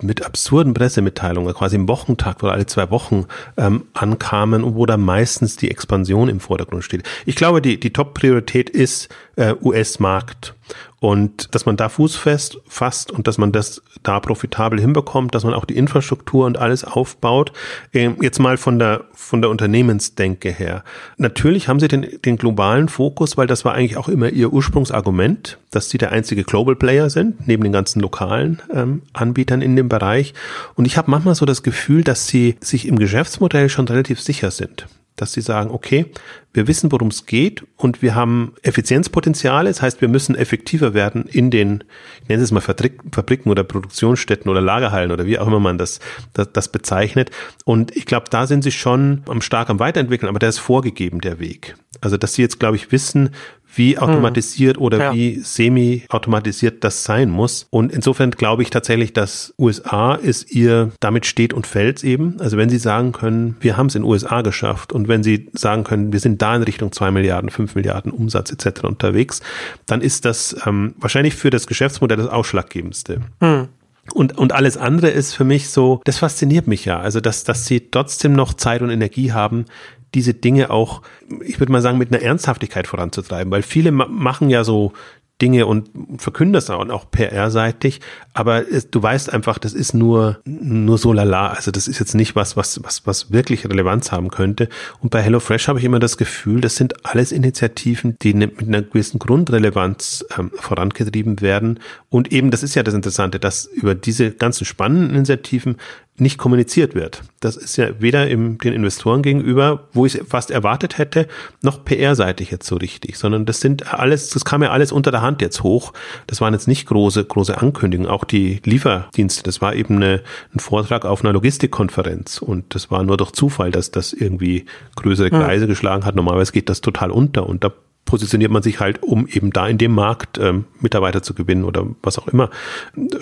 mit 0.02 0.26
absurden 0.26 0.74
Pressemitteilungen, 0.74 1.54
quasi 1.54 1.76
im 1.76 1.88
Wochentakt 1.88 2.44
oder 2.44 2.54
alle 2.54 2.66
zwei 2.66 2.90
Wochen 2.92 3.26
ähm, 3.58 3.86
ankamen 3.94 4.64
wo 4.76 4.86
da 4.86 4.98
meistens 4.98 5.56
die 5.58 5.70
Expansion 5.72 6.30
im 6.30 6.40
Vordergrund 6.40 6.84
steht. 6.84 7.04
Ich 7.26 7.36
glaube, 7.36 7.62
die, 7.62 7.80
die 7.80 7.94
Top-Priorität 7.94 8.70
ist 8.70 9.10
äh, 9.42 9.56
US-Markt 9.60 10.54
und 11.00 11.56
dass 11.56 11.66
man 11.66 11.78
da 11.78 11.90
fußfest 11.90 12.60
fasst 12.68 13.12
und 13.12 13.28
dass 13.28 13.40
man 13.40 13.52
das 13.52 13.82
da 14.04 14.20
profitabel 14.20 14.80
hinbekommt, 14.80 15.34
dass 15.34 15.44
man 15.44 15.56
auch 15.56 15.66
die 15.66 15.76
Infrastruktur 15.76 16.46
und 16.46 16.60
alles 16.60 16.84
aufbaut. 16.84 17.52
Ähm, 17.92 18.18
jetzt 18.22 18.40
mal 18.40 18.58
von 18.58 18.78
der, 18.78 19.06
von 19.14 19.42
der 19.42 19.50
Unternehmensdenke 19.50 20.52
her. 20.52 20.84
Natürlich 21.18 21.68
haben 21.68 21.80
sie 21.80 21.88
den, 21.88 22.06
den 22.24 22.38
globalen 22.38 22.88
Fokus, 22.88 23.36
weil 23.36 23.48
das 23.48 23.66
war 23.66 23.74
eigentlich 23.74 23.98
auch 23.98 24.10
immer 24.10 24.30
ihr 24.30 24.54
Ursprungsargument, 24.54 25.58
dass 25.72 25.90
sie 25.90 25.98
der 25.98 26.12
einzige 26.12 26.44
Global 26.44 26.76
Player 26.76 27.10
sind, 27.10 27.48
neben 27.48 27.64
den 27.64 27.72
ganzen 27.72 28.00
lokalen 28.00 28.62
ähm, 28.72 29.02
Anbietern 29.14 29.64
in 29.64 29.76
dem 29.76 29.90
Bereich. 29.90 30.36
Und 30.76 30.86
ich 30.86 30.98
habe 30.98 31.10
manchmal 31.10 31.34
so 31.34 31.48
das 31.48 31.64
Gefühl, 31.64 32.04
dass 32.04 32.28
sie 32.28 32.58
sich 32.60 32.88
im 32.88 33.00
Geschäftsmodell 33.00 33.70
schon 33.70 33.88
relativ 33.88 34.22
sicher 34.22 34.52
sind 34.52 34.86
dass 35.16 35.34
sie 35.34 35.42
sagen, 35.42 35.70
okay, 35.70 36.08
wir 36.54 36.68
wissen, 36.68 36.92
worum 36.92 37.10
es 37.10 37.26
geht 37.26 37.66
und 37.78 38.02
wir 38.02 38.16
haben 38.16 38.54
Effizienzpotenziale. 38.62 39.70
Das 39.70 39.82
heißt, 39.82 40.02
wir 40.02 40.08
müssen 40.08 40.36
effektiver 40.36 40.94
werden 40.94 41.26
in 41.26 41.50
den, 41.50 41.84
ich 42.24 42.30
nenne 42.30 42.44
es 42.44 42.52
mal 42.52 42.62
Fabriken 42.62 43.50
oder 43.50 43.64
Produktionsstätten 43.64 44.50
oder 44.50 44.62
Lagerhallen 44.62 45.12
oder 45.12 45.26
wie 45.26 45.40
auch 45.40 45.48
immer 45.48 45.60
man 45.60 45.78
das, 45.78 46.00
das, 46.34 46.52
das 46.52 46.70
bezeichnet. 46.70 47.32
Und 47.64 47.96
ich 47.96 48.06
glaube, 48.06 48.26
da 48.30 48.48
sind 48.48 48.64
sie 48.64 48.72
schon 48.72 49.24
am 49.28 49.42
stark 49.42 49.70
am 49.70 49.80
Weiterentwickeln, 49.80 50.30
aber 50.30 50.40
der 50.40 50.50
ist 50.50 50.60
vorgegeben, 50.60 51.22
der 51.22 51.40
Weg. 51.40 51.76
Also, 52.02 52.18
dass 52.18 52.34
sie 52.34 52.42
jetzt, 52.42 52.60
glaube 52.60 52.76
ich, 52.76 52.92
wissen, 52.92 53.30
wie 53.74 53.96
hm. 53.96 54.04
automatisiert 54.04 54.78
oder 54.78 54.98
ja. 54.98 55.14
wie 55.14 55.40
semi-automatisiert 55.40 56.84
das 56.84 57.04
sein 57.04 57.30
muss. 57.30 57.68
Und 57.70 57.92
insofern 57.92 58.32
glaube 58.32 58.64
ich 58.64 58.70
tatsächlich, 58.70 59.14
dass 59.14 59.54
USA 59.58 60.16
ist 60.16 60.52
ihr, 60.52 60.92
damit 61.00 61.26
steht 61.26 61.54
und 61.54 61.68
fällt 61.68 62.04
eben. 62.04 62.40
Also 62.40 62.58
wenn 62.58 62.70
sie 62.70 62.78
sagen 62.78 63.12
können, 63.12 63.56
wir 63.60 63.78
haben 63.78 63.88
es 63.88 63.96
in 63.96 64.04
USA 64.04 64.42
geschafft 64.42 64.94
und 64.94 65.08
wenn 65.08 65.24
sie 65.24 65.50
sagen 65.54 65.84
können, 65.84 66.14
wir 66.14 66.20
sind 66.20 66.42
da 66.42 66.56
in 66.56 66.64
Richtung 66.64 66.92
zwei 66.92 67.12
Milliarden, 67.12 67.50
fünf 67.50 67.76
Milliarden 67.76 68.12
Umsatz 68.12 68.52
etc. 68.52 68.84
unterwegs, 68.84 69.42
dann 69.86 70.02
ist 70.02 70.26
das 70.26 70.56
ähm, 70.66 70.96
wahrscheinlich 70.98 71.36
für 71.36 71.50
das 71.50 71.68
Geschäftsmodell 71.68 72.18
das 72.18 72.28
Ausschlaggebendste. 72.28 73.22
Hm. 73.40 73.68
Und, 74.14 74.38
und 74.38 74.52
alles 74.52 74.78
andere 74.78 75.10
ist 75.10 75.34
für 75.34 75.44
mich 75.44 75.70
so, 75.70 76.02
das 76.06 76.18
fasziniert 76.18 76.68
mich 76.68 76.86
ja. 76.86 77.00
Also, 77.00 77.22
dass, 77.22 77.44
dass 77.44 77.66
sie 77.66 77.92
trotzdem 77.92 78.34
noch 78.34 78.54
Zeit 78.56 78.82
und 78.82 78.90
Energie 78.90 79.32
haben, 79.32 79.66
diese 80.14 80.34
Dinge 80.34 80.70
auch, 80.70 81.02
ich 81.46 81.60
würde 81.60 81.72
mal 81.72 81.82
sagen, 81.82 81.98
mit 81.98 82.14
einer 82.14 82.22
Ernsthaftigkeit 82.22 82.88
voranzutreiben, 82.88 83.52
weil 83.52 83.62
viele 83.62 83.92
machen 83.92 84.50
ja 84.50 84.64
so 84.64 84.94
Dinge 85.42 85.66
und 85.66 85.90
verkünden 86.18 86.54
das 86.54 86.70
auch, 86.70 86.88
auch 86.90 87.10
PR-seitig, 87.10 88.00
aber 88.34 88.72
es, 88.72 88.92
du 88.92 89.02
weißt 89.02 89.34
einfach, 89.34 89.58
das 89.58 89.74
ist 89.74 89.94
nur, 89.94 90.40
nur 90.46 90.98
so 91.00 91.12
lala. 91.14 91.48
Also 91.48 91.72
das 91.72 91.88
ist 91.88 92.00
jetzt 92.00 92.14
nicht 92.14 92.36
was, 92.36 92.56
was, 92.56 92.84
was, 92.84 93.08
was 93.08 93.32
wirklich 93.32 93.68
Relevanz 93.68 94.12
haben 94.12 94.30
könnte. 94.30 94.70
Und 95.02 95.10
bei 95.10 95.22
HelloFresh 95.22 95.68
habe 95.68 95.80
ich 95.80 95.86
immer 95.86 96.00
das 96.00 96.18
Gefühl, 96.18 96.62
das 96.62 96.76
sind 96.76 97.06
alles 97.06 97.32
Initiativen, 97.32 98.18
die 98.22 98.36
ne, 98.36 98.48
mit 98.48 98.68
einer 98.68 98.84
gewissen 98.84 99.18
Grundrelevanz 99.18 100.26
ähm, 100.38 100.52
vorangetrieben 100.56 101.42
werden. 101.42 101.80
Und 102.10 102.32
eben, 102.32 102.52
das 102.52 102.62
ist 102.62 102.76
ja 102.76 102.84
das 102.84 102.94
Interessante, 102.94 103.40
dass 103.40 103.66
über 103.66 103.96
diese 103.96 104.32
ganzen 104.32 104.66
spannenden 104.66 105.16
Initiativen 105.16 105.78
nicht 106.18 106.38
kommuniziert 106.38 106.94
wird. 106.94 107.24
Das 107.40 107.56
ist 107.56 107.78
ja 107.78 108.00
weder 108.00 108.28
im, 108.28 108.58
den 108.60 108.74
Investoren 108.74 109.24
gegenüber, 109.24 109.88
wo 109.94 110.06
ich 110.06 110.16
es 110.16 110.28
fast 110.28 110.52
erwartet 110.52 110.98
hätte, 110.98 111.28
noch 111.64 111.84
PR-seitig 111.84 112.52
jetzt 112.52 112.68
so 112.68 112.76
richtig, 112.76 113.18
sondern 113.18 113.46
das 113.46 113.60
sind 113.60 113.94
alles, 113.94 114.30
das 114.30 114.46
kam 114.46 114.62
ja 114.62 114.70
alles 114.70 114.92
unter 114.92 115.10
der 115.10 115.22
Hand 115.22 115.42
jetzt 115.42 115.64
hoch. 115.64 115.94
Das 116.28 116.40
waren 116.40 116.54
jetzt 116.54 116.68
nicht 116.68 116.86
große, 116.86 117.26
große 117.26 117.58
Ankündigungen. 117.58 118.12
Auch 118.12 118.24
die 118.24 118.62
Lieferdienste, 118.64 119.42
das 119.44 119.62
war 119.62 119.74
eben 119.74 119.96
eine, 119.96 120.22
ein 120.54 120.60
Vortrag 120.60 121.06
auf 121.06 121.24
einer 121.24 121.34
Logistikkonferenz 121.34 122.40
und 122.40 122.76
das 122.76 122.92
war 122.92 123.04
nur 123.04 123.18
durch 123.18 123.32
Zufall, 123.32 123.72
dass 123.72 123.90
das 123.90 124.14
irgendwie 124.14 124.66
größere 124.98 125.32
Kreise 125.32 125.64
ja. 125.64 125.68
geschlagen 125.68 126.06
hat. 126.06 126.16
Normalerweise 126.16 126.52
geht 126.52 126.70
das 126.70 126.82
total 126.82 127.10
unter 127.10 127.48
und 127.48 127.64
da 127.64 127.72
positioniert 128.06 128.52
man 128.52 128.64
sich 128.64 128.80
halt, 128.80 129.04
um 129.04 129.28
eben 129.28 129.52
da 129.52 129.68
in 129.68 129.78
dem 129.78 129.94
Markt 129.94 130.38
ähm, 130.38 130.66
Mitarbeiter 130.80 131.24
zu 131.24 131.34
gewinnen 131.34 131.64
oder 131.64 131.86
was 132.04 132.20
auch 132.20 132.28
immer, 132.28 132.50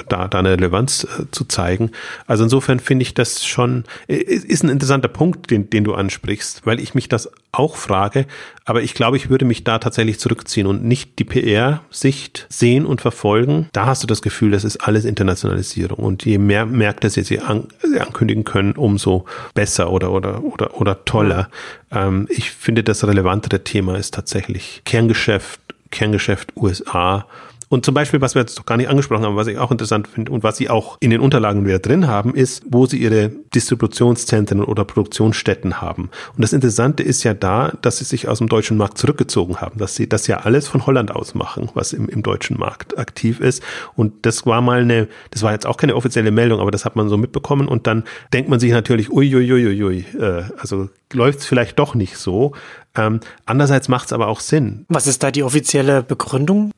da, 0.07 0.27
da 0.27 0.39
eine 0.39 0.51
Relevanz 0.51 1.03
äh, 1.03 1.25
zu 1.31 1.45
zeigen. 1.45 1.91
Also 2.25 2.43
insofern 2.43 2.79
finde 2.79 3.03
ich 3.03 3.13
das 3.13 3.45
schon, 3.45 3.83
äh, 4.07 4.15
ist 4.15 4.63
ein 4.63 4.69
interessanter 4.69 5.09
Punkt, 5.09 5.51
den, 5.51 5.69
den 5.69 5.83
du 5.83 5.93
ansprichst, 5.93 6.65
weil 6.65 6.79
ich 6.79 6.95
mich 6.95 7.07
das 7.07 7.29
auch 7.51 7.75
frage, 7.75 8.25
aber 8.65 8.83
ich 8.83 8.93
glaube, 8.93 9.17
ich 9.17 9.29
würde 9.29 9.45
mich 9.45 9.63
da 9.63 9.79
tatsächlich 9.79 10.19
zurückziehen 10.19 10.67
und 10.67 10.83
nicht 10.83 11.17
die 11.17 11.23
PR-Sicht 11.23 12.45
sehen 12.49 12.85
und 12.85 13.01
verfolgen. 13.01 13.67
Da 13.73 13.88
hast 13.88 14.03
du 14.03 14.07
das 14.07 14.21
Gefühl, 14.21 14.51
das 14.51 14.63
ist 14.63 14.77
alles 14.77 15.05
Internationalisierung 15.05 15.97
und 15.97 16.25
je 16.25 16.38
mehr 16.38 16.65
Märkte 16.65 17.09
sie, 17.09 17.23
sie 17.23 17.39
an, 17.39 17.67
ankündigen 17.99 18.43
können, 18.43 18.73
umso 18.73 19.25
besser 19.55 19.91
oder, 19.91 20.12
oder, 20.12 20.43
oder, 20.43 20.79
oder 20.79 21.05
toller. 21.05 21.49
Ähm, 21.91 22.27
ich 22.29 22.51
finde, 22.51 22.83
das 22.83 23.05
relevantere 23.05 23.63
Thema 23.63 23.97
ist 23.97 24.13
tatsächlich 24.13 24.83
Kerngeschäft, 24.85 25.59
Kerngeschäft 25.89 26.55
USA 26.55 27.25
und 27.69 27.86
zum 27.86 27.93
Beispiel, 27.93 28.19
was 28.19 28.36
wir 28.36 28.41
jetzt 28.41 28.58
doch 28.58 28.65
gar 28.65 28.77
nicht 28.77 28.89
angesprochen 28.89 29.23
haben, 29.23 29.36
was 29.36 29.47
ich 29.47 29.60
auch 29.60 29.71
interessant 29.71 30.08
finde 30.08 30.32
und 30.32 30.43
was 30.43 30.58
Sie 30.58 30.69
auch 30.69 30.97
in 30.99 31.12
den 31.12 31.21
Unterlagen 31.21 31.65
wieder 31.65 31.79
drin 31.79 32.08
haben, 32.08 32.34
ist, 32.34 32.63
wo 32.67 32.88
Sie 32.88 32.97
Ihre 32.97 33.29
Distributionszentren 33.53 34.63
oder 34.63 34.86
Produktionsstätten 34.86 35.79
haben. 35.79 36.10
Und 36.36 36.41
das 36.41 36.51
Interessante 36.51 37.03
ist 37.03 37.23
ja 37.23 37.36
da, 37.36 37.73
dass 37.82 37.99
Sie 37.99 38.05
sich 38.05 38.27
aus 38.27 38.39
dem 38.39 38.49
deutschen 38.49 38.75
Markt 38.75 38.97
zurückgezogen 38.97 39.58
haben, 39.58 39.77
dass 39.79 39.95
Sie 39.95 40.10
das 40.10 40.25
ja 40.25 40.38
alles 40.38 40.67
von 40.67 40.88
Holland 40.88 41.12
aus 41.12 41.36
machen, 41.36 41.69
was 41.75 41.93
im, 41.93 42.10
im 42.10 42.23
deutschen 42.23 42.58
Markt 42.58 42.97
aktiv 42.97 43.39
ist. 43.39 43.62
Und 43.95 44.25
das 44.25 44.47
war 44.47 44.62
mal 44.62 44.82
eine, 44.82 45.08
das 45.29 45.43
war 45.43 45.51
jetzt 45.51 45.67
auch 45.67 45.77
keine 45.77 45.95
offizielle 45.95 46.32
Meldung, 46.32 46.60
aber 46.60 46.71
das 46.71 46.86
hat 46.86 46.95
man 46.95 47.08
so 47.08 47.17
mitbekommen. 47.17 47.67
Und 47.67 47.86
dann 47.86 48.03
denkt 48.34 48.49
man 48.49 48.60
sich 48.60 48.71
natürlich, 48.71 49.12
uiuiuiui, 49.12 49.84
ui, 49.84 50.05
äh, 50.19 50.43
also 50.58 50.89
läuft 51.13 51.39
es 51.39 51.45
vielleicht 51.45 51.77
doch 51.77 51.93
nicht 51.93 52.17
so. 52.17 52.53
Ähm, 52.95 53.19
andererseits 53.45 53.88
macht 53.89 54.08
es 54.08 54.13
aber 54.13 54.27
auch 54.27 54.39
Sinn. 54.39 54.86
Was 54.89 55.05
ist 55.05 55.21
da 55.21 55.29
die 55.29 55.43
offizielle 55.43 56.01
Begründung? 56.01 56.71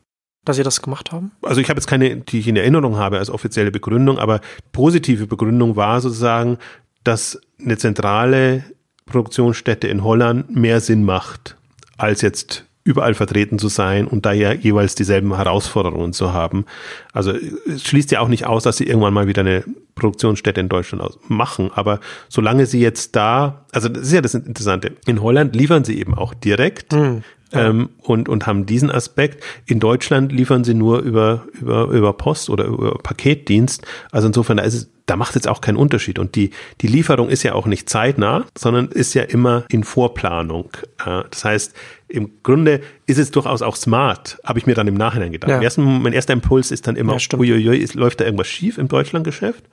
Dass 0.46 0.56
Sie 0.56 0.64
das 0.64 0.82
gemacht 0.82 1.12
haben? 1.12 1.32
Also 1.42 1.62
ich 1.62 1.70
habe 1.70 1.78
jetzt 1.78 1.88
keine, 1.88 2.18
die 2.18 2.40
ich 2.40 2.48
in 2.48 2.56
Erinnerung 2.56 2.98
habe 2.98 3.20
als 3.20 3.30
offizielle 3.30 3.72
Begründung, 3.72 4.18
aber 4.18 4.42
positive 4.72 5.28
Begründung 5.28 5.76
war 5.76 6.02
sozusagen, 6.02 6.58
dass 7.04 7.40
eine 7.60 7.78
zentrale 7.78 8.64
Produktionsstätte 9.06 9.88
in 9.88 10.04
Holland 10.04 10.56
mehr 10.56 10.80
Sinn 10.80 11.04
macht, 11.04 11.58
als 11.98 12.22
jetzt 12.22 12.66
überall 12.84 13.14
vertreten 13.14 13.60
zu 13.60 13.68
sein 13.68 14.08
und 14.08 14.26
da 14.26 14.32
ja 14.32 14.54
jeweils 14.54 14.96
dieselben 14.96 15.36
Herausforderungen 15.36 16.14
zu 16.14 16.34
haben. 16.34 16.66
Also 17.14 17.32
es 17.32 17.84
schließt 17.84 18.10
ja 18.10 18.22
auch 18.22 18.28
nicht 18.28 18.48
aus, 18.48 18.64
dass 18.64 18.78
sie 18.78 18.88
irgendwann 18.88 19.14
mal 19.14 19.28
wieder 19.28 19.42
eine 19.42 19.64
Produktionsstätte 19.94 20.60
in 20.60 20.70
Deutschland 20.70 21.04
machen, 21.30 21.70
aber 21.76 22.00
solange 22.28 22.66
sie 22.66 22.80
jetzt 22.80 23.16
da, 23.16 23.66
also 23.72 23.88
das 23.88 24.04
ist 24.04 24.14
ja 24.14 24.22
das 24.22 24.34
Interessante, 24.34 24.94
in 25.06 25.22
Holland 25.22 25.56
liefern 25.56 25.84
sie 25.84 26.00
eben 26.00 26.16
auch 26.16 26.34
direkt, 26.34 26.94
mhm 26.94 27.24
ähm, 27.54 27.90
und, 28.02 28.30
und 28.30 28.48
haben 28.48 28.66
diesen 28.66 28.90
Aspekt. 28.92 29.44
In 29.66 29.80
Deutschland 29.80 30.32
liefern 30.32 30.64
sie 30.64 30.74
nur 30.74 31.00
über, 31.00 31.46
über, 31.60 31.86
über 31.88 32.14
Post 32.14 32.50
oder 32.50 32.66
über 32.66 32.98
Paketdienst. 33.00 33.86
Also 34.12 34.28
insofern, 34.28 34.58
da 34.58 34.64
ist 34.64 34.74
es, 34.74 34.92
da 35.06 35.18
macht 35.18 35.32
es 35.32 35.36
jetzt 35.36 35.48
auch 35.48 35.62
keinen 35.62 35.78
Unterschied. 35.78 36.20
Und 36.20 36.36
die, 36.36 36.52
die 36.82 36.88
Lieferung 36.88 37.30
ist 37.30 37.44
ja 37.44 37.54
auch 37.54 37.66
nicht 37.66 37.90
zeitnah, 37.90 38.46
sondern 38.58 38.88
ist 38.88 39.14
ja 39.14 39.24
immer 39.24 39.66
in 39.70 39.84
Vorplanung. 39.84 40.70
Das 41.30 41.44
heißt, 41.44 41.74
im 42.08 42.32
Grunde 42.44 42.82
ist 43.08 43.18
es 43.18 43.32
durchaus 43.32 43.62
auch 43.62 43.76
smart, 43.76 44.40
habe 44.46 44.60
ich 44.60 44.66
mir 44.66 44.76
dann 44.76 44.88
im 44.88 44.96
Nachhinein 44.96 45.32
gedacht. 45.32 45.50
Ja. 45.50 45.62
Ersten, 45.62 46.02
mein 46.02 46.14
erster 46.14 46.34
Impuls 46.34 46.72
ist 46.72 46.88
dann 46.88 46.96
immer, 46.96 47.18
ja, 47.18 47.38
uiuiui, 47.38 47.78
ist, 47.78 47.96
läuft 47.96 48.22
da 48.22 48.26
irgendwas 48.26 48.48
schief 48.48 48.78
im 48.78 48.88
Deutschlandgeschäft? 48.88 49.64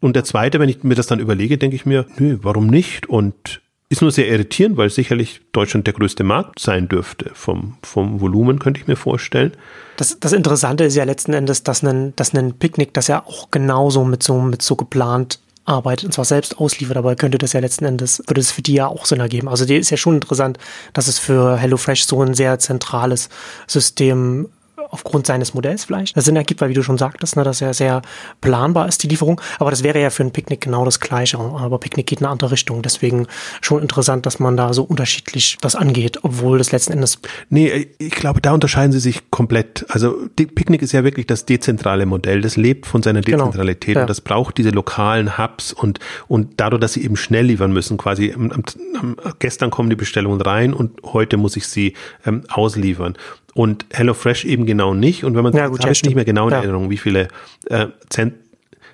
Und 0.00 0.16
der 0.16 0.24
zweite, 0.24 0.58
wenn 0.58 0.68
ich 0.68 0.82
mir 0.82 0.94
das 0.94 1.06
dann 1.06 1.20
überlege, 1.20 1.58
denke 1.58 1.76
ich 1.76 1.86
mir, 1.86 2.06
nö, 2.18 2.38
warum 2.42 2.66
nicht? 2.66 3.08
Und 3.08 3.60
ist 3.92 4.02
nur 4.02 4.10
sehr 4.10 4.28
irritierend, 4.28 4.76
weil 4.76 4.90
sicherlich 4.90 5.40
Deutschland 5.52 5.86
der 5.86 5.94
größte 5.94 6.24
Markt 6.24 6.58
sein 6.58 6.88
dürfte. 6.88 7.30
Vom, 7.34 7.76
vom 7.82 8.20
Volumen 8.20 8.58
könnte 8.58 8.80
ich 8.80 8.86
mir 8.86 8.96
vorstellen. 8.96 9.52
Das, 9.96 10.18
das 10.18 10.32
Interessante 10.32 10.84
ist 10.84 10.96
ja 10.96 11.04
letzten 11.04 11.32
Endes, 11.34 11.62
dass 11.62 11.82
ein, 11.82 12.14
dass 12.16 12.34
ein 12.34 12.54
Picknick 12.54 12.94
das 12.94 13.08
ja 13.08 13.22
auch 13.24 13.50
genauso 13.50 14.04
mit 14.04 14.22
so, 14.22 14.40
mit 14.40 14.62
so 14.62 14.76
geplant 14.76 15.38
arbeitet 15.64 16.06
und 16.06 16.12
zwar 16.12 16.24
selbst 16.24 16.58
ausliefert, 16.58 16.96
aber 16.96 17.14
könnte 17.14 17.38
das 17.38 17.52
ja 17.52 17.60
letzten 17.60 17.84
Endes, 17.84 18.22
würde 18.26 18.40
es 18.40 18.50
für 18.50 18.62
die 18.62 18.74
ja 18.74 18.86
auch 18.86 19.04
Sinn 19.04 19.20
ergeben. 19.20 19.48
Also 19.48 19.64
die 19.64 19.76
ist 19.76 19.90
ja 19.90 19.96
schon 19.96 20.14
interessant, 20.14 20.58
dass 20.92 21.06
es 21.06 21.18
für 21.18 21.56
HelloFresh 21.56 22.04
so 22.04 22.22
ein 22.22 22.34
sehr 22.34 22.58
zentrales 22.58 23.28
System 23.66 24.48
aufgrund 24.92 25.26
seines 25.26 25.54
Modells 25.54 25.86
vielleicht 25.86 26.20
Sinn 26.20 26.36
ergibt, 26.36 26.60
weil 26.60 26.68
wie 26.68 26.74
du 26.74 26.82
schon 26.82 26.98
sagtest, 26.98 27.36
ne, 27.36 27.44
dass 27.44 27.62
er 27.62 27.72
sehr 27.72 28.02
planbar 28.42 28.88
ist, 28.88 29.02
die 29.02 29.08
Lieferung. 29.08 29.40
Aber 29.58 29.70
das 29.70 29.82
wäre 29.82 30.00
ja 30.00 30.10
für 30.10 30.22
ein 30.22 30.32
Picknick 30.32 30.60
genau 30.60 30.84
das 30.84 31.00
Gleiche. 31.00 31.38
Aber 31.38 31.78
Picknick 31.78 32.06
geht 32.06 32.20
in 32.20 32.26
eine 32.26 32.32
andere 32.32 32.52
Richtung. 32.52 32.82
Deswegen 32.82 33.26
schon 33.62 33.80
interessant, 33.80 34.26
dass 34.26 34.38
man 34.38 34.56
da 34.56 34.74
so 34.74 34.82
unterschiedlich 34.82 35.56
das 35.62 35.74
angeht, 35.74 36.18
obwohl 36.22 36.58
das 36.58 36.72
letzten 36.72 36.92
Endes. 36.92 37.18
Nee, 37.48 37.88
ich 37.98 38.10
glaube, 38.10 38.42
da 38.42 38.52
unterscheiden 38.52 38.92
sie 38.92 39.00
sich 39.00 39.30
komplett. 39.30 39.86
Also 39.88 40.14
Picknick 40.36 40.82
ist 40.82 40.92
ja 40.92 41.04
wirklich 41.04 41.26
das 41.26 41.46
dezentrale 41.46 42.04
Modell. 42.04 42.42
Das 42.42 42.56
lebt 42.56 42.84
von 42.84 43.02
seiner 43.02 43.22
genau. 43.22 43.46
Dezentralität 43.46 43.86
genau. 43.86 44.00
ja. 44.00 44.02
und 44.04 44.10
das 44.10 44.20
braucht 44.20 44.58
diese 44.58 44.70
lokalen 44.70 45.38
Hubs 45.38 45.72
und, 45.72 46.00
und 46.28 46.60
dadurch, 46.60 46.80
dass 46.82 46.92
sie 46.92 47.04
eben 47.04 47.16
schnell 47.16 47.46
liefern 47.46 47.72
müssen, 47.72 47.96
quasi 47.96 48.34
am, 48.34 48.52
am, 48.52 49.16
gestern 49.38 49.70
kommen 49.70 49.88
die 49.88 49.96
Bestellungen 49.96 50.42
rein 50.42 50.74
und 50.74 51.00
heute 51.02 51.38
muss 51.38 51.56
ich 51.56 51.66
sie 51.66 51.94
ähm, 52.26 52.42
ausliefern 52.48 53.16
und 53.54 53.86
HelloFresh 53.92 54.44
eben 54.44 54.66
genau 54.66 54.94
nicht. 54.94 55.24
Und 55.24 55.34
wenn 55.34 55.42
man, 55.42 55.52
ja, 55.52 55.68
gut, 55.68 55.80
habe 55.80 55.92
ich 55.92 56.02
nicht 56.02 56.14
mehr 56.14 56.24
genau 56.24 56.46
in 56.46 56.52
ja. 56.52 56.58
Erinnerung, 56.58 56.90
wie 56.90 56.98
viele 56.98 57.28
äh, 57.66 57.88
Cent, 58.10 58.34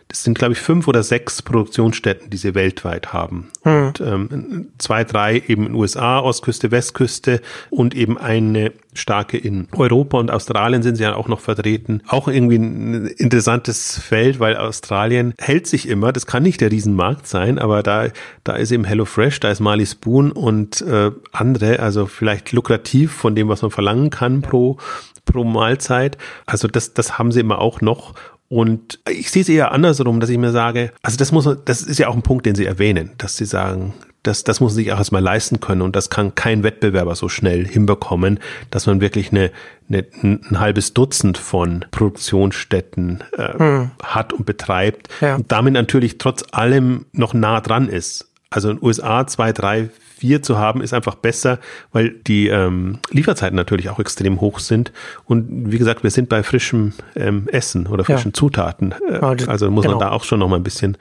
das 0.09 0.25
sind, 0.25 0.39
glaube 0.39 0.55
ich, 0.55 0.59
fünf 0.59 0.89
oder 0.89 1.03
sechs 1.03 1.43
Produktionsstätten, 1.43 2.31
die 2.31 2.39
sie 2.39 2.55
weltweit 2.55 3.13
haben. 3.13 3.51
Hm. 3.63 3.87
Und 3.87 4.01
ähm, 4.01 4.69
zwei, 4.79 5.05
drei 5.05 5.37
eben 5.37 5.67
in 5.67 5.73
den 5.73 5.75
USA, 5.75 6.21
Ostküste, 6.21 6.71
Westküste 6.71 7.43
und 7.69 7.95
eben 7.95 8.17
eine 8.17 8.73
starke 8.95 9.37
in 9.37 9.69
Europa 9.77 10.19
und 10.19 10.31
Australien 10.31 10.83
sind 10.83 10.97
sie 10.97 11.03
ja 11.03 11.15
auch 11.15 11.29
noch 11.29 11.41
vertreten. 11.41 12.03
Auch 12.09 12.27
irgendwie 12.27 12.57
ein 12.57 13.07
interessantes 13.07 13.99
Feld, 13.99 14.41
weil 14.41 14.57
Australien 14.57 15.35
hält 15.39 15.67
sich 15.67 15.87
immer, 15.87 16.13
das 16.13 16.27
kann 16.27 16.43
nicht 16.43 16.63
der 16.63 16.73
Riesenmarkt 16.73 17.27
sein, 17.27 17.59
aber 17.59 17.83
da, 17.83 18.09
da 18.45 18.55
ist 18.55 18.73
eben 18.73 18.85
HelloFresh, 18.85 19.41
da 19.41 19.51
ist 19.51 19.61
Marley 19.61 19.87
Spoon 19.87 20.33
und 20.33 20.81
äh, 20.81 21.11
andere, 21.33 21.81
also 21.81 22.07
vielleicht 22.07 22.53
lukrativ 22.53 23.13
von 23.13 23.35
dem, 23.35 23.49
was 23.49 23.61
man 23.61 23.71
verlangen 23.71 24.09
kann 24.09 24.41
pro, 24.41 24.79
pro 25.27 25.45
Mahlzeit. 25.45 26.17
Also 26.47 26.67
das, 26.67 26.95
das 26.95 27.19
haben 27.19 27.31
sie 27.31 27.41
immer 27.41 27.61
auch 27.61 27.83
noch. 27.83 28.15
Und 28.49 28.99
ich 29.11 29.31
sehe 29.31 29.43
es 29.43 29.49
eher 29.49 29.73
andersrum, 29.73 30.21
dass 30.21 30.31
ich 30.31 30.39
mir 30.39 30.53
sage, 30.53 30.93
also 31.03 31.19
das 31.19 31.33
muss, 31.33 31.49
das 31.65 31.83
ist 31.83 31.99
ja 31.99 32.09
auch 32.09 32.15
ein 32.15 32.23
Punkt, 32.23 32.47
den 32.47 32.55
Sie 32.55 32.65
erwähnen, 32.65 33.11
dass 33.19 33.37
Sie 33.37 33.45
sagen, 33.45 33.93
das, 34.23 34.45
das 34.45 34.61
muss 34.61 34.73
man 34.73 34.77
sich 34.77 34.93
auch 34.93 34.99
erstmal 34.99 35.23
leisten 35.23 35.61
können 35.61 35.83
und 35.83 35.95
das 35.95 36.11
kann 36.11 36.35
kein 36.35 36.63
Wettbewerber 36.63 37.15
so 37.15 37.29
schnell 37.29 37.67
hinbekommen, 37.67 38.41
dass 38.71 38.87
man 38.87 39.01
wirklich 39.01 39.31
eine, 39.31 39.51
eine, 39.89 40.07
ein 40.23 40.61
halbes 40.61 40.93
Dutzend 40.95 41.39
von 41.39 41.85
Produktionsstätten 41.91 43.23
äh, 43.37 43.59
hm. 43.59 43.91
hat 44.03 44.33
und 44.33 44.45
betreibt 44.45 45.09
ja. 45.21 45.37
und 45.37 45.53
damit 45.53 45.75
natürlich 45.75 46.19
trotz 46.19 46.45
allem 46.53 47.07
noch 47.13 47.35
nah 47.35 47.61
dran 47.61 47.89
ist. 47.89 48.29
Also 48.51 48.71
in 48.71 48.83
USA 48.83 49.27
zwei, 49.27 49.53
drei, 49.53 49.91
vier 50.19 50.43
zu 50.43 50.59
haben, 50.59 50.81
ist 50.81 50.95
einfach 50.95 51.15
besser, 51.15 51.59
weil 51.93 52.11
die 52.11 52.49
ähm, 52.49 52.99
Lieferzeiten 53.11 53.57
natürlich 53.57 53.89
auch 53.91 53.99
extrem 53.99 54.41
hoch 54.41 54.59
sind. 54.59 54.93
Und 55.25 55.71
wie 55.71 55.79
gesagt, 55.79 56.03
wir 56.03 56.11
sind 56.11 56.29
bei 56.29 56.43
frischem 56.43 56.93
ähm, 57.15 57.49
Essen 57.53 57.87
oder 57.87 58.05
frischen 58.05 58.31
ja. 58.31 58.35
Zutaten. 58.35 58.95
Äh, 59.09 59.19
also 59.47 59.71
muss 59.71 59.85
genau. 59.85 59.99
man 59.99 60.07
da 60.07 60.13
auch 60.13 60.25
schon 60.25 60.41
noch 60.41 60.49
mal 60.49 60.57
ein 60.57 60.65
bisschen, 60.65 60.97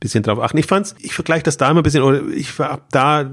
bisschen 0.00 0.22
drauf 0.22 0.38
achten. 0.40 0.58
Ich 0.58 0.66
fand's, 0.66 0.94
ich 1.00 1.14
vergleiche 1.14 1.42
das 1.42 1.56
da 1.56 1.70
immer 1.70 1.80
ein 1.80 1.82
bisschen, 1.82 2.02
oder 2.02 2.22
ich 2.28 2.58
war 2.58 2.80
da 2.90 3.30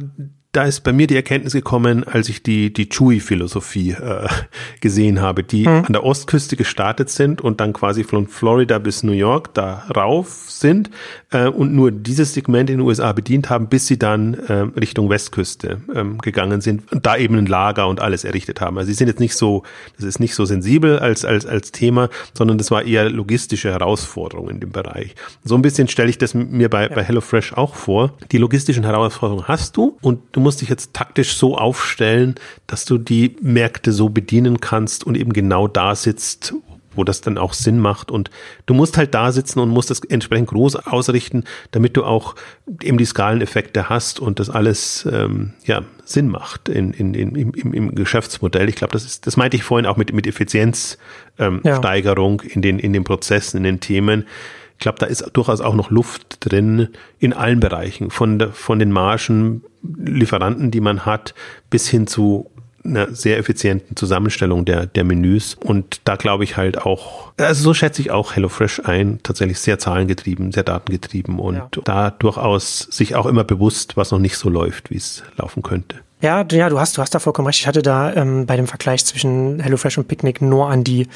da 0.51 0.63
ist 0.63 0.81
bei 0.81 0.91
mir 0.91 1.05
die 1.05 1.15
Erkenntnis 1.15 1.53
gekommen, 1.53 2.03
als 2.03 2.27
ich 2.27 2.41
die, 2.41 2.73
die 2.73 2.89
Chewy-Philosophie 2.89 3.91
äh, 3.91 4.27
gesehen 4.81 5.21
habe, 5.21 5.43
die 5.43 5.67
mhm. 5.67 5.85
an 5.85 5.93
der 5.93 6.03
Ostküste 6.03 6.55
gestartet 6.55 7.11
sind 7.11 7.39
und 7.41 7.61
dann 7.61 7.71
quasi 7.71 8.03
von 8.03 8.27
Florida 8.27 8.79
bis 8.79 9.03
New 9.03 9.11
York 9.11 9.53
da 9.53 9.85
rauf 9.95 10.45
sind 10.47 10.89
äh, 11.29 11.47
und 11.47 11.75
nur 11.75 11.91
dieses 11.91 12.33
Segment 12.33 12.71
in 12.71 12.79
den 12.79 12.87
USA 12.87 13.13
bedient 13.13 13.51
haben, 13.51 13.67
bis 13.67 13.85
sie 13.85 13.99
dann 13.99 14.33
äh, 14.33 14.53
Richtung 14.79 15.11
Westküste 15.11 15.81
ähm, 15.93 16.17
gegangen 16.17 16.61
sind 16.61 16.91
und 16.91 17.05
da 17.05 17.15
eben 17.15 17.35
ein 17.35 17.45
Lager 17.45 17.87
und 17.87 17.99
alles 17.99 18.23
errichtet 18.23 18.59
haben. 18.59 18.79
Also 18.79 18.87
sie 18.87 18.95
sind 18.95 19.07
jetzt 19.07 19.19
nicht 19.19 19.35
so, 19.35 19.61
das 19.97 20.05
ist 20.05 20.19
nicht 20.19 20.33
so 20.33 20.45
sensibel 20.45 20.97
als, 20.97 21.25
als, 21.25 21.45
als 21.45 21.71
Thema, 21.71 22.09
sondern 22.33 22.57
das 22.57 22.71
war 22.71 22.83
eher 22.83 23.07
logistische 23.11 23.69
Herausforderung 23.69 24.49
in 24.49 24.59
dem 24.59 24.71
Bereich. 24.71 25.13
So 25.43 25.53
ein 25.53 25.61
bisschen 25.61 25.87
stelle 25.87 26.09
ich 26.09 26.17
das 26.17 26.33
mir 26.33 26.69
bei, 26.69 26.87
ja. 26.87 26.95
bei 26.95 27.03
HelloFresh 27.03 27.53
auch 27.53 27.75
vor. 27.75 28.13
Die 28.31 28.39
logistischen 28.39 28.83
Herausforderungen 28.83 29.47
hast 29.47 29.77
du 29.77 29.95
und 30.01 30.38
du 30.39 30.43
musst 30.43 30.61
dich 30.61 30.69
jetzt 30.69 30.93
taktisch 30.93 31.35
so 31.35 31.57
aufstellen, 31.57 32.35
dass 32.65 32.85
du 32.85 32.97
die 32.97 33.35
Märkte 33.41 33.91
so 33.91 34.07
bedienen 34.07 34.61
kannst 34.61 35.03
und 35.03 35.17
eben 35.17 35.33
genau 35.33 35.67
da 35.67 35.95
sitzt, 35.95 36.53
wo 36.95 37.03
das 37.03 37.19
dann 37.19 37.37
auch 37.37 37.51
Sinn 37.51 37.77
macht. 37.77 38.09
Und 38.09 38.31
du 38.65 38.73
musst 38.73 38.97
halt 38.97 39.13
da 39.13 39.33
sitzen 39.33 39.59
und 39.59 39.67
musst 39.67 39.89
das 39.89 39.99
entsprechend 39.99 40.47
groß 40.47 40.77
ausrichten, 40.77 41.43
damit 41.71 41.97
du 41.97 42.05
auch 42.05 42.35
eben 42.81 42.97
die 42.97 43.03
Skaleneffekte 43.03 43.89
hast 43.89 44.21
und 44.21 44.39
das 44.39 44.49
alles 44.49 45.05
ähm, 45.11 45.51
ja, 45.65 45.83
Sinn 46.05 46.29
macht 46.29 46.69
in, 46.69 46.93
in, 46.93 47.13
in, 47.13 47.35
im, 47.35 47.73
im 47.73 47.93
Geschäftsmodell. 47.95 48.69
Ich 48.69 48.75
glaube, 48.75 48.93
das 48.93 49.03
ist, 49.03 49.27
das 49.27 49.35
meinte 49.35 49.57
ich 49.57 49.63
vorhin 49.63 49.85
auch 49.85 49.97
mit, 49.97 50.13
mit 50.13 50.25
Effizienzsteigerung 50.25 52.41
ähm, 52.41 52.47
ja. 52.47 52.55
in, 52.55 52.61
den, 52.61 52.79
in 52.79 52.93
den 52.93 53.03
Prozessen, 53.03 53.57
in 53.57 53.63
den 53.63 53.81
Themen. 53.81 54.25
Ich 54.79 54.83
glaube, 54.83 54.97
da 54.97 55.07
ist 55.07 55.29
durchaus 55.33 55.59
auch 55.59 55.75
noch 55.75 55.91
Luft 55.91 56.37
drin 56.39 56.87
in 57.19 57.33
allen 57.33 57.59
Bereichen, 57.59 58.11
von, 58.11 58.39
der, 58.39 58.53
von 58.53 58.79
den 58.79 58.93
Margen, 58.93 59.61
Lieferanten, 59.83 60.71
die 60.71 60.79
man 60.79 61.05
hat, 61.05 61.33
bis 61.69 61.89
hin 61.89 62.07
zu 62.07 62.49
einer 62.85 63.13
sehr 63.13 63.37
effizienten 63.37 63.97
Zusammenstellung 63.97 64.63
der, 64.63 64.85
der 64.85 65.03
Menüs. 65.03 65.55
Und 65.55 65.99
da 66.05 66.15
glaube 66.15 66.45
ich 66.45 66.55
halt 66.55 66.77
auch, 66.77 67.33
also 67.35 67.61
so 67.61 67.73
schätze 67.73 68.01
ich 68.01 68.11
auch 68.11 68.37
HelloFresh 68.37 68.83
ein, 68.85 69.19
tatsächlich 69.21 69.59
sehr 69.59 69.79
zahlengetrieben, 69.79 70.53
sehr 70.53 70.63
datengetrieben 70.63 71.39
und 71.39 71.55
ja. 71.55 71.67
da 71.83 72.11
durchaus 72.11 72.79
sich 72.89 73.15
auch 73.15 73.25
immer 73.25 73.43
bewusst, 73.43 73.97
was 73.97 74.11
noch 74.11 74.19
nicht 74.19 74.37
so 74.37 74.47
läuft, 74.47 74.91
wie 74.91 74.95
es 74.95 75.23
laufen 75.35 75.61
könnte. 75.61 75.97
Ja, 76.21 76.45
ja, 76.49 76.69
du 76.69 76.79
hast, 76.79 76.97
du 76.97 77.01
hast 77.01 77.13
da 77.13 77.19
vollkommen 77.19 77.47
recht. 77.47 77.59
Ich 77.59 77.67
hatte 77.67 77.81
da 77.81 78.13
ähm, 78.13 78.45
bei 78.45 78.55
dem 78.55 78.67
Vergleich 78.67 79.05
zwischen 79.05 79.59
HelloFresh 79.59 79.97
und 79.97 80.07
Picnic 80.07 80.41
nur 80.41 80.69
an 80.69 80.85
die 80.85 81.09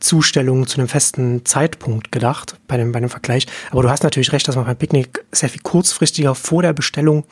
Zustellung 0.00 0.66
zu 0.66 0.78
einem 0.78 0.88
festen 0.88 1.44
Zeitpunkt 1.44 2.10
gedacht 2.10 2.56
bei 2.66 2.76
dem, 2.76 2.92
bei 2.92 3.00
dem 3.00 3.10
Vergleich. 3.10 3.46
Aber 3.70 3.82
du 3.82 3.90
hast 3.90 4.02
natürlich 4.02 4.32
recht, 4.32 4.48
dass 4.48 4.56
man 4.56 4.64
beim 4.64 4.76
Picknick 4.76 5.24
sehr 5.30 5.48
viel 5.48 5.62
kurzfristiger 5.62 6.34
vor 6.34 6.62
der 6.62 6.72
Bestellung 6.72 7.24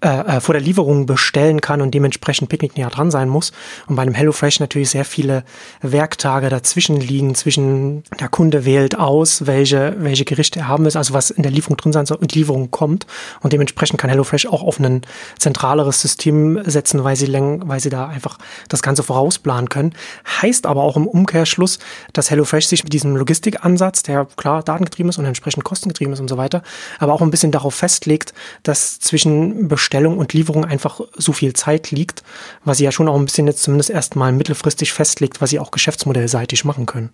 äh, 0.00 0.36
äh, 0.36 0.40
vor 0.40 0.52
der 0.52 0.62
Lieferung 0.62 1.06
bestellen 1.06 1.60
kann 1.60 1.80
und 1.80 1.92
dementsprechend 1.92 2.48
Picknick 2.48 2.76
näher 2.76 2.88
dran 2.88 3.10
sein 3.10 3.28
muss. 3.28 3.50
Und 3.88 3.96
bei 3.96 4.02
einem 4.02 4.14
HelloFresh 4.14 4.60
natürlich 4.60 4.90
sehr 4.90 5.04
viele 5.04 5.42
Werktage 5.82 6.50
dazwischen 6.50 7.00
liegen, 7.00 7.34
zwischen 7.34 8.04
der 8.20 8.28
Kunde 8.28 8.64
wählt 8.64 8.96
aus, 8.96 9.46
welche, 9.46 9.96
welche 9.98 10.24
Gerichte 10.24 10.60
er 10.60 10.68
haben 10.68 10.84
will, 10.84 10.96
also 10.96 11.14
was 11.14 11.30
in 11.30 11.42
der 11.42 11.50
Lieferung 11.50 11.76
drin 11.76 11.92
sein 11.92 12.06
soll 12.06 12.18
und 12.18 12.32
die 12.32 12.38
Lieferung 12.38 12.70
kommt. 12.70 13.08
Und 13.40 13.52
dementsprechend 13.52 13.98
kann 13.98 14.08
HelloFresh 14.08 14.46
auch 14.46 14.62
auf 14.62 14.78
ein 14.78 15.02
zentraleres 15.36 16.00
System 16.00 16.62
setzen, 16.64 17.02
weil 17.02 17.16
sie, 17.16 17.32
weil 17.32 17.80
sie 17.80 17.90
da 17.90 18.06
einfach 18.06 18.38
das 18.68 18.82
Ganze 18.82 19.02
vorausplanen 19.02 19.68
können. 19.68 19.94
Heißt 20.40 20.66
aber 20.66 20.82
auch 20.84 20.96
im 20.96 21.08
Umkehrschluss, 21.08 21.80
dass 22.12 22.30
HelloFresh 22.30 22.66
sich 22.66 22.84
mit 22.84 22.92
diesem 22.92 23.16
Logistikansatz, 23.16 24.04
der 24.04 24.28
klar 24.36 24.62
datengetrieben 24.62 25.10
ist 25.10 25.18
und 25.18 25.24
entsprechend 25.24 25.64
kostengetrieben 25.64 26.12
ist 26.12 26.20
und 26.20 26.28
so 26.28 26.36
weiter, 26.36 26.62
aber 27.00 27.14
auch 27.14 27.20
ein 27.20 27.32
bisschen 27.32 27.50
darauf 27.50 27.74
festlegt, 27.74 28.32
dass 28.62 29.00
zwischen 29.00 29.66
Bestellung 29.88 30.18
und 30.18 30.34
Lieferung 30.34 30.66
einfach 30.66 31.00
so 31.16 31.32
viel 31.32 31.54
Zeit 31.54 31.90
liegt, 31.90 32.22
was 32.62 32.76
sie 32.76 32.84
ja 32.84 32.92
schon 32.92 33.08
auch 33.08 33.16
ein 33.16 33.24
bisschen 33.24 33.46
jetzt 33.46 33.62
zumindest 33.62 33.88
erstmal 33.88 34.32
mittelfristig 34.32 34.92
festlegt, 34.92 35.40
was 35.40 35.48
sie 35.48 35.58
auch 35.58 35.70
geschäftsmodellseitig 35.70 36.66
machen 36.66 36.84
können. 36.84 37.10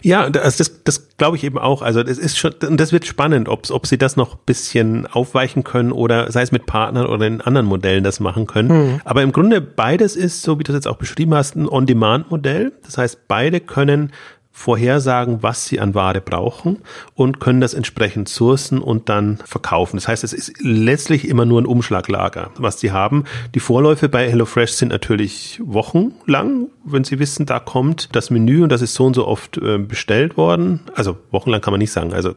Ja, 0.00 0.30
das, 0.30 0.56
das, 0.56 0.82
das 0.84 1.08
glaube 1.18 1.36
ich 1.36 1.44
eben 1.44 1.58
auch. 1.58 1.82
Also 1.82 2.02
das 2.02 2.16
ist 2.16 2.38
schon, 2.38 2.54
das 2.58 2.92
wird 2.92 3.06
spannend, 3.06 3.50
ob, 3.50 3.70
ob 3.70 3.86
sie 3.86 3.98
das 3.98 4.16
noch 4.16 4.32
ein 4.32 4.40
bisschen 4.46 5.06
aufweichen 5.06 5.62
können 5.62 5.92
oder 5.92 6.32
sei 6.32 6.40
es 6.40 6.52
mit 6.52 6.64
Partnern 6.64 7.04
oder 7.06 7.26
in 7.26 7.42
anderen 7.42 7.66
Modellen 7.66 8.02
das 8.02 8.18
machen 8.18 8.46
können. 8.46 8.68
Mhm. 8.68 9.00
Aber 9.04 9.22
im 9.22 9.32
Grunde 9.32 9.60
beides 9.60 10.16
ist, 10.16 10.40
so 10.40 10.58
wie 10.58 10.64
du 10.64 10.72
es 10.72 10.76
jetzt 10.76 10.88
auch 10.88 10.96
beschrieben 10.96 11.34
hast, 11.34 11.54
ein 11.54 11.68
On-Demand-Modell. 11.68 12.72
Das 12.82 12.96
heißt, 12.96 13.28
beide 13.28 13.60
können 13.60 14.12
vorhersagen, 14.56 15.42
was 15.42 15.66
sie 15.66 15.80
an 15.80 15.94
Ware 15.94 16.22
brauchen 16.22 16.78
und 17.14 17.40
können 17.40 17.60
das 17.60 17.74
entsprechend 17.74 18.30
sourcen 18.30 18.78
und 18.78 19.10
dann 19.10 19.36
verkaufen. 19.44 19.98
Das 19.98 20.08
heißt, 20.08 20.24
es 20.24 20.32
ist 20.32 20.54
letztlich 20.60 21.28
immer 21.28 21.44
nur 21.44 21.60
ein 21.60 21.66
Umschlaglager, 21.66 22.50
was 22.56 22.80
sie 22.80 22.90
haben. 22.90 23.24
Die 23.54 23.60
Vorläufe 23.60 24.08
bei 24.08 24.30
HelloFresh 24.30 24.72
sind 24.72 24.88
natürlich 24.88 25.60
wochenlang, 25.62 26.68
wenn 26.84 27.04
sie 27.04 27.18
wissen, 27.18 27.44
da 27.44 27.60
kommt 27.60 28.16
das 28.16 28.30
Menü 28.30 28.62
und 28.62 28.70
das 28.70 28.80
ist 28.80 28.94
so 28.94 29.04
und 29.04 29.14
so 29.14 29.26
oft 29.26 29.58
äh, 29.58 29.76
bestellt 29.76 30.38
worden. 30.38 30.80
Also 30.94 31.18
wochenlang 31.30 31.60
kann 31.60 31.72
man 31.72 31.78
nicht 31.78 31.92
sagen. 31.92 32.14
Also 32.14 32.32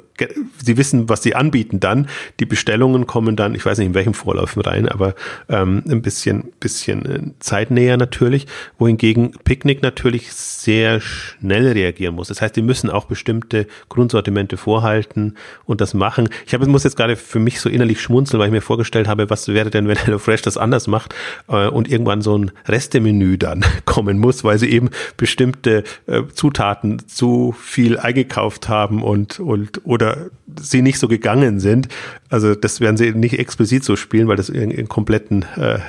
sie 0.61 0.75
wissen, 0.75 1.07
was 1.07 1.23
sie 1.23 1.35
anbieten 1.35 1.79
dann. 1.79 2.09
Die 2.41 2.45
Bestellungen 2.45 3.07
kommen 3.07 3.37
dann, 3.37 3.55
ich 3.55 3.65
weiß 3.65 3.77
nicht 3.77 3.87
in 3.87 3.93
welchem 3.93 4.13
Vorlauf 4.13 4.57
rein, 4.57 4.89
aber 4.89 5.15
ähm, 5.47 5.83
ein 5.89 6.01
bisschen, 6.01 6.51
bisschen 6.59 7.05
äh, 7.05 7.21
zeitnäher 7.39 7.95
natürlich. 7.95 8.45
Wohingegen 8.77 9.31
Picknick 9.45 9.81
natürlich 9.81 10.33
sehr 10.33 10.99
schnell 10.99 11.71
reagiert 11.71 12.08
reagieren 12.09 12.15
muss. 12.15 12.27
Das 12.27 12.41
heißt, 12.41 12.55
die 12.55 12.61
müssen 12.61 12.89
auch 12.89 13.05
bestimmte 13.05 13.67
Grundsortimente 13.87 14.57
vorhalten 14.57 15.35
und 15.65 15.81
das 15.81 15.93
machen. 15.93 16.29
Ich 16.45 16.53
habe, 16.53 16.67
muss 16.67 16.83
jetzt 16.83 16.97
gerade 16.97 17.15
für 17.15 17.39
mich 17.39 17.59
so 17.59 17.69
innerlich 17.69 18.01
schmunzeln, 18.01 18.39
weil 18.39 18.47
ich 18.47 18.53
mir 18.53 18.61
vorgestellt 18.61 19.07
habe, 19.07 19.29
was 19.29 19.47
wäre 19.47 19.69
denn, 19.69 19.87
wenn 19.87 19.97
HelloFresh 20.05 20.41
das 20.41 20.57
anders 20.57 20.87
macht 20.87 21.13
äh, 21.47 21.67
und 21.67 21.89
irgendwann 21.89 22.21
so 22.21 22.37
ein 22.37 22.51
Restemenü 22.67 23.37
dann 23.37 23.63
kommen 23.85 24.19
muss, 24.19 24.43
weil 24.43 24.57
sie 24.57 24.69
eben 24.69 24.89
bestimmte 25.17 25.83
äh, 26.07 26.23
Zutaten 26.33 27.07
zu 27.07 27.55
viel 27.59 27.97
eingekauft 27.97 28.69
haben 28.69 29.03
und, 29.03 29.39
und 29.39 29.81
oder 29.85 30.29
sie 30.59 30.81
nicht 30.81 30.99
so 30.99 31.07
gegangen 31.07 31.59
sind. 31.59 31.87
Also 32.29 32.55
das 32.55 32.79
werden 32.79 32.97
sie 32.97 33.11
nicht 33.11 33.37
explizit 33.39 33.83
so 33.83 33.95
spielen, 33.95 34.27
weil 34.27 34.35
das 34.35 34.49
ihren, 34.49 34.71
ihren 34.71 34.87
kompletten 34.87 35.45
äh, 35.55 35.79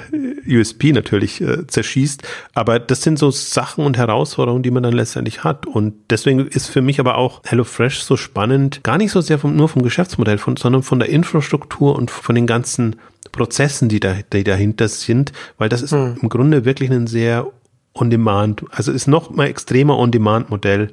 USP 0.48 0.92
natürlich 0.92 1.40
äh, 1.40 1.66
zerschießt. 1.66 2.22
Aber 2.54 2.78
das 2.78 3.02
sind 3.02 3.18
so 3.18 3.30
Sachen 3.30 3.84
und 3.84 3.96
Herausforderungen, 3.96 4.62
die 4.62 4.70
man 4.70 4.82
dann 4.82 4.92
letztendlich 4.92 5.44
hat. 5.44 5.66
Und 5.66 5.94
deswegen 6.10 6.46
ist 6.46 6.68
für 6.68 6.82
mich 6.82 7.00
aber 7.00 7.16
auch 7.16 7.42
HelloFresh 7.44 8.00
so 8.00 8.16
spannend, 8.16 8.82
gar 8.82 8.98
nicht 8.98 9.12
so 9.12 9.20
sehr 9.20 9.38
vom, 9.38 9.56
nur 9.56 9.68
vom 9.68 9.82
Geschäftsmodell, 9.82 10.38
von, 10.38 10.56
sondern 10.56 10.82
von 10.82 10.98
der 10.98 11.08
Infrastruktur 11.08 11.96
und 11.96 12.10
von 12.10 12.34
den 12.34 12.46
ganzen 12.46 12.96
Prozessen, 13.32 13.88
die, 13.88 14.00
da, 14.00 14.16
die 14.32 14.44
dahinter 14.44 14.88
sind, 14.88 15.32
weil 15.58 15.68
das 15.68 15.82
ist 15.82 15.92
hm. 15.92 16.18
im 16.20 16.28
Grunde 16.28 16.64
wirklich 16.64 16.90
ein 16.90 17.06
sehr 17.06 17.46
On-Demand, 17.94 18.64
also 18.70 18.92
ist 18.92 19.06
noch 19.06 19.30
mal 19.30 19.46
extremer 19.46 19.98
On-Demand-Modell 19.98 20.92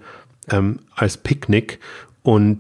ähm, 0.50 0.80
als 0.96 1.18
Picknick. 1.18 1.80
Und 2.24 2.60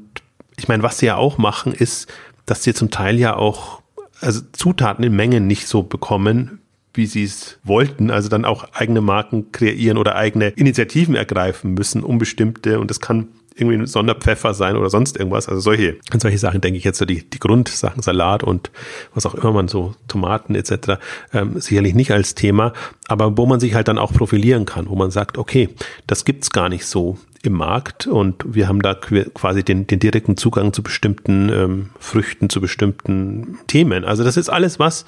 ich 0.58 0.68
meine, 0.68 0.84
was 0.84 0.99
sie 0.99 1.08
ja 1.08 1.18
auch 1.18 1.38
machen, 1.38 1.74
ist, 1.74 2.08
dass 2.45 2.64
sie 2.64 2.74
zum 2.74 2.91
Teil 2.91 3.18
ja 3.18 3.36
auch 3.36 3.82
also 4.22 4.41
Zutaten 4.51 5.03
in 5.03 5.16
Mengen 5.16 5.47
nicht 5.47 5.68
so 5.68 5.84
bekommen, 5.84 6.60
wie 6.98 7.06
sie 7.06 7.24
es 7.24 7.60
wollten, 7.64 8.12
also 8.12 8.30
dann 8.30 8.45
auch 8.45 8.74
eigene 8.74 9.02
Marken 9.02 9.52
kreieren 9.52 9.98
oder 9.98 10.16
eigene 10.16 10.50
Initiativen 10.50 11.16
ergreifen 11.16 11.74
müssen, 11.74 12.04
um 12.04 12.18
bestimmte, 12.18 12.80
und 12.80 12.89
das 12.89 13.00
kann 13.00 13.30
irgendwie 13.60 13.78
ein 13.78 13.88
Sonderpfeffer 13.88 14.54
sein 14.54 14.76
oder 14.76 14.89
sonst 14.89 15.18
irgendwas. 15.18 15.50
Also 15.50 15.62
solche, 15.62 15.98
solche 16.18 16.38
Sachen 16.38 16.62
denke 16.62 16.78
ich 16.78 16.84
jetzt 16.84 17.00
so 17.00 17.06
die, 17.06 17.28
die 17.28 17.39
Grundsachen, 17.39 18.02
Salat 18.02 18.43
und 18.43 18.72
was 19.14 19.26
auch 19.26 19.36
immer 19.36 19.52
man 19.52 19.68
so, 19.68 19.95
Tomaten 20.08 20.56
etc. 20.56 21.00
Ähm, 21.34 21.60
sicherlich 21.60 21.95
nicht 21.95 22.12
als 22.12 22.36
Thema, 22.36 22.74
aber 23.08 23.38
wo 23.38 23.45
man 23.45 23.60
sich 23.60 23.74
halt 23.74 23.88
dann 23.88 23.98
auch 23.98 24.14
profilieren 24.14 24.66
kann, 24.66 24.89
wo 24.89 24.95
man 24.95 25.12
sagt, 25.12 25.38
okay, 25.38 25.70
das 26.06 26.26
gibt's 26.26 26.52
gar 26.52 26.70
nicht 26.70 26.86
so 26.86 27.18
im 27.43 27.54
Markt 27.54 28.08
und 28.08 28.43
wir 28.48 28.68
haben 28.68 28.82
da 28.82 28.93
quasi 28.93 29.64
den, 29.64 29.88
den 29.88 30.00
direkten 30.00 30.38
Zugang 30.38 30.74
zu 30.74 30.84
bestimmten 30.84 31.50
ähm, 31.50 31.89
Früchten, 32.00 32.50
zu 32.50 32.62
bestimmten 32.62 33.60
Themen. 33.68 34.04
Also 34.06 34.24
das 34.24 34.38
ist 34.38 34.50
alles 34.50 34.80
was, 34.80 35.06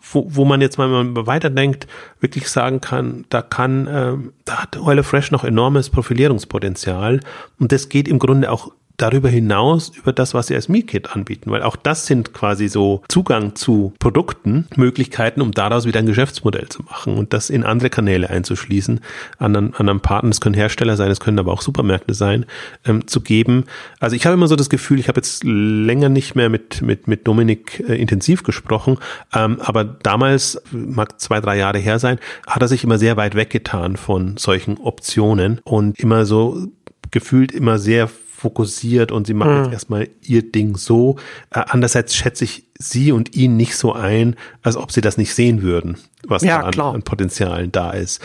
wo, 0.00 0.26
wo 0.28 0.44
man 0.44 0.60
jetzt 0.60 0.78
mal 0.78 0.90
weiterdenkt, 1.26 1.86
wirklich 2.20 2.48
sagen 2.48 2.80
kann, 2.80 3.24
da 3.28 3.42
kann, 3.42 3.86
äh, 3.86 4.14
da 4.44 4.62
hat 4.62 4.78
Oil 4.78 5.02
Fresh 5.02 5.30
noch 5.30 5.44
enormes 5.44 5.90
Profilierungspotenzial. 5.90 7.20
Und 7.58 7.72
das 7.72 7.88
geht 7.88 8.08
im 8.08 8.18
Grunde 8.18 8.50
auch 8.50 8.72
darüber 8.98 9.28
hinaus 9.28 9.90
über 9.96 10.12
das, 10.12 10.34
was 10.34 10.48
sie 10.48 10.54
als 10.54 10.68
Meal-Kit 10.68 11.14
anbieten, 11.14 11.50
weil 11.50 11.62
auch 11.62 11.76
das 11.76 12.06
sind 12.06 12.34
quasi 12.34 12.68
so 12.68 13.02
Zugang 13.08 13.54
zu 13.54 13.94
Produkten, 13.98 14.66
Möglichkeiten, 14.76 15.40
um 15.40 15.52
daraus 15.52 15.86
wieder 15.86 16.00
ein 16.00 16.06
Geschäftsmodell 16.06 16.68
zu 16.68 16.82
machen 16.82 17.16
und 17.16 17.32
das 17.32 17.48
in 17.48 17.64
andere 17.64 17.90
Kanäle 17.90 18.28
einzuschließen, 18.28 19.00
anderen, 19.38 19.72
anderen 19.74 20.00
Partnern, 20.00 20.32
es 20.32 20.40
können 20.40 20.56
Hersteller 20.56 20.96
sein, 20.96 21.10
es 21.10 21.20
können 21.20 21.38
aber 21.38 21.52
auch 21.52 21.62
Supermärkte 21.62 22.12
sein, 22.12 22.44
ähm, 22.84 23.06
zu 23.06 23.20
geben. 23.20 23.64
Also 24.00 24.16
ich 24.16 24.26
habe 24.26 24.34
immer 24.34 24.48
so 24.48 24.56
das 24.56 24.68
Gefühl, 24.68 24.98
ich 24.98 25.08
habe 25.08 25.18
jetzt 25.18 25.44
länger 25.44 26.08
nicht 26.08 26.34
mehr 26.34 26.48
mit, 26.48 26.82
mit, 26.82 27.06
mit 27.06 27.26
Dominik 27.26 27.84
äh, 27.88 27.94
intensiv 27.94 28.42
gesprochen, 28.42 28.98
ähm, 29.32 29.60
aber 29.60 29.84
damals, 29.84 30.60
mag 30.72 31.20
zwei, 31.20 31.40
drei 31.40 31.56
Jahre 31.56 31.78
her 31.78 32.00
sein, 32.00 32.18
hat 32.48 32.62
er 32.62 32.68
sich 32.68 32.82
immer 32.82 32.98
sehr 32.98 33.16
weit 33.16 33.36
weggetan 33.36 33.96
von 33.96 34.36
solchen 34.36 34.76
Optionen 34.78 35.60
und 35.62 36.00
immer 36.00 36.26
so 36.26 36.66
gefühlt 37.10 37.52
immer 37.52 37.78
sehr 37.78 38.10
fokussiert 38.38 39.10
und 39.10 39.26
sie 39.26 39.34
machen 39.34 39.56
mhm. 39.56 39.64
jetzt 39.64 39.72
erstmal 39.72 40.08
ihr 40.22 40.48
Ding 40.50 40.76
so. 40.76 41.16
Äh, 41.50 41.64
andererseits 41.66 42.14
schätze 42.14 42.44
ich 42.44 42.68
sie 42.78 43.10
und 43.10 43.34
ihn 43.34 43.56
nicht 43.56 43.74
so 43.74 43.92
ein, 43.92 44.36
als 44.62 44.76
ob 44.76 44.92
sie 44.92 45.00
das 45.00 45.18
nicht 45.18 45.34
sehen 45.34 45.62
würden, 45.62 45.98
was 46.24 46.42
ja, 46.42 46.62
da 46.62 46.68
an, 46.68 46.94
an 46.94 47.02
Potenzialen 47.02 47.72
da 47.72 47.90
ist. 47.90 48.22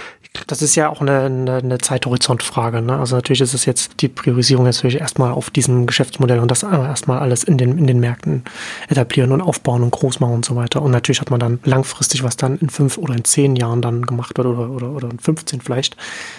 Das 0.48 0.64
ist 0.64 0.74
ja 0.74 0.90
auch 0.90 1.00
eine, 1.00 1.22
eine, 1.22 1.58
eine 1.58 1.78
Zeithorizontfrage. 1.78 2.82
Ne? 2.82 2.98
Also 2.98 3.16
natürlich 3.16 3.42
ist 3.42 3.54
es 3.54 3.66
jetzt 3.66 4.02
die 4.02 4.08
Priorisierung 4.08 4.66
natürlich 4.66 5.00
erstmal 5.00 5.32
auf 5.32 5.52
diesem 5.52 5.86
Geschäftsmodell 5.86 6.40
und 6.40 6.50
das 6.50 6.64
erstmal 6.64 7.20
alles 7.20 7.44
in 7.44 7.60
den, 7.60 7.78
in 7.78 7.86
den 7.86 8.00
Märkten 8.00 8.44
etablieren 8.90 9.32
und 9.32 9.42
aufbauen 9.42 9.84
und 9.84 9.92
groß 9.92 10.20
machen 10.22 10.34
und 10.34 10.46
so 10.46 10.56
weiter. 10.56 10.82
Und 10.82 10.90
natürlich 10.90 11.22
hat 11.22 11.30
man 11.30 11.40
dann 11.40 11.60
langfristig, 11.66 12.24
was 12.24 12.36
dann 12.36 12.58
in 12.58 12.72
fünf 12.72 12.98
oder 12.98 13.14
in 13.14 13.24
zehn 13.24 13.56
Jahren 13.56 13.84
dann 13.84 14.08
gemacht 14.08 14.36
wird 14.36 14.48
oder, 14.48 14.72
oder, 14.72 14.90
oder 14.90 15.12
in 15.12 15.20
15 15.20 15.62
vielleicht. 15.62 15.98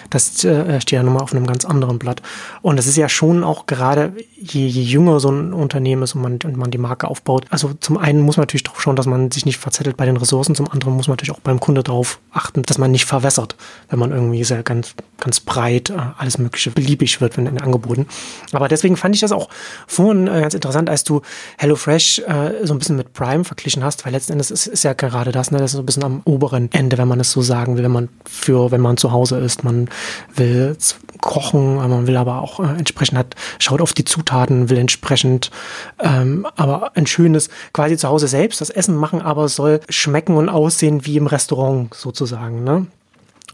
Das 0.09 0.43
äh, 0.43 0.81
steht 0.81 0.97
ja 0.97 1.03
nochmal 1.03 1.23
auf 1.23 1.33
einem 1.33 1.47
ganz 1.47 1.63
anderen 1.63 1.97
Blatt. 1.97 2.21
Und 2.61 2.77
es 2.77 2.87
ist 2.87 2.97
ja 2.97 3.07
schon 3.07 3.45
auch 3.45 3.65
gerade, 3.65 4.11
je, 4.35 4.67
je 4.67 4.81
jünger 4.81 5.21
so 5.21 5.29
ein 5.29 5.53
Unternehmen 5.53 6.03
ist 6.03 6.15
und 6.15 6.21
man, 6.21 6.39
und 6.43 6.57
man 6.57 6.69
die 6.69 6.77
Marke 6.77 7.07
aufbaut, 7.07 7.45
also 7.49 7.71
zum 7.79 7.97
einen 7.97 8.19
muss 8.19 8.35
man 8.35 8.41
natürlich 8.41 8.63
darauf 8.63 8.81
schauen, 8.81 8.97
dass 8.97 9.05
man 9.05 9.31
sich 9.31 9.45
nicht 9.45 9.57
verzettelt 9.57 9.95
bei 9.95 10.05
den 10.05 10.17
Ressourcen, 10.17 10.53
zum 10.53 10.69
anderen 10.69 10.95
muss 10.95 11.07
man 11.07 11.13
natürlich 11.13 11.31
auch 11.31 11.39
beim 11.39 11.61
Kunde 11.61 11.81
darauf 11.81 12.19
achten, 12.33 12.63
dass 12.63 12.77
man 12.77 12.91
nicht 12.91 13.05
verwässert 13.05 13.55
wenn 13.89 13.99
man 13.99 14.11
irgendwie 14.11 14.43
sehr 14.43 14.63
ganz, 14.63 14.95
ganz 15.19 15.39
breit 15.39 15.89
äh, 15.89 15.97
alles 16.17 16.37
Mögliche 16.37 16.71
beliebig 16.71 17.21
wird 17.21 17.37
wenn 17.37 17.45
in 17.47 17.59
Angeboten. 17.59 18.07
Aber 18.51 18.67
deswegen 18.67 18.97
fand 18.97 19.15
ich 19.15 19.21
das 19.21 19.31
auch 19.31 19.49
vorhin 19.87 20.27
äh, 20.27 20.41
ganz 20.41 20.53
interessant, 20.53 20.89
als 20.89 21.03
du 21.03 21.21
HelloFresh 21.57 22.19
äh, 22.19 22.65
so 22.65 22.73
ein 22.73 22.79
bisschen 22.79 22.97
mit 22.97 23.13
Prime 23.13 23.43
verglichen 23.43 23.83
hast, 23.83 24.05
weil 24.05 24.13
letzten 24.13 24.33
Endes 24.33 24.51
ist, 24.51 24.67
ist 24.67 24.83
ja 24.83 24.93
gerade 24.93 25.31
das, 25.31 25.51
ne, 25.51 25.57
das 25.57 25.71
ist 25.71 25.77
so 25.77 25.83
ein 25.83 25.85
bisschen 25.85 26.03
am 26.03 26.21
oberen 26.25 26.69
Ende, 26.71 26.97
wenn 26.97 27.07
man 27.07 27.19
es 27.19 27.31
so 27.31 27.41
sagen 27.41 27.77
will, 27.77 27.83
wenn 27.83 27.91
man 27.91 28.09
für, 28.25 28.71
wenn 28.71 28.81
man 28.81 28.97
zu 28.97 29.11
Hause 29.11 29.37
ist, 29.37 29.63
man 29.63 29.89
will 30.35 30.77
kochen, 31.21 31.75
man 31.75 32.07
will 32.07 32.17
aber 32.17 32.41
auch 32.41 32.59
entsprechend 32.59 33.17
hat, 33.17 33.35
schaut 33.59 33.81
auf 33.81 33.93
die 33.93 34.05
Zutaten, 34.05 34.69
will 34.69 34.77
entsprechend 34.77 35.51
ähm, 35.99 36.45
aber 36.55 36.91
ein 36.95 37.07
schönes 37.07 37.49
quasi 37.73 37.97
zu 37.97 38.07
Hause 38.07 38.27
selbst 38.27 38.61
das 38.61 38.69
Essen 38.69 38.95
machen, 38.95 39.21
aber 39.21 39.45
es 39.45 39.55
soll 39.55 39.81
schmecken 39.89 40.35
und 40.35 40.49
aussehen 40.49 41.05
wie 41.05 41.17
im 41.17 41.27
Restaurant 41.27 41.93
sozusagen. 41.93 42.63
Ne? 42.63 42.87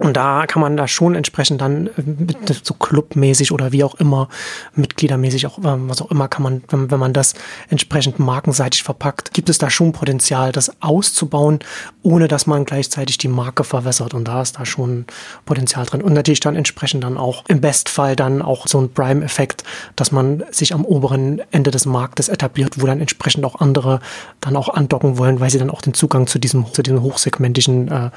Und 0.02 0.18
da 0.18 0.47
kann 0.47 0.64
man 0.64 0.78
da 0.78 0.88
schon 0.88 1.14
entsprechend 1.14 1.62
dann 1.62 1.86
äh, 1.86 2.54
so 2.64 2.74
clubmäßig 2.74 3.52
oder 3.52 3.72
wie 3.72 3.84
auch 3.84 3.93
immer, 3.95 4.30
mitgliedermäßig 4.74 5.45
auch, 5.45 5.60
ähm, 5.60 5.89
was 5.89 6.02
auch 6.02 6.10
immer, 6.10 6.28
kann 6.28 6.41
man, 6.41 6.64
wenn, 6.70 6.89
wenn 6.89 6.99
man 6.99 7.14
das 7.14 7.36
entsprechend 7.70 8.18
markenseitig 8.18 8.82
verpackt, 8.82 9.32
gibt 9.32 9.47
es 9.47 9.60
da 9.60 9.70
schon 9.70 9.91
Potenzial, 9.91 10.52
das 10.52 10.82
auszubauen, 10.82 11.60
ohne 12.02 12.28
dass 12.28 12.47
man 12.47 12.66
gleichzeitig 12.66 13.20
die 13.20 13.28
Marke 13.28 13.64
verwässert. 13.64 14.16
Und 14.16 14.28
da 14.28 14.41
ist 14.41 14.58
da 14.58 14.66
schon 14.66 15.06
Potenzial 15.45 15.86
drin. 15.86 16.02
Und 16.02 16.14
natürlich 16.14 16.39
dann 16.39 16.56
entsprechend 16.56 17.04
dann 17.04 17.20
auch 17.20 17.43
im 17.47 17.62
Bestfall 17.62 18.16
dann 18.16 18.41
auch 18.41 18.66
so 18.66 18.82
ein 18.82 18.91
Prime-Effekt, 18.91 19.64
dass 19.95 20.12
man 20.12 20.43
sich 20.49 20.74
am 20.74 20.84
oberen 20.84 21.43
Ende 21.52 21.70
des 21.70 21.86
Marktes 21.86 22.28
etabliert, 22.28 22.82
wo 22.82 22.88
dann 22.88 23.02
entsprechend 23.02 23.45
auch 23.45 23.62
andere 23.62 23.99
dann 24.39 24.56
auch 24.56 24.70
andocken 24.70 25.20
wollen, 25.20 25.39
weil 25.39 25.52
sie 25.52 25.60
dann 25.60 25.70
auch 25.70 25.84
den 25.84 25.93
Zugang 25.93 26.26
zu 26.26 26.39
diesem, 26.39 26.66
zu 26.74 26.82
diesen 26.82 27.04
hochsegmentischen 27.04 27.88
äh, 27.88 28.10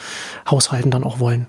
Haushalten 0.48 0.90
dann 0.90 1.04
auch 1.04 1.18
wollen. 1.18 1.46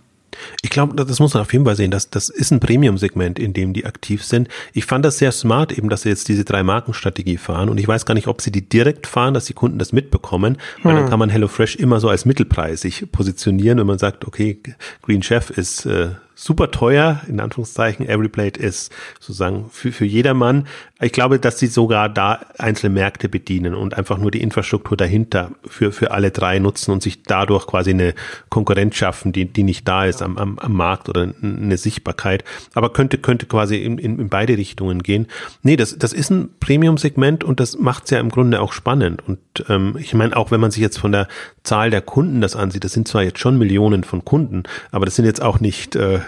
Ich 0.62 0.70
glaube, 0.70 0.96
das 0.96 1.20
muss 1.20 1.34
man 1.34 1.42
auf 1.42 1.54
jeden 1.54 1.66
Fall 1.66 1.76
sehen. 1.76 1.92
Das, 1.92 2.10
das 2.10 2.30
ist 2.30 2.52
ein 2.52 2.60
Premium-Segment, 2.60 3.40
in 3.40 3.54
dem 3.54 3.74
die 3.74 3.86
aktiv 3.86 4.24
sind. 4.24 4.48
Ich 4.74 4.86
fand 4.86 5.06
das 5.06 5.18
sehr 5.18 5.32
smart, 5.32 5.72
eben, 5.72 5.90
dass 5.90 6.02
sie 6.02 6.10
jetzt 6.10 6.28
diese 6.28 6.46
drei 6.46 6.64
Markenstrategie 6.64 7.38
fahren. 7.38 7.70
Und 7.70 7.80
ich 7.80 7.88
weiß 7.88 8.06
gar 8.06 8.14
nicht, 8.14 8.28
ob 8.28 8.42
sie 8.42 8.52
die 8.52 8.68
direkt 8.68 9.08
fahren, 9.08 9.34
dass 9.34 9.46
die 9.46 9.54
Kunden 9.54 9.80
das 9.80 9.94
mitbekommen. 9.94 10.58
Weil 10.84 10.94
hm. 10.94 11.02
dann 11.02 11.10
kann 11.10 11.20
man 11.20 11.30
HelloFresh 11.30 11.76
immer 11.76 12.00
so 12.00 12.10
als 12.10 12.26
Mittelpreis 12.26 12.82
sich 12.82 13.12
positionieren, 13.12 13.78
wenn 13.80 13.88
man 13.88 14.00
sagt, 14.00 14.26
okay, 14.26 14.60
Green 15.02 15.24
Chef 15.24 15.50
ist 15.50 15.86
äh, 15.86 16.10
super 16.36 16.70
teuer, 16.70 17.22
in 17.28 17.40
Anführungszeichen. 17.40 18.08
Every 18.08 18.28
Plate 18.28 18.60
ist 18.60 18.92
sozusagen 19.20 19.70
für, 19.72 19.92
für 19.92 20.06
jedermann. 20.06 20.68
Ich 21.02 21.14
glaube, 21.14 21.40
dass 21.40 21.60
sie 21.60 21.68
sogar 21.68 22.10
da 22.10 22.46
einzelne 22.58 22.94
Märkte 22.94 23.30
bedienen 23.30 23.74
und 23.74 23.96
einfach 23.96 24.18
nur 24.18 24.32
die 24.32 24.42
Infrastruktur 24.42 24.98
dahinter 24.98 25.52
für, 25.66 25.92
für 25.92 26.12
alle 26.12 26.32
drei 26.32 26.60
nutzen 26.60 26.92
und 26.92 27.02
sich 27.02 27.24
dadurch 27.24 27.68
quasi 27.68 27.92
eine 27.92 28.14
Konkurrenz 28.50 28.96
schaffen, 28.96 29.32
die, 29.32 29.46
die 29.46 29.64
nicht 29.64 29.88
da 29.88 30.06
ist 30.06 30.22
am, 30.22 30.38
am, 30.38 30.60
am 30.60 30.74
Markt 30.74 31.10
oder 31.10 31.34
eine 31.42 31.78
Sichtbarkeit. 31.78 32.44
Aber 32.74 32.92
könnte, 32.92 33.18
könnte 33.18 33.46
quasi 33.46 33.78
in, 33.78 33.98
in, 33.98 34.20
in 34.20 34.30
beide 34.30 34.58
Richtungen 34.58 35.04
gehen. 35.04 35.28
Nee, 35.64 35.78
das, 35.78 35.98
das 35.98 36.14
ist 36.14 36.30
ein 36.30 36.50
Premium-Segment 36.60 37.44
und 37.44 37.60
das 37.60 37.78
macht 37.78 38.06
es 38.06 38.12
ja 38.12 38.20
im 38.20 38.30
Grunde 38.30 38.62
auch 38.62 38.74
spannend. 38.74 39.22
Und 39.28 39.40
ähm, 39.70 39.96
ich 40.00 40.14
meine, 40.14 40.36
auch 40.36 40.52
wenn 40.52 40.60
man 40.60 40.72
sich 40.72 40.82
jetzt 40.82 40.98
von 41.00 41.12
der 41.12 41.28
Zahl 41.66 41.90
der 41.90 42.02
Kunden 42.02 42.42
das 42.42 42.56
ansieht, 42.56 42.84
das 42.84 42.94
sind 42.94 43.08
zwar 43.08 43.24
jetzt 43.24 43.40
schon 43.40 43.58
Millionen 43.58 44.04
von 44.04 44.24
Kunden, 44.24 44.64
aber 44.92 45.06
das 45.06 45.16
sind 45.16 45.26
jetzt 45.26 45.42
auch 45.42 45.60
nicht 45.60 45.96
äh, 45.96 46.20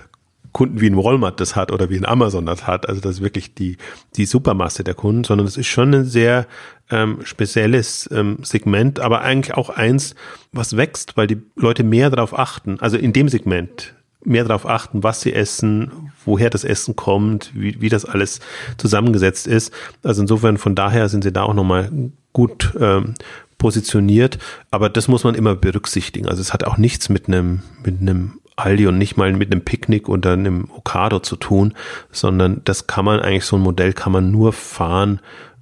Kunden 0.51 0.81
wie 0.81 0.89
ein 0.89 0.97
Walmart 0.97 1.39
das 1.39 1.55
hat 1.55 1.71
oder 1.71 1.89
wie 1.89 1.97
ein 1.97 2.05
Amazon 2.05 2.45
das 2.47 2.65
hat. 2.65 2.89
Also 2.89 2.99
das 2.99 3.17
ist 3.17 3.21
wirklich 3.21 3.53
die, 3.53 3.77
die 4.15 4.25
Supermasse 4.25 4.83
der 4.83 4.95
Kunden, 4.95 5.23
sondern 5.23 5.45
es 5.45 5.55
ist 5.55 5.67
schon 5.67 5.93
ein 5.93 6.05
sehr 6.05 6.47
ähm, 6.89 7.19
spezielles 7.23 8.09
ähm, 8.11 8.39
Segment, 8.41 8.99
aber 8.99 9.21
eigentlich 9.21 9.55
auch 9.55 9.69
eins, 9.69 10.15
was 10.51 10.75
wächst, 10.75 11.15
weil 11.15 11.27
die 11.27 11.41
Leute 11.55 11.83
mehr 11.83 12.09
darauf 12.09 12.37
achten, 12.37 12.79
also 12.79 12.97
in 12.97 13.13
dem 13.13 13.29
Segment 13.29 13.93
mehr 14.23 14.43
darauf 14.43 14.67
achten, 14.67 15.03
was 15.03 15.21
sie 15.21 15.33
essen, 15.33 16.11
woher 16.25 16.49
das 16.49 16.63
Essen 16.63 16.95
kommt, 16.95 17.51
wie, 17.53 17.79
wie 17.79 17.89
das 17.89 18.05
alles 18.05 18.39
zusammengesetzt 18.77 19.47
ist. 19.47 19.71
Also 20.03 20.21
insofern 20.21 20.57
von 20.57 20.75
daher 20.75 21.07
sind 21.07 21.23
sie 21.23 21.31
da 21.31 21.43
auch 21.43 21.53
nochmal 21.53 21.91
gut 22.33 22.73
ähm, 22.79 23.13
positioniert, 23.57 24.37
aber 24.71 24.89
das 24.89 25.07
muss 25.07 25.23
man 25.23 25.35
immer 25.35 25.55
berücksichtigen. 25.55 26.27
Also 26.27 26.41
es 26.41 26.53
hat 26.53 26.63
auch 26.63 26.77
nichts 26.77 27.09
mit 27.09 27.27
einem 27.27 27.61
mit 27.83 28.01
einem 28.01 28.39
Aldi 28.57 28.87
und 28.87 28.97
nicht 28.97 29.17
mal 29.17 29.31
mit 29.33 29.51
einem 29.51 29.63
Picknick 29.63 30.09
oder 30.09 30.33
einem 30.33 30.69
Okado 30.71 31.19
zu 31.19 31.35
tun, 31.35 31.73
sondern 32.11 32.61
das 32.65 32.87
kann 32.87 33.05
man 33.05 33.19
eigentlich, 33.19 33.45
so 33.45 33.55
ein 33.55 33.61
Modell 33.61 33.93
kann 33.93 34.11
man 34.11 34.31
nur 34.31 34.51
fahren, 34.51 35.21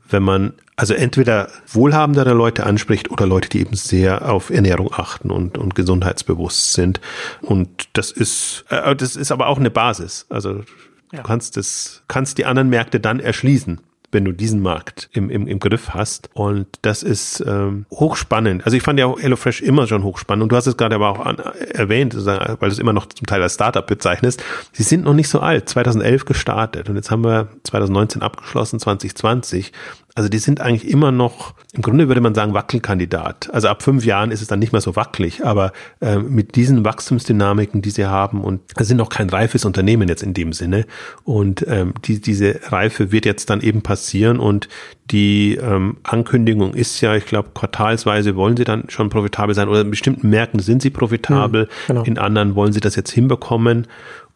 wenn 0.10 0.24
man 0.24 0.54
also 0.78 0.94
entweder 0.94 1.50
wohlhabendere 1.68 2.34
Leute 2.34 2.66
anspricht 2.66 3.12
oder 3.12 3.26
Leute, 3.26 3.50
die 3.50 3.62
eben 3.62 3.76
sehr 3.76 4.30
auf 4.30 4.50
Ernährung 4.50 4.92
achten 4.94 5.30
und, 5.30 5.58
und 5.58 5.76
gesundheitsbewusst 5.76 6.74
sind. 6.74 7.00
Und 7.42 7.70
das 7.94 8.12
ist, 8.12 8.66
äh, 8.70 8.96
das 8.96 9.16
ist 9.16 9.32
aber 9.32 9.48
auch 9.48 9.58
eine 9.58 9.72
Basis. 9.72 10.26
Also 10.30 10.56
ja. 10.56 10.64
du 11.12 11.24
kannst 11.24 11.58
das, 11.58 12.04
kannst 12.08 12.38
die 12.38 12.46
anderen 12.46 12.70
Märkte 12.70 13.00
dann 13.00 13.20
erschließen 13.20 13.80
wenn 14.16 14.26
du 14.26 14.32
diesen 14.32 14.62
Markt 14.62 15.10
im, 15.12 15.30
im, 15.30 15.46
im 15.46 15.60
Griff 15.60 15.90
hast. 15.90 16.30
Und 16.34 16.68
das 16.82 17.04
ist 17.04 17.44
ähm, 17.46 17.86
hochspannend. 17.92 18.66
Also 18.66 18.78
ich 18.78 18.82
fand 18.82 18.98
ja 18.98 19.06
auch 19.06 19.20
HelloFresh 19.20 19.62
immer 19.62 19.86
schon 19.86 20.04
hochspannend. 20.04 20.44
Und 20.44 20.52
du 20.52 20.56
hast 20.56 20.66
es 20.66 20.78
gerade 20.78 20.96
aber 20.96 21.10
auch 21.10 21.20
an, 21.20 21.38
erwähnt, 21.38 22.16
weil 22.16 22.58
du 22.58 22.66
es 22.68 22.80
immer 22.80 22.94
noch 22.94 23.06
zum 23.08 23.28
Teil 23.28 23.44
als 23.44 23.56
Startup 23.56 23.86
bezeichnest. 23.86 24.42
Sie 24.72 24.84
sind 24.84 25.04
noch 25.04 25.14
nicht 25.14 25.28
so 25.28 25.42
alt, 25.42 25.70
2011 25.70 26.26
gestartet 26.26 26.90
und 26.90 26.96
jetzt 26.96 27.12
haben 27.12 27.24
wir 27.24 27.50
2019 27.64 28.22
abgeschlossen, 28.22 28.80
2020. 28.80 29.74
Also 30.18 30.30
die 30.30 30.38
sind 30.38 30.62
eigentlich 30.62 30.90
immer 30.90 31.12
noch, 31.12 31.54
im 31.74 31.82
Grunde 31.82 32.08
würde 32.08 32.22
man 32.22 32.34
sagen, 32.34 32.54
Wackelkandidat. 32.54 33.54
Also 33.54 33.68
ab 33.68 33.84
fünf 33.84 34.06
Jahren 34.06 34.32
ist 34.32 34.42
es 34.42 34.48
dann 34.48 34.60
nicht 34.60 34.72
mehr 34.72 34.80
so 34.80 34.96
wackelig, 34.96 35.46
aber 35.46 35.74
äh, 36.00 36.20
mit 36.20 36.56
diesen 36.56 36.86
Wachstumsdynamiken, 36.86 37.82
die 37.82 37.90
sie 37.90 38.06
haben 38.06 38.42
und 38.42 38.62
es 38.78 38.88
sind 38.88 38.96
noch 38.96 39.10
kein 39.10 39.30
reifes 39.30 39.66
Unternehmen 39.66 40.08
jetzt 40.08 40.24
in 40.24 40.34
dem 40.34 40.54
Sinne 40.54 40.86
und 41.26 41.66
ähm, 41.68 41.94
die, 42.06 42.22
diese 42.22 42.62
Reife 42.72 43.12
wird 43.12 43.26
jetzt 43.26 43.50
dann 43.50 43.60
eben 43.60 43.82
passieren 43.82 44.40
und 44.40 44.70
die 45.12 45.56
ähm, 45.56 45.98
Ankündigung 46.04 46.76
ist 46.76 47.02
ja, 47.02 47.14
ich 47.18 47.26
glaube, 47.26 47.50
quartalsweise 47.54 48.38
wollen 48.38 48.56
sie 48.56 48.64
dann 48.64 48.90
schon 48.90 49.10
profitabel 49.10 49.54
sein 49.54 49.68
oder 49.68 49.82
in 49.82 49.92
bestimmten 49.92 50.30
Märkten 50.30 50.62
sind 50.62 50.82
sie 50.82 50.92
profitabel, 50.92 51.64
hm, 51.64 51.70
genau. 51.88 52.04
in 52.04 52.18
anderen 52.18 52.56
wollen 52.56 52.72
sie 52.72 52.80
das 52.80 52.96
jetzt 52.96 53.12
hinbekommen 53.12 53.86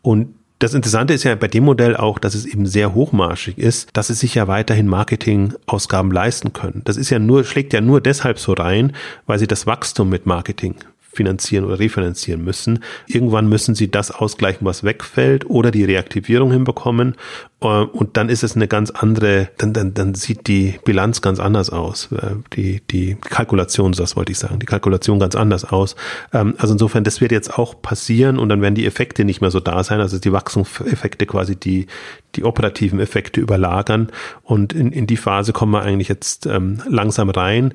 und 0.02 0.36
das 0.60 0.74
Interessante 0.74 1.14
ist 1.14 1.24
ja 1.24 1.36
bei 1.36 1.48
dem 1.48 1.64
Modell 1.64 1.96
auch, 1.96 2.20
dass 2.20 2.36
es 2.36 2.46
eben 2.46 2.66
sehr 2.66 2.94
hochmarschig 2.94 3.58
ist, 3.58 3.90
dass 3.94 4.10
es 4.10 4.20
sich 4.20 4.36
ja 4.36 4.48
weiterhin 4.50 4.88
Marketingausgaben 4.88 6.12
leisten 6.12 6.52
können. 6.52 6.82
Das 6.84 6.98
ist 6.98 7.10
ja 7.10 7.18
nur, 7.18 7.46
schlägt 7.46 7.72
ja 7.72 7.80
nur 7.80 8.02
deshalb 8.02 8.40
so 8.40 8.54
rein, 8.54 8.94
weil 9.26 9.40
sie 9.40 9.48
das 9.48 9.66
Wachstum 9.66 10.10
mit 10.10 10.26
Marketing 10.26 10.76
finanzieren 11.12 11.66
oder 11.66 11.80
refinanzieren 11.80 12.44
müssen. 12.44 12.84
Irgendwann 13.08 13.50
müssen 13.50 13.76
sie 13.76 13.90
das 13.90 14.12
ausgleichen, 14.12 14.66
was 14.66 14.84
wegfällt 14.84 15.50
oder 15.50 15.72
die 15.72 15.84
Reaktivierung 15.84 16.52
hinbekommen. 16.52 17.16
Äh, 17.62 17.68
und 17.68 18.16
dann 18.16 18.30
ist 18.30 18.44
es 18.44 18.56
eine 18.56 18.68
ganz 18.68 18.92
andere, 18.92 19.50
dann, 19.58 19.74
dann, 19.74 19.94
dann 19.94 20.14
sieht 20.14 20.48
die 20.48 20.80
Bilanz 20.86 21.22
ganz 21.22 21.40
anders 21.40 21.72
aus. 21.72 22.12
Äh, 22.12 22.36
die, 22.54 22.82
die 22.92 23.16
Kalkulation, 23.16 23.92
das 23.94 24.16
wollte 24.16 24.32
ich 24.32 24.38
sagen, 24.38 24.60
die 24.60 24.68
Kalkulation 24.68 25.20
ganz 25.20 25.36
anders 25.36 25.66
aus. 25.66 25.96
Ähm, 26.32 26.54
also 26.58 26.74
insofern, 26.74 27.04
das 27.04 27.22
wird 27.22 27.32
jetzt 27.32 27.58
auch 27.58 27.82
passieren 27.82 28.38
und 28.38 28.50
dann 28.50 28.62
werden 28.62 28.76
die 28.76 28.86
Effekte 28.86 29.26
nicht 29.26 29.42
mehr 29.42 29.52
so 29.52 29.60
da 29.60 29.84
sein. 29.84 30.00
Also 30.02 30.20
die 30.20 30.32
Wachstumseffekte 30.32 31.26
quasi 31.26 31.56
die, 31.56 31.88
die 32.36 32.44
operativen 32.44 33.00
Effekte 33.00 33.42
überlagern. 33.42 34.12
Und 34.44 34.74
in, 34.74 34.92
in 34.92 35.08
die 35.08 35.18
Phase 35.18 35.54
kommen 35.54 35.72
wir 35.72 35.82
eigentlich 35.82 36.08
jetzt 36.08 36.46
ähm, 36.46 36.82
langsam 36.88 37.30
rein 37.30 37.74